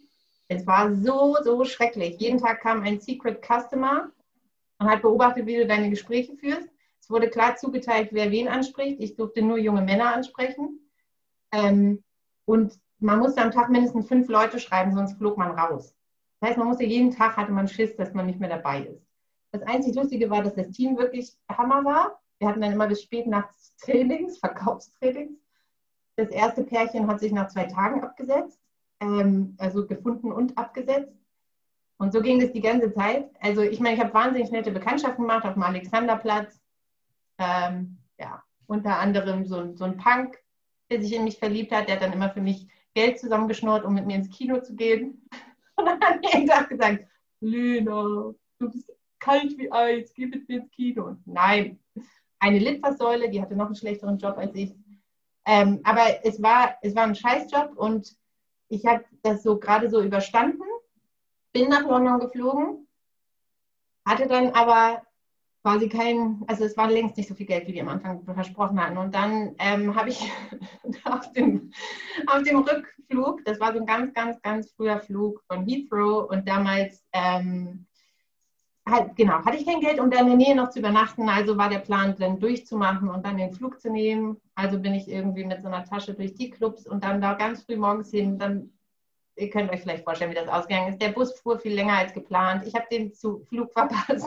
es 0.48 0.66
war 0.66 0.94
so, 0.94 1.36
so 1.42 1.64
schrecklich. 1.64 2.18
Jeden 2.20 2.38
Tag 2.38 2.60
kam 2.60 2.82
ein 2.82 3.00
Secret 3.00 3.44
Customer 3.44 4.10
und 4.78 4.90
hat 4.90 5.02
beobachtet, 5.02 5.46
wie 5.46 5.56
du 5.56 5.66
deine 5.66 5.90
Gespräche 5.90 6.34
führst. 6.36 6.68
Es 7.00 7.10
wurde 7.10 7.30
klar 7.30 7.56
zugeteilt, 7.56 8.08
wer 8.12 8.30
wen 8.30 8.48
anspricht. 8.48 9.00
Ich 9.00 9.14
durfte 9.14 9.42
nur 9.42 9.58
junge 9.58 9.82
Männer 9.82 10.14
ansprechen. 10.14 10.80
Ähm, 11.52 12.02
und 12.44 12.78
man 12.98 13.18
musste 13.18 13.42
am 13.42 13.50
Tag 13.50 13.70
mindestens 13.70 14.08
fünf 14.08 14.28
Leute 14.28 14.58
schreiben, 14.58 14.94
sonst 14.94 15.18
flog 15.18 15.36
man 15.36 15.52
raus. 15.52 15.94
Das 16.40 16.50
heißt, 16.50 16.58
man 16.58 16.68
musste 16.68 16.84
jeden 16.84 17.10
Tag 17.10 17.36
hatte 17.36 17.52
man 17.52 17.68
Schiss, 17.68 17.96
dass 17.96 18.14
man 18.14 18.26
nicht 18.26 18.40
mehr 18.40 18.48
dabei 18.48 18.82
ist. 18.82 19.06
Das 19.52 19.62
einzig 19.62 19.94
Lustige 19.94 20.30
war, 20.30 20.42
dass 20.42 20.54
das 20.54 20.70
Team 20.70 20.96
wirklich 20.96 21.36
Hammer 21.48 21.84
war. 21.84 22.20
Wir 22.38 22.48
hatten 22.48 22.60
dann 22.60 22.72
immer 22.72 22.86
bis 22.86 23.02
spät 23.02 23.26
nachts 23.26 23.67
Trainings, 23.80 24.38
Verkaufstrainings. 24.38 25.38
Das 26.16 26.30
erste 26.30 26.64
Pärchen 26.64 27.06
hat 27.06 27.20
sich 27.20 27.32
nach 27.32 27.48
zwei 27.48 27.64
Tagen 27.64 28.02
abgesetzt, 28.02 28.60
ähm, 29.00 29.54
also 29.58 29.86
gefunden 29.86 30.32
und 30.32 30.58
abgesetzt. 30.58 31.12
Und 31.98 32.12
so 32.12 32.20
ging 32.20 32.40
es 32.40 32.52
die 32.52 32.60
ganze 32.60 32.92
Zeit. 32.92 33.30
Also 33.40 33.62
ich 33.62 33.80
meine, 33.80 33.96
ich 33.96 34.00
habe 34.00 34.14
wahnsinnig 34.14 34.50
nette 34.50 34.70
Bekanntschaften 34.70 35.24
gemacht 35.24 35.44
auf 35.44 35.54
dem 35.54 35.62
Alexanderplatz. 35.62 36.60
Ähm, 37.38 37.98
ja, 38.18 38.42
unter 38.66 38.98
anderem 38.98 39.44
so, 39.44 39.74
so 39.74 39.84
ein 39.84 39.96
Punk, 39.96 40.38
der 40.90 41.02
sich 41.02 41.12
in 41.12 41.24
mich 41.24 41.38
verliebt 41.38 41.72
hat, 41.72 41.88
der 41.88 41.96
hat 41.96 42.02
dann 42.02 42.12
immer 42.12 42.30
für 42.30 42.40
mich 42.40 42.68
Geld 42.94 43.18
zusammengeschnurrt, 43.18 43.84
um 43.84 43.94
mit 43.94 44.06
mir 44.06 44.16
ins 44.16 44.30
Kino 44.30 44.60
zu 44.60 44.74
gehen. 44.74 45.28
Und 45.76 45.86
dann 45.86 46.00
hat 46.00 46.24
er 46.24 46.34
jeden 46.34 46.48
Tag 46.48 46.68
gesagt, 46.68 47.04
Lena, 47.40 48.34
du 48.58 48.70
bist 48.70 48.92
kalt 49.20 49.56
wie 49.58 49.70
Eis, 49.70 50.12
geh 50.14 50.26
mit 50.26 50.48
mir 50.48 50.62
ins 50.62 50.70
Kino. 50.70 51.04
Und 51.04 51.26
nein, 51.26 51.78
eine 52.40 52.58
Litfaßsäule, 52.58 53.30
die 53.30 53.40
hatte 53.40 53.56
noch 53.56 53.66
einen 53.66 53.74
schlechteren 53.74 54.18
Job 54.18 54.36
als 54.36 54.54
ich. 54.54 54.74
Ähm, 55.46 55.80
aber 55.84 56.24
es 56.24 56.42
war, 56.42 56.76
es 56.82 56.94
war 56.94 57.04
ein 57.04 57.14
Scheißjob 57.14 57.76
und 57.76 58.14
ich 58.68 58.84
habe 58.84 59.04
das 59.22 59.42
so 59.42 59.58
gerade 59.58 59.88
so 59.88 60.02
überstanden, 60.02 60.62
bin 61.52 61.68
nach 61.68 61.86
London 61.86 62.20
geflogen, 62.20 62.86
hatte 64.04 64.26
dann 64.26 64.50
aber 64.50 65.02
quasi 65.62 65.88
kein, 65.88 66.42
also 66.46 66.64
es 66.64 66.76
war 66.76 66.90
längst 66.90 67.16
nicht 67.16 67.28
so 67.28 67.34
viel 67.34 67.46
Geld, 67.46 67.66
wie 67.66 67.72
die 67.72 67.80
am 67.80 67.88
Anfang 67.88 68.22
versprochen 68.24 68.82
hatten. 68.82 68.96
Und 68.96 69.14
dann 69.14 69.54
ähm, 69.58 69.94
habe 69.94 70.10
ich 70.10 70.30
auf 71.04 71.32
dem, 71.32 71.72
auf 72.26 72.42
dem 72.42 72.58
Rückflug, 72.58 73.44
das 73.44 73.58
war 73.58 73.72
so 73.72 73.80
ein 73.80 73.86
ganz, 73.86 74.12
ganz, 74.14 74.40
ganz 74.42 74.70
früher 74.72 74.98
Flug 75.00 75.42
von 75.46 75.66
Heathrow 75.66 76.30
und 76.30 76.48
damals, 76.48 77.04
ähm, 77.12 77.86
halt, 78.90 79.16
genau, 79.16 79.44
hatte 79.44 79.56
ich 79.56 79.66
kein 79.66 79.80
Geld, 79.80 80.00
um 80.00 80.10
da 80.10 80.20
in 80.20 80.26
der 80.26 80.36
Nähe 80.36 80.56
noch 80.56 80.70
zu 80.70 80.78
übernachten. 80.78 81.28
Also 81.28 81.56
war 81.56 81.68
der 81.68 81.80
Plan, 81.80 82.16
dann 82.18 82.40
durchzumachen 82.40 83.08
und 83.08 83.24
dann 83.24 83.36
den 83.36 83.52
Flug 83.52 83.80
zu 83.80 83.90
nehmen. 83.90 84.40
Also 84.54 84.78
bin 84.78 84.94
ich 84.94 85.08
irgendwie 85.08 85.44
mit 85.44 85.62
so 85.62 85.68
einer 85.68 85.84
Tasche 85.84 86.14
durch 86.14 86.34
die 86.34 86.50
Clubs 86.50 86.86
und 86.86 87.04
dann 87.04 87.20
da 87.20 87.34
ganz 87.34 87.62
früh 87.62 87.76
morgens 87.76 88.10
hin, 88.10 88.38
dann 88.38 88.70
ihr 89.38 89.50
könnt 89.50 89.70
euch 89.70 89.80
vielleicht 89.80 90.04
vorstellen, 90.04 90.30
wie 90.30 90.34
das 90.34 90.48
ausgegangen 90.48 90.88
ist. 90.88 91.00
Der 91.00 91.10
Bus 91.10 91.38
fuhr 91.38 91.58
viel 91.58 91.74
länger 91.74 91.98
als 91.98 92.12
geplant. 92.12 92.66
Ich 92.66 92.74
habe 92.74 92.86
den 92.90 93.12
Flug 93.12 93.72
verpasst. 93.72 94.26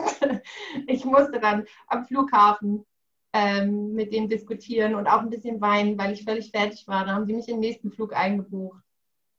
Ich 0.86 1.04
musste 1.04 1.38
dann 1.38 1.64
am 1.88 2.04
Flughafen 2.06 2.84
ähm, 3.32 3.92
mit 3.94 4.12
dem 4.12 4.28
diskutieren 4.28 4.94
und 4.94 5.06
auch 5.06 5.20
ein 5.20 5.30
bisschen 5.30 5.60
weinen, 5.60 5.98
weil 5.98 6.12
ich 6.12 6.24
völlig 6.24 6.50
fertig 6.50 6.86
war. 6.88 7.04
Dann 7.04 7.14
haben 7.14 7.26
sie 7.26 7.34
mich 7.34 7.46
den 7.46 7.60
nächsten 7.60 7.90
Flug 7.90 8.14
eingebucht. 8.14 8.82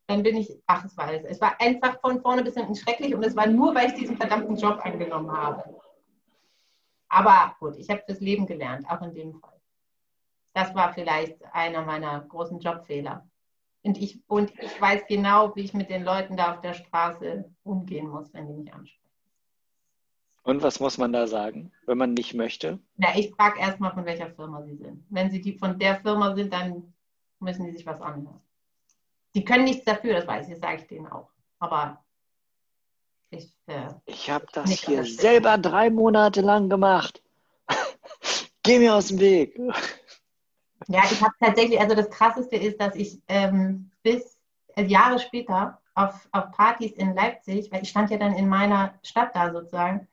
Dann 0.08 0.24
bin 0.24 0.36
ich, 0.36 0.52
ach, 0.68 0.84
es 0.86 0.98
war 0.98 1.06
alles. 1.08 1.24
Es 1.24 1.40
war 1.40 1.60
einfach 1.62 2.00
von 2.02 2.22
vorne 2.22 2.44
bis 2.44 2.56
hinten 2.56 2.76
schrecklich 2.76 3.16
und 3.16 3.24
es 3.24 3.36
war 3.36 3.48
nur, 3.48 3.74
weil 3.74 3.88
ich 3.88 3.94
diesen 3.94 4.18
verdammten 4.18 4.56
Job 4.56 4.80
angenommen 4.84 5.32
habe. 5.32 5.64
Aber 7.08 7.56
gut, 7.60 7.78
ich 7.78 7.90
habe 7.90 8.04
das 8.08 8.20
Leben 8.20 8.46
gelernt, 8.46 8.90
auch 8.90 9.02
in 9.02 9.14
dem 9.14 9.34
Fall. 9.40 9.60
Das 10.54 10.74
war 10.76 10.94
vielleicht 10.94 11.44
einer 11.54 11.84
meiner 11.84 12.22
großen 12.22 12.60
Jobfehler. 12.60 13.28
Und 13.84 13.98
ich, 13.98 14.20
und 14.28 14.52
ich 14.62 14.82
weiß 14.82 15.04
genau, 15.08 15.56
wie 15.56 15.62
ich 15.62 15.74
mit 15.74 15.90
den 15.90 16.04
Leuten 16.04 16.38
da 16.38 16.54
auf 16.54 16.62
der 16.62 16.74
Straße 16.74 17.46
umgehen 17.64 18.08
muss, 18.08 18.34
wenn 18.34 18.48
die 18.48 18.54
mich 18.54 18.74
ansprechen. 18.74 19.04
Und 20.44 20.62
was 20.62 20.80
muss 20.80 20.98
man 20.98 21.14
da 21.14 21.28
sagen, 21.28 21.72
wenn 21.86 21.98
man 21.98 22.14
nicht 22.14 22.34
möchte? 22.34 22.80
Na, 22.98 23.16
ich 23.16 23.34
frage 23.34 23.60
erstmal, 23.60 23.94
von 23.94 24.06
welcher 24.06 24.30
Firma 24.32 24.62
sie 24.64 24.76
sind. 24.76 25.06
Wenn 25.10 25.32
sie 25.32 25.42
die 25.42 25.58
von 25.58 25.80
der 25.80 26.02
Firma 26.02 26.36
sind, 26.36 26.52
dann 26.52 26.94
müssen 27.40 27.66
die 27.66 27.72
sich 27.72 27.86
was 27.86 28.02
anhören. 28.02 28.42
Die 29.36 29.44
können 29.44 29.64
nichts 29.64 29.86
dafür, 29.86 30.14
das 30.14 30.28
weiß 30.28 30.48
ich, 30.48 30.54
das 30.54 30.62
sage 30.62 30.82
ich 30.82 30.88
denen 30.88 31.08
auch. 31.08 31.30
Aber 31.60 32.04
ich. 33.30 33.54
Äh, 33.68 33.90
ich 34.06 34.30
habe 34.30 34.46
das 34.54 34.70
hier 34.70 35.04
selber 35.06 35.58
drei 35.58 35.90
Monate 35.90 36.42
lang 36.42 36.70
gemacht. 36.70 37.22
Geh 38.64 38.80
mir 38.80 38.96
aus 38.96 39.08
dem 39.08 39.20
Weg. 39.20 39.60
Ja, 40.88 41.02
ich 41.10 41.22
habe 41.22 41.34
tatsächlich, 41.40 41.80
also 41.80 41.96
das 41.96 42.10
Krasseste 42.10 42.56
ist, 42.56 42.80
dass 42.80 42.96
ich 42.96 43.22
ähm, 43.28 43.92
bis 44.04 44.38
äh, 44.76 44.84
Jahre 44.84 45.20
später 45.20 45.82
auf, 45.96 46.28
auf 46.32 46.52
Partys 46.52 46.94
in 46.94 47.16
Leipzig, 47.16 47.72
weil 47.72 47.84
ich 47.84 47.90
stand 47.90 48.10
ja 48.10 48.18
dann 48.18 48.36
in 48.36 48.50
meiner 48.50 48.94
Stadt 49.04 49.36
da 49.36 49.52
sozusagen, 49.52 50.08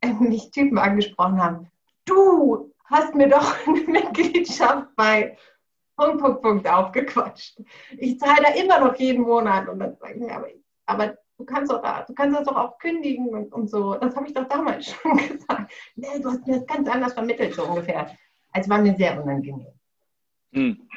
äh, 0.00 0.08
mich 0.20 0.50
Typen 0.50 0.78
angesprochen 0.78 1.42
haben. 1.42 1.70
Du 2.04 2.72
hast 2.84 3.14
mir 3.14 3.28
doch 3.28 3.54
eine 3.66 3.80
Mitgliedschaft 3.80 4.94
bei 4.96 5.36
Punkt, 6.00 6.22
Punkt, 6.22 6.42
Punkt 6.42 6.66
aufgequatscht. 6.66 7.60
Ich 7.98 8.18
zahle 8.18 8.42
da 8.42 8.54
immer 8.54 8.80
noch 8.80 8.96
jeden 8.96 9.22
Monat. 9.22 9.68
Und 9.68 9.80
dann 9.80 9.96
sage 9.98 10.14
ich 10.14 10.20
mir, 10.20 10.34
aber, 10.34 10.48
aber 10.86 11.18
du 11.36 11.44
kannst 11.44 11.70
doch 11.70 11.82
da, 11.82 12.04
du 12.04 12.14
kannst 12.14 12.38
das 12.38 12.46
doch 12.46 12.56
auch 12.56 12.78
kündigen 12.78 13.28
und, 13.28 13.52
und 13.52 13.68
so. 13.68 13.94
Das 13.96 14.16
habe 14.16 14.26
ich 14.26 14.32
doch 14.32 14.48
damals 14.48 14.86
schon 15.02 15.16
gesagt. 15.18 15.70
Nee, 15.96 16.18
du 16.22 16.30
hast 16.30 16.46
mir 16.46 16.56
das 16.56 16.66
ganz 16.66 16.88
anders 16.88 17.12
vermittelt, 17.12 17.54
so 17.54 17.64
ungefähr. 17.64 18.16
Also 18.52 18.70
war 18.70 18.78
mir 18.78 18.96
sehr 18.96 19.22
unangenehm. 19.22 19.72
Hm. 20.52 20.88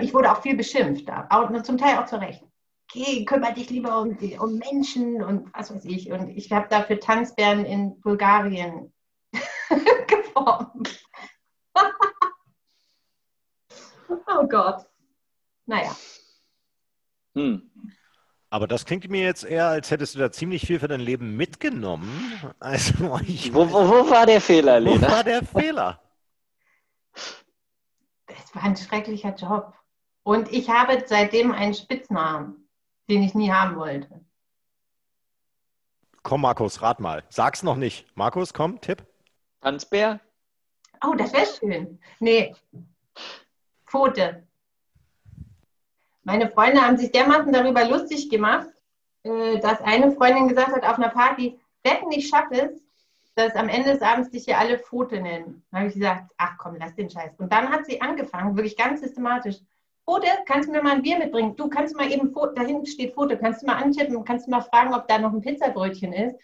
Ich 0.00 0.14
wurde 0.14 0.32
auch 0.32 0.40
viel 0.40 0.56
beschimpft, 0.56 1.10
auch, 1.10 1.62
zum 1.62 1.76
Teil 1.76 1.98
auch 1.98 2.06
zu 2.06 2.18
Recht. 2.18 2.42
Okay, 2.88 3.24
kümmere 3.26 3.54
dich 3.54 3.68
lieber 3.68 4.00
um, 4.00 4.16
um 4.38 4.58
Menschen 4.58 5.22
und 5.22 5.52
was 5.54 5.74
weiß 5.74 5.84
ich. 5.84 6.10
Und 6.10 6.30
ich 6.30 6.50
habe 6.50 6.68
dafür 6.68 6.98
Tanzbären 6.98 7.64
in 7.64 8.00
Bulgarien 8.00 8.92
geformt. 10.06 11.04
Oh 14.26 14.46
Gott. 14.48 14.86
Naja. 15.66 15.94
Hm. 17.34 17.70
Aber 18.50 18.66
das 18.66 18.84
klingt 18.84 19.08
mir 19.08 19.22
jetzt 19.22 19.44
eher, 19.44 19.68
als 19.68 19.90
hättest 19.90 20.14
du 20.14 20.18
da 20.18 20.30
ziemlich 20.30 20.66
viel 20.66 20.78
für 20.78 20.88
dein 20.88 21.00
Leben 21.00 21.36
mitgenommen. 21.36 22.40
Also 22.60 22.94
wo, 23.00 23.70
wo, 23.70 23.88
wo 23.88 24.10
war 24.10 24.26
der 24.26 24.40
Fehler, 24.40 24.78
Lena? 24.78 25.08
Wo 25.08 25.10
war 25.12 25.24
der 25.24 25.42
Fehler? 25.42 26.00
es 28.52 28.54
war 28.54 28.64
ein 28.64 28.76
schrecklicher 28.76 29.34
Job. 29.34 29.74
Und 30.22 30.52
ich 30.52 30.68
habe 30.68 31.02
seitdem 31.06 31.52
einen 31.52 31.74
Spitznamen, 31.74 32.68
den 33.08 33.22
ich 33.22 33.34
nie 33.34 33.50
haben 33.50 33.76
wollte. 33.76 34.20
Komm, 36.22 36.42
Markus, 36.42 36.82
rat 36.82 37.00
mal. 37.00 37.24
Sag's 37.28 37.62
noch 37.62 37.76
nicht. 37.76 38.06
Markus, 38.16 38.54
komm, 38.54 38.80
Tipp. 38.80 39.04
Tanzbär? 39.60 40.20
Oh, 41.04 41.14
das 41.14 41.32
wäre 41.32 41.46
schön. 41.46 41.98
Nee. 42.20 42.54
Pfote. 43.92 44.42
Meine 46.22 46.48
Freunde 46.48 46.80
haben 46.80 46.96
sich 46.96 47.12
dermaßen 47.12 47.52
darüber 47.52 47.84
lustig 47.84 48.30
gemacht, 48.30 48.68
äh, 49.22 49.58
dass 49.58 49.82
eine 49.82 50.12
Freundin 50.12 50.48
gesagt 50.48 50.74
hat 50.74 50.84
auf 50.84 50.96
einer 50.96 51.10
Party, 51.10 51.60
wetten, 51.84 52.10
ich 52.10 52.28
schaffe 52.28 52.54
es, 52.54 52.82
dass 53.34 53.54
am 53.54 53.68
Ende 53.68 53.92
des 53.92 54.00
Abends 54.00 54.30
dich 54.30 54.44
hier 54.46 54.58
alle 54.58 54.78
Fote 54.78 55.20
nennen. 55.20 55.62
Dann 55.70 55.80
habe 55.80 55.88
ich 55.88 55.94
gesagt, 55.94 56.32
ach 56.38 56.56
komm, 56.56 56.76
lass 56.78 56.94
den 56.94 57.10
Scheiß. 57.10 57.32
Und 57.38 57.52
dann 57.52 57.68
hat 57.68 57.84
sie 57.84 58.00
angefangen, 58.00 58.56
wirklich 58.56 58.78
ganz 58.78 59.00
systematisch. 59.00 59.56
Fote, 60.06 60.26
kannst 60.46 60.68
du 60.68 60.72
mir 60.72 60.82
mal 60.82 60.92
ein 60.92 61.02
Bier 61.02 61.18
mitbringen? 61.18 61.54
Du 61.56 61.68
kannst 61.68 61.94
mal 61.94 62.10
eben, 62.10 62.34
da 62.54 62.62
hinten 62.62 62.86
steht 62.86 63.12
Fote, 63.12 63.36
kannst 63.36 63.62
du 63.62 63.66
mal 63.66 63.76
antippen, 63.76 64.24
kannst 64.24 64.46
du 64.46 64.50
mal 64.50 64.62
fragen, 64.62 64.94
ob 64.94 65.06
da 65.06 65.18
noch 65.18 65.32
ein 65.32 65.42
Pizzabrötchen 65.42 66.14
ist. 66.14 66.36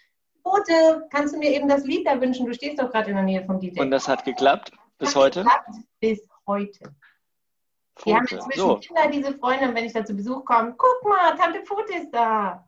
Fote, 0.43 1.07
kannst 1.09 1.33
du 1.33 1.39
mir 1.39 1.51
eben 1.51 1.67
das 1.67 1.83
Lied 1.83 2.05
da 2.05 2.21
wünschen? 2.21 2.45
Du 2.45 2.53
stehst 2.53 2.79
doch 2.79 2.91
gerade 2.91 3.09
in 3.09 3.15
der 3.15 3.25
Nähe 3.25 3.43
vom 3.43 3.59
DJ. 3.59 3.81
Und 3.81 3.89
das 3.91 4.07
hat 4.07 4.23
geklappt 4.23 4.71
bis 4.99 5.15
hat 5.15 5.23
heute? 5.23 5.43
Geklappt 5.43 5.69
bis 5.99 6.29
heute. 6.45 6.93
Die 8.05 8.13
haben 8.13 8.25
inzwischen 8.27 8.59
so. 8.59 8.77
Kinder, 8.77 9.09
diese 9.11 9.37
Freunde, 9.37 9.69
und 9.69 9.75
wenn 9.75 9.85
ich 9.85 9.93
da 9.93 10.05
zu 10.05 10.13
Besuch 10.13 10.45
komme, 10.45 10.73
guck 10.77 11.03
mal, 11.09 11.35
Tante 11.35 11.63
Fote 11.63 11.93
ist 11.93 12.11
da. 12.11 12.67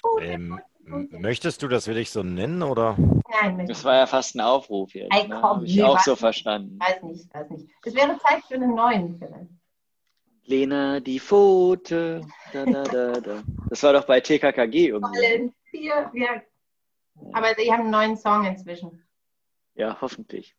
Fote, 0.00 0.24
ähm, 0.24 0.60
Möchtest 0.86 1.62
du 1.62 1.68
das 1.68 1.88
wirklich 1.88 2.10
so 2.10 2.22
nennen 2.22 2.62
oder? 2.62 2.96
Nein, 3.42 3.66
Das 3.66 3.84
war 3.84 3.96
ja 3.96 4.06
fast 4.06 4.36
ein 4.36 4.40
Aufruf 4.40 4.94
jetzt. 4.94 5.12
Ey, 5.12 5.26
ne? 5.26 5.40
ne? 5.40 5.60
ich 5.64 5.76
nee, 5.76 5.82
auch 5.82 5.98
so 5.98 6.14
verstanden. 6.14 6.78
Weiß 6.78 7.02
nicht, 7.02 7.34
weiß 7.34 7.50
nicht. 7.50 7.68
Es 7.84 7.94
wäre 7.94 8.16
Zeit 8.18 8.44
für 8.46 8.54
einen 8.54 8.74
neuen 8.74 9.18
vielleicht. 9.18 9.50
Lena, 10.44 11.00
die 11.00 11.18
Pfote. 11.18 12.20
Da, 12.52 12.64
da, 12.64 12.84
da, 12.84 13.12
da. 13.20 13.42
Das 13.68 13.82
war 13.82 13.94
doch 13.94 14.04
bei 14.04 14.20
TKKG 14.20 14.88
irgendwie. 14.88 15.52
Vier, 15.70 16.10
ja. 16.14 16.42
Aber 17.32 17.52
sie 17.56 17.72
haben 17.72 17.82
einen 17.82 17.90
neuen 17.90 18.16
Song 18.16 18.44
inzwischen. 18.44 19.02
Ja, 19.74 20.00
hoffentlich. 20.00 20.54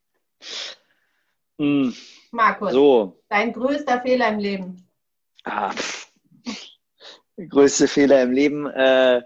Hm. 1.57 1.95
Markus, 2.31 2.71
so. 2.71 3.23
dein 3.29 3.53
größter 3.53 4.01
Fehler 4.01 4.29
im 4.29 4.39
Leben. 4.39 4.87
Ah, 5.43 5.73
größte 7.37 7.87
Fehler 7.87 8.21
im 8.23 8.31
Leben. 8.31 8.67
Äh, 8.67 9.21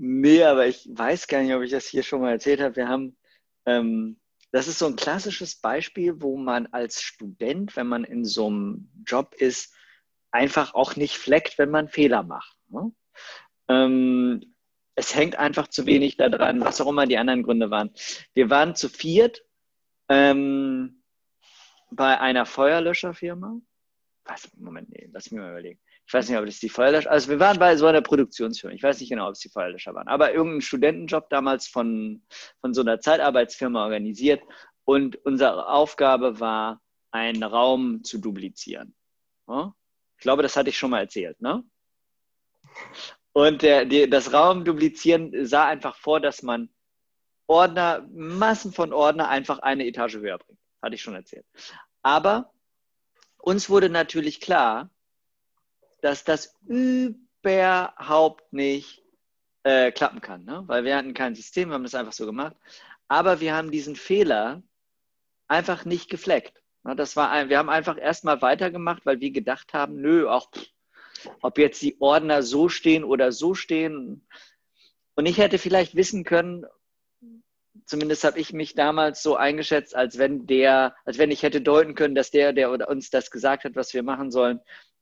Nee, 0.00 0.44
aber 0.44 0.68
ich 0.68 0.88
weiß 0.92 1.26
gar 1.26 1.42
nicht, 1.42 1.52
ob 1.52 1.62
ich 1.62 1.72
das 1.72 1.86
hier 1.86 2.04
schon 2.04 2.20
mal 2.20 2.30
erzählt 2.30 2.60
habe. 2.60 2.76
Wir 2.76 2.88
haben, 2.88 3.16
ähm, 3.66 4.20
das 4.52 4.68
ist 4.68 4.78
so 4.78 4.86
ein 4.86 4.94
klassisches 4.94 5.56
Beispiel, 5.56 6.22
wo 6.22 6.36
man 6.36 6.68
als 6.68 7.02
Student, 7.02 7.74
wenn 7.74 7.88
man 7.88 8.04
in 8.04 8.24
so 8.24 8.46
einem 8.46 8.88
Job 9.04 9.34
ist, 9.34 9.74
einfach 10.30 10.74
auch 10.74 10.94
nicht 10.94 11.18
fleckt, 11.18 11.58
wenn 11.58 11.70
man 11.70 11.88
Fehler 11.88 12.22
macht. 12.22 12.56
Ne? 12.68 12.92
Ähm, 13.66 14.54
es 14.94 15.16
hängt 15.16 15.36
einfach 15.36 15.66
zu 15.66 15.84
wenig 15.84 16.16
daran, 16.16 16.60
was 16.60 16.80
auch 16.80 16.88
immer 16.88 17.06
die 17.06 17.18
anderen 17.18 17.42
Gründe 17.42 17.70
waren. 17.70 17.90
Wir 18.34 18.50
waren 18.50 18.76
zu 18.76 18.88
viert 18.88 19.42
ähm, 20.08 20.97
bei 21.90 22.20
einer 22.20 22.46
Feuerlöscherfirma. 22.46 23.60
Was, 24.24 24.50
Moment, 24.56 24.90
nee, 24.90 25.08
lass 25.12 25.30
mich 25.30 25.40
mal 25.40 25.50
überlegen 25.50 25.80
ich 26.08 26.14
weiß 26.14 26.26
nicht, 26.26 26.38
ob 26.38 26.46
das 26.46 26.58
die 26.58 26.70
Feuerlöscher, 26.70 27.10
also 27.10 27.28
wir 27.28 27.38
waren 27.38 27.58
bei 27.58 27.76
so 27.76 27.84
einer 27.86 28.00
Produktionsfirma, 28.00 28.74
ich 28.74 28.82
weiß 28.82 28.98
nicht 28.98 29.10
genau, 29.10 29.26
ob 29.26 29.34
es 29.34 29.40
die 29.40 29.50
Feuerlöscher 29.50 29.94
waren, 29.94 30.08
aber 30.08 30.32
irgendein 30.32 30.62
Studentenjob 30.62 31.28
damals 31.28 31.68
von, 31.68 32.22
von 32.62 32.72
so 32.72 32.80
einer 32.80 32.98
Zeitarbeitsfirma 32.98 33.84
organisiert 33.84 34.42
und 34.86 35.22
unsere 35.26 35.68
Aufgabe 35.68 36.40
war, 36.40 36.80
einen 37.10 37.42
Raum 37.42 38.04
zu 38.04 38.18
duplizieren. 38.18 38.94
Ich 39.50 40.22
glaube, 40.22 40.42
das 40.42 40.56
hatte 40.56 40.70
ich 40.70 40.78
schon 40.78 40.90
mal 40.90 41.00
erzählt, 41.00 41.38
ne? 41.42 41.62
Und 43.32 43.60
der, 43.60 43.84
der, 43.84 44.06
das 44.06 44.32
Raum 44.32 44.64
duplizieren 44.64 45.44
sah 45.44 45.66
einfach 45.66 45.96
vor, 45.96 46.20
dass 46.20 46.42
man 46.42 46.70
Ordner, 47.46 48.06
Massen 48.10 48.72
von 48.72 48.94
Ordner 48.94 49.28
einfach 49.28 49.58
eine 49.58 49.86
Etage 49.86 50.16
höher 50.16 50.38
bringt. 50.38 50.58
Hatte 50.82 50.94
ich 50.94 51.02
schon 51.02 51.14
erzählt. 51.14 51.46
Aber 52.02 52.52
uns 53.38 53.68
wurde 53.70 53.88
natürlich 53.88 54.40
klar, 54.40 54.90
dass 56.00 56.24
das 56.24 56.56
überhaupt 56.66 58.52
nicht 58.52 59.02
äh, 59.64 59.90
klappen 59.90 60.20
kann, 60.20 60.44
ne? 60.44 60.62
weil 60.66 60.84
wir 60.84 60.96
hatten 60.96 61.14
kein 61.14 61.34
System, 61.34 61.70
wir 61.70 61.74
haben 61.74 61.82
das 61.82 61.94
einfach 61.94 62.12
so 62.12 62.26
gemacht. 62.26 62.56
Aber 63.08 63.40
wir 63.40 63.54
haben 63.54 63.70
diesen 63.70 63.96
Fehler 63.96 64.62
einfach 65.48 65.84
nicht 65.84 66.08
gefleckt. 66.08 66.62
Das 66.84 67.16
war 67.16 67.30
ein, 67.30 67.48
wir 67.48 67.58
haben 67.58 67.68
einfach 67.68 67.98
erstmal 67.98 68.40
weitergemacht, 68.40 69.04
weil 69.04 69.20
wir 69.20 69.30
gedacht 69.30 69.74
haben, 69.74 70.00
nö, 70.00 70.28
auch 70.28 70.50
ob 71.42 71.58
jetzt 71.58 71.82
die 71.82 72.00
Ordner 72.00 72.42
so 72.42 72.68
stehen 72.68 73.04
oder 73.04 73.32
so 73.32 73.54
stehen. 73.54 74.26
Und 75.14 75.26
ich 75.26 75.38
hätte 75.38 75.58
vielleicht 75.58 75.96
wissen 75.96 76.24
können, 76.24 76.64
zumindest 77.86 78.24
habe 78.24 78.38
ich 78.38 78.52
mich 78.52 78.74
damals 78.74 79.22
so 79.22 79.36
eingeschätzt, 79.36 79.94
als 79.94 80.18
wenn 80.18 80.46
der, 80.46 80.94
als 81.04 81.18
wenn 81.18 81.30
ich 81.30 81.42
hätte 81.42 81.60
deuten 81.60 81.94
können, 81.94 82.14
dass 82.14 82.30
der, 82.30 82.52
der 82.52 82.88
uns 82.88 83.10
das 83.10 83.30
gesagt 83.30 83.64
hat, 83.64 83.76
was 83.76 83.94
wir 83.94 84.02
machen 84.02 84.30
sollen, 84.30 84.60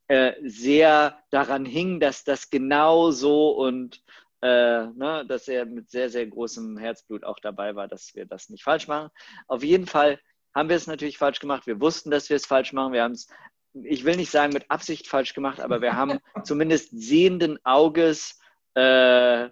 äh, 0.08 0.32
sehr 0.42 1.18
daran 1.30 1.64
hing, 1.64 2.00
dass 2.00 2.24
das 2.24 2.50
genau 2.50 3.10
so 3.10 3.50
und 3.50 4.02
äh, 4.42 4.86
ne, 4.86 5.24
dass 5.26 5.48
er 5.48 5.66
mit 5.66 5.90
sehr, 5.90 6.10
sehr 6.10 6.26
großem 6.26 6.78
Herzblut 6.78 7.24
auch 7.24 7.38
dabei 7.40 7.74
war, 7.74 7.88
dass 7.88 8.14
wir 8.14 8.26
das 8.26 8.48
nicht 8.48 8.62
falsch 8.62 8.86
machen. 8.86 9.10
Auf 9.48 9.64
jeden 9.64 9.86
Fall 9.86 10.20
haben 10.54 10.68
wir 10.68 10.76
es 10.76 10.86
natürlich 10.86 11.18
falsch 11.18 11.40
gemacht. 11.40 11.66
Wir 11.66 11.80
wussten, 11.80 12.10
dass 12.10 12.30
wir 12.30 12.36
es 12.36 12.46
falsch 12.46 12.72
machen. 12.72 12.92
Wir 12.92 13.02
haben 13.02 13.12
es, 13.12 13.28
ich 13.72 14.04
will 14.04 14.16
nicht 14.16 14.30
sagen 14.30 14.52
mit 14.52 14.70
Absicht 14.70 15.08
falsch 15.08 15.34
gemacht, 15.34 15.60
aber 15.60 15.80
wir 15.80 15.96
haben 15.96 16.18
zumindest 16.44 16.90
sehenden 16.92 17.58
Auges 17.64 18.38
äh, 18.74 19.48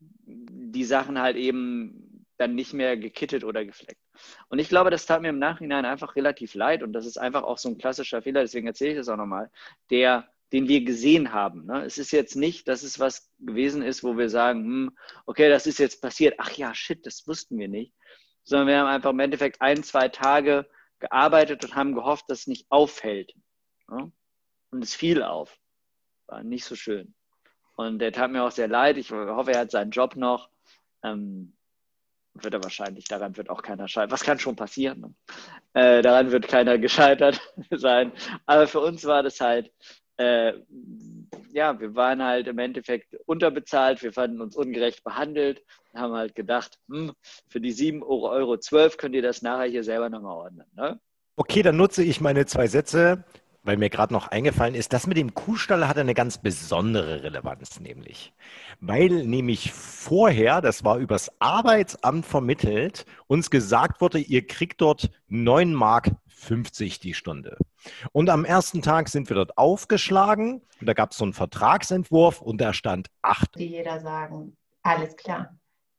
die 0.00 0.84
Sachen 0.84 1.20
halt 1.20 1.36
eben 1.36 2.07
dann 2.38 2.54
nicht 2.54 2.72
mehr 2.72 2.96
gekittet 2.96 3.44
oder 3.44 3.64
gefleckt. 3.64 4.00
Und 4.48 4.58
ich 4.58 4.68
glaube, 4.68 4.90
das 4.90 5.06
tat 5.06 5.22
mir 5.22 5.28
im 5.28 5.38
Nachhinein 5.38 5.84
einfach 5.84 6.16
relativ 6.16 6.54
leid 6.54 6.82
und 6.82 6.92
das 6.92 7.06
ist 7.06 7.18
einfach 7.18 7.42
auch 7.42 7.58
so 7.58 7.68
ein 7.68 7.78
klassischer 7.78 8.22
Fehler, 8.22 8.40
deswegen 8.42 8.66
erzähle 8.66 8.92
ich 8.92 8.96
das 8.96 9.08
auch 9.08 9.16
nochmal, 9.16 9.50
der 9.90 10.28
den 10.52 10.68
wir 10.68 10.82
gesehen 10.84 11.32
haben. 11.32 11.66
Ne? 11.66 11.84
Es 11.84 11.98
ist 11.98 12.10
jetzt 12.10 12.36
nicht, 12.36 12.68
dass 12.68 12.82
es 12.82 12.98
was 12.98 13.30
gewesen 13.38 13.82
ist, 13.82 14.02
wo 14.02 14.16
wir 14.16 14.30
sagen, 14.30 14.64
hm, 14.64 14.96
okay, 15.26 15.48
das 15.48 15.66
ist 15.66 15.78
jetzt 15.78 16.00
passiert. 16.00 16.36
Ach 16.38 16.50
ja, 16.52 16.74
shit, 16.74 17.04
das 17.04 17.26
wussten 17.26 17.58
wir 17.58 17.68
nicht. 17.68 17.92
Sondern 18.44 18.68
wir 18.68 18.78
haben 18.78 18.88
einfach 18.88 19.10
im 19.10 19.20
Endeffekt 19.20 19.60
ein, 19.60 19.82
zwei 19.82 20.08
Tage 20.08 20.68
gearbeitet 21.00 21.64
und 21.64 21.74
haben 21.74 21.94
gehofft, 21.94 22.30
dass 22.30 22.40
es 22.40 22.46
nicht 22.46 22.66
auffällt. 22.70 23.34
Ne? 23.88 24.10
Und 24.70 24.82
es 24.82 24.94
fiel 24.94 25.22
auf. 25.22 25.58
War 26.26 26.42
nicht 26.42 26.64
so 26.64 26.74
schön. 26.74 27.14
Und 27.76 27.98
der 27.98 28.12
tat 28.12 28.30
mir 28.30 28.42
auch 28.42 28.50
sehr 28.50 28.68
leid. 28.68 28.96
Ich 28.96 29.12
hoffe, 29.12 29.52
er 29.52 29.60
hat 29.60 29.70
seinen 29.70 29.90
Job 29.90 30.16
noch. 30.16 30.50
Ähm, 31.02 31.56
wird 32.44 32.54
er 32.54 32.62
wahrscheinlich, 32.62 33.04
daran 33.04 33.36
wird 33.36 33.50
auch 33.50 33.62
keiner 33.62 33.88
scheitern. 33.88 34.10
Was 34.10 34.24
kann 34.24 34.38
schon 34.38 34.56
passieren? 34.56 35.00
Ne? 35.00 35.14
Äh, 35.74 36.02
daran 36.02 36.30
wird 36.30 36.48
keiner 36.48 36.78
gescheitert 36.78 37.40
sein. 37.70 38.12
Aber 38.46 38.66
für 38.66 38.80
uns 38.80 39.04
war 39.04 39.22
das 39.22 39.40
halt 39.40 39.70
äh, 40.18 40.52
ja, 41.52 41.78
wir 41.80 41.94
waren 41.94 42.22
halt 42.22 42.46
im 42.48 42.58
Endeffekt 42.58 43.14
unterbezahlt, 43.26 44.02
wir 44.02 44.12
fanden 44.12 44.40
uns 44.40 44.56
ungerecht 44.56 45.04
behandelt, 45.04 45.62
haben 45.94 46.12
halt 46.14 46.34
gedacht, 46.34 46.78
hm, 46.88 47.12
für 47.48 47.60
die 47.60 47.72
7,12 47.72 48.02
Euro 48.02 48.58
könnt 48.96 49.14
ihr 49.14 49.22
das 49.22 49.42
nachher 49.42 49.70
hier 49.70 49.84
selber 49.84 50.10
nochmal 50.10 50.36
ordnen. 50.36 50.66
Ne? 50.76 51.00
Okay, 51.36 51.62
dann 51.62 51.76
nutze 51.76 52.02
ich 52.02 52.20
meine 52.20 52.46
zwei 52.46 52.66
Sätze, 52.66 53.24
weil 53.68 53.76
mir 53.76 53.90
gerade 53.90 54.14
noch 54.14 54.28
eingefallen 54.28 54.74
ist, 54.74 54.94
das 54.94 55.06
mit 55.06 55.18
dem 55.18 55.34
Kuhstall 55.34 55.86
hat 55.86 55.98
eine 55.98 56.14
ganz 56.14 56.38
besondere 56.38 57.22
Relevanz, 57.22 57.80
nämlich. 57.80 58.32
Weil 58.80 59.26
nämlich 59.26 59.72
vorher, 59.72 60.62
das 60.62 60.84
war 60.84 60.96
übers 60.96 61.30
Arbeitsamt 61.38 62.24
vermittelt, 62.24 63.04
uns 63.26 63.50
gesagt 63.50 64.00
wurde, 64.00 64.20
ihr 64.20 64.46
kriegt 64.46 64.80
dort 64.80 65.10
9 65.26 65.74
Mark 65.74 66.12
50 66.28 66.98
die 66.98 67.12
Stunde. 67.12 67.58
Und 68.12 68.30
am 68.30 68.46
ersten 68.46 68.80
Tag 68.80 69.10
sind 69.10 69.28
wir 69.28 69.36
dort 69.36 69.58
aufgeschlagen 69.58 70.62
und 70.80 70.86
da 70.86 70.94
gab 70.94 71.10
es 71.10 71.18
so 71.18 71.24
einen 71.24 71.34
Vertragsentwurf 71.34 72.40
und 72.40 72.62
da 72.62 72.72
stand 72.72 73.10
8. 73.20 73.56
Die 73.56 73.66
jeder 73.66 74.00
sagen, 74.00 74.56
alles 74.82 75.14
klar. 75.14 75.54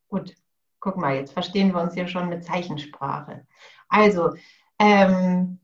Gut, 0.08 0.34
guck 0.80 0.98
mal, 0.98 1.18
jetzt 1.18 1.34
verstehen 1.34 1.72
wir 1.72 1.82
uns 1.82 1.94
hier 1.94 2.08
schon 2.08 2.30
mit 2.30 2.44
Zeichensprache. 2.44 3.46
Also, 3.90 4.34
ähm, 4.80 5.60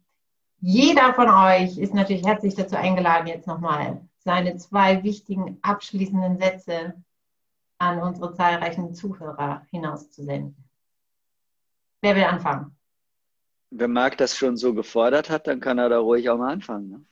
jeder 0.59 1.13
von 1.13 1.29
euch 1.29 1.77
ist 1.77 1.93
natürlich 1.93 2.25
herzlich 2.25 2.55
dazu 2.55 2.75
eingeladen, 2.75 3.27
jetzt 3.27 3.47
nochmal 3.47 4.01
seine 4.19 4.57
zwei 4.57 5.03
wichtigen 5.03 5.59
abschließenden 5.61 6.39
Sätze 6.39 6.93
an 7.77 7.99
unsere 8.01 8.33
zahlreichen 8.33 8.93
Zuhörer 8.93 9.65
hinauszusenden. 9.69 10.55
Wer 12.01 12.15
will 12.15 12.23
anfangen? 12.23 12.75
wenn 13.77 13.91
Marc 13.91 14.17
das 14.17 14.37
schon 14.37 14.57
so 14.57 14.73
gefordert 14.73 15.29
hat, 15.29 15.47
dann 15.47 15.59
kann 15.59 15.77
er 15.77 15.89
da 15.89 15.99
ruhig 15.99 16.29
auch 16.29 16.37
mal 16.37 16.53
anfangen. 16.53 16.89
Ne? 16.89 17.05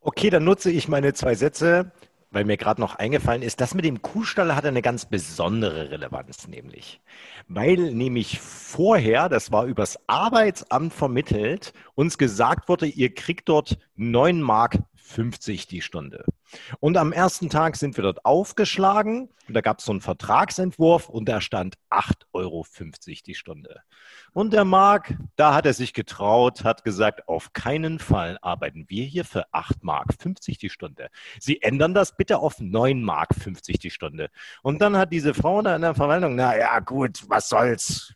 Okay, 0.00 0.30
dann 0.30 0.44
nutze 0.44 0.70
ich 0.70 0.88
meine 0.88 1.14
zwei 1.14 1.34
Sätze, 1.34 1.92
weil 2.32 2.44
mir 2.44 2.56
gerade 2.56 2.80
noch 2.80 2.96
eingefallen 2.96 3.42
ist, 3.42 3.60
das 3.60 3.74
mit 3.74 3.84
dem 3.84 4.02
Kuhstall 4.02 4.56
hat 4.56 4.64
eine 4.64 4.82
ganz 4.82 5.04
besondere 5.04 5.90
Relevanz, 5.90 6.48
nämlich. 6.48 7.00
Weil 7.46 7.92
nämlich 7.92 8.40
vorher, 8.40 9.28
das 9.28 9.52
war 9.52 9.66
übers 9.66 9.98
Arbeitsamt 10.06 10.94
vermittelt, 10.94 11.72
uns 11.94 12.18
gesagt 12.18 12.68
wurde, 12.68 12.86
ihr 12.86 13.14
kriegt 13.14 13.48
dort 13.48 13.78
9 13.96 14.40
Mark 14.40 14.78
50 15.12 15.66
die 15.66 15.82
Stunde. 15.82 16.24
Und 16.80 16.96
am 16.96 17.12
ersten 17.12 17.50
Tag 17.50 17.76
sind 17.76 17.96
wir 17.96 18.02
dort 18.02 18.24
aufgeschlagen 18.24 19.28
und 19.46 19.54
da 19.54 19.60
gab 19.60 19.78
es 19.78 19.84
so 19.84 19.92
einen 19.92 20.00
Vertragsentwurf 20.00 21.08
und 21.08 21.28
da 21.28 21.40
stand 21.40 21.76
8,50 21.90 22.24
Euro 22.32 22.66
die 23.26 23.34
Stunde. 23.34 23.80
Und 24.32 24.52
der 24.52 24.64
Marc, 24.64 25.14
da 25.36 25.54
hat 25.54 25.66
er 25.66 25.74
sich 25.74 25.92
getraut, 25.92 26.64
hat 26.64 26.84
gesagt, 26.84 27.28
auf 27.28 27.52
keinen 27.52 27.98
Fall 27.98 28.38
arbeiten 28.40 28.86
wir 28.88 29.04
hier 29.04 29.24
für 29.24 29.44
8 29.52 29.84
Mark 29.84 30.14
50 30.18 30.58
die 30.58 30.70
Stunde. 30.70 31.08
Sie 31.38 31.60
ändern 31.60 31.92
das 31.92 32.16
bitte 32.16 32.38
auf 32.38 32.60
9 32.60 33.02
Mark 33.02 33.34
50 33.34 33.78
die 33.78 33.90
Stunde. 33.90 34.30
Und 34.62 34.80
dann 34.80 34.96
hat 34.96 35.12
diese 35.12 35.34
Frau 35.34 35.60
da 35.60 35.76
in 35.76 35.82
der 35.82 35.94
Verwaltung, 35.94 36.34
na 36.36 36.56
ja, 36.56 36.80
gut, 36.80 37.24
was 37.28 37.48
soll's. 37.48 38.14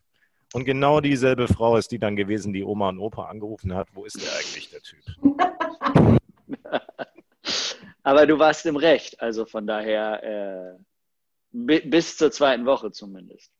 Und 0.53 0.65
genau 0.65 1.01
dieselbe 1.01 1.47
Frau 1.47 1.77
ist 1.77 1.91
die 1.91 1.99
dann 1.99 2.15
gewesen, 2.15 2.53
die 2.53 2.63
Oma 2.63 2.89
und 2.89 2.99
Opa 2.99 3.25
angerufen 3.25 3.73
hat. 3.73 3.89
Wo 3.93 4.05
ist 4.05 4.21
der 4.21 4.31
eigentlich, 4.33 4.69
der 4.69 4.81
Typ? 4.81 6.17
Aber 8.03 8.25
du 8.25 8.39
warst 8.39 8.65
im 8.65 8.75
Recht, 8.75 9.21
also 9.21 9.45
von 9.45 9.67
daher 9.67 10.23
äh, 10.23 10.77
bis 11.51 12.17
zur 12.17 12.31
zweiten 12.31 12.65
Woche 12.65 12.91
zumindest. 12.91 13.51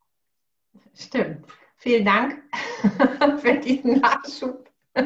Stimmt. 0.93 1.45
Vielen 1.77 2.05
Dank 2.05 2.41
für 3.41 3.59
diesen 3.59 3.99
Nachschub. 3.99 4.69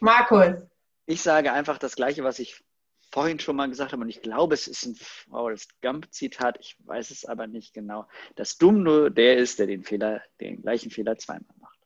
Markus. 0.00 0.66
Ich 1.06 1.22
sage 1.22 1.52
einfach 1.52 1.78
das 1.78 1.94
Gleiche, 1.94 2.24
was 2.24 2.38
ich 2.38 2.64
vorhin 3.12 3.38
schon 3.38 3.54
mal 3.54 3.68
gesagt 3.68 3.92
habe, 3.92 4.02
und 4.02 4.08
ich 4.08 4.22
glaube, 4.22 4.54
es 4.54 4.66
ist 4.66 4.86
ein 4.86 4.96
Forrest 4.96 5.80
Gump-Zitat, 5.82 6.58
ich 6.58 6.76
weiß 6.80 7.10
es 7.10 7.24
aber 7.24 7.46
nicht 7.46 7.72
genau. 7.72 8.08
Das 8.34 8.58
Dumm 8.58 8.82
nur 8.82 9.08
der 9.10 9.36
ist, 9.36 9.60
der 9.60 9.68
den 9.68 9.84
Fehler, 9.84 10.20
den 10.40 10.62
gleichen 10.62 10.90
Fehler 10.90 11.16
zweimal 11.16 11.54
macht. 11.60 11.78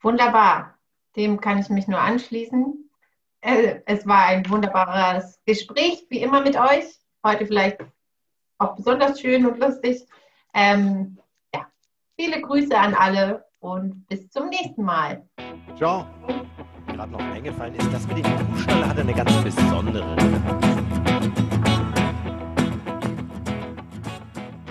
Wunderbar. 0.00 0.76
Dem 1.14 1.40
kann 1.40 1.58
ich 1.58 1.68
mich 1.68 1.86
nur 1.86 2.00
anschließen. 2.00 2.90
Äh, 3.42 3.80
es 3.86 4.06
war 4.06 4.26
ein 4.26 4.48
wunderbares 4.48 5.40
Gespräch, 5.44 6.06
wie 6.08 6.22
immer 6.22 6.40
mit 6.40 6.56
euch. 6.56 6.86
Heute 7.24 7.46
vielleicht 7.46 7.78
auch 8.58 8.74
besonders 8.74 9.20
schön 9.20 9.46
und 9.46 9.58
lustig. 9.58 10.06
Ähm, 10.54 11.18
Viele 12.18 12.40
Grüße 12.40 12.78
an 12.78 12.94
alle 12.94 13.44
und 13.58 14.06
bis 14.06 14.30
zum 14.30 14.48
nächsten 14.48 14.84
Mal. 14.84 15.26
Ciao. 15.76 16.06
Gerade 16.86 17.10
noch 17.10 17.20
eingefallen 17.20 17.74
ist, 17.74 17.92
das 17.92 18.06
mit 18.06 18.18
dem 18.18 18.52
Kuhstall 18.52 18.86
hat 18.86 18.98
eine 18.98 19.14
ganz 19.14 19.32
besondere 19.42 20.71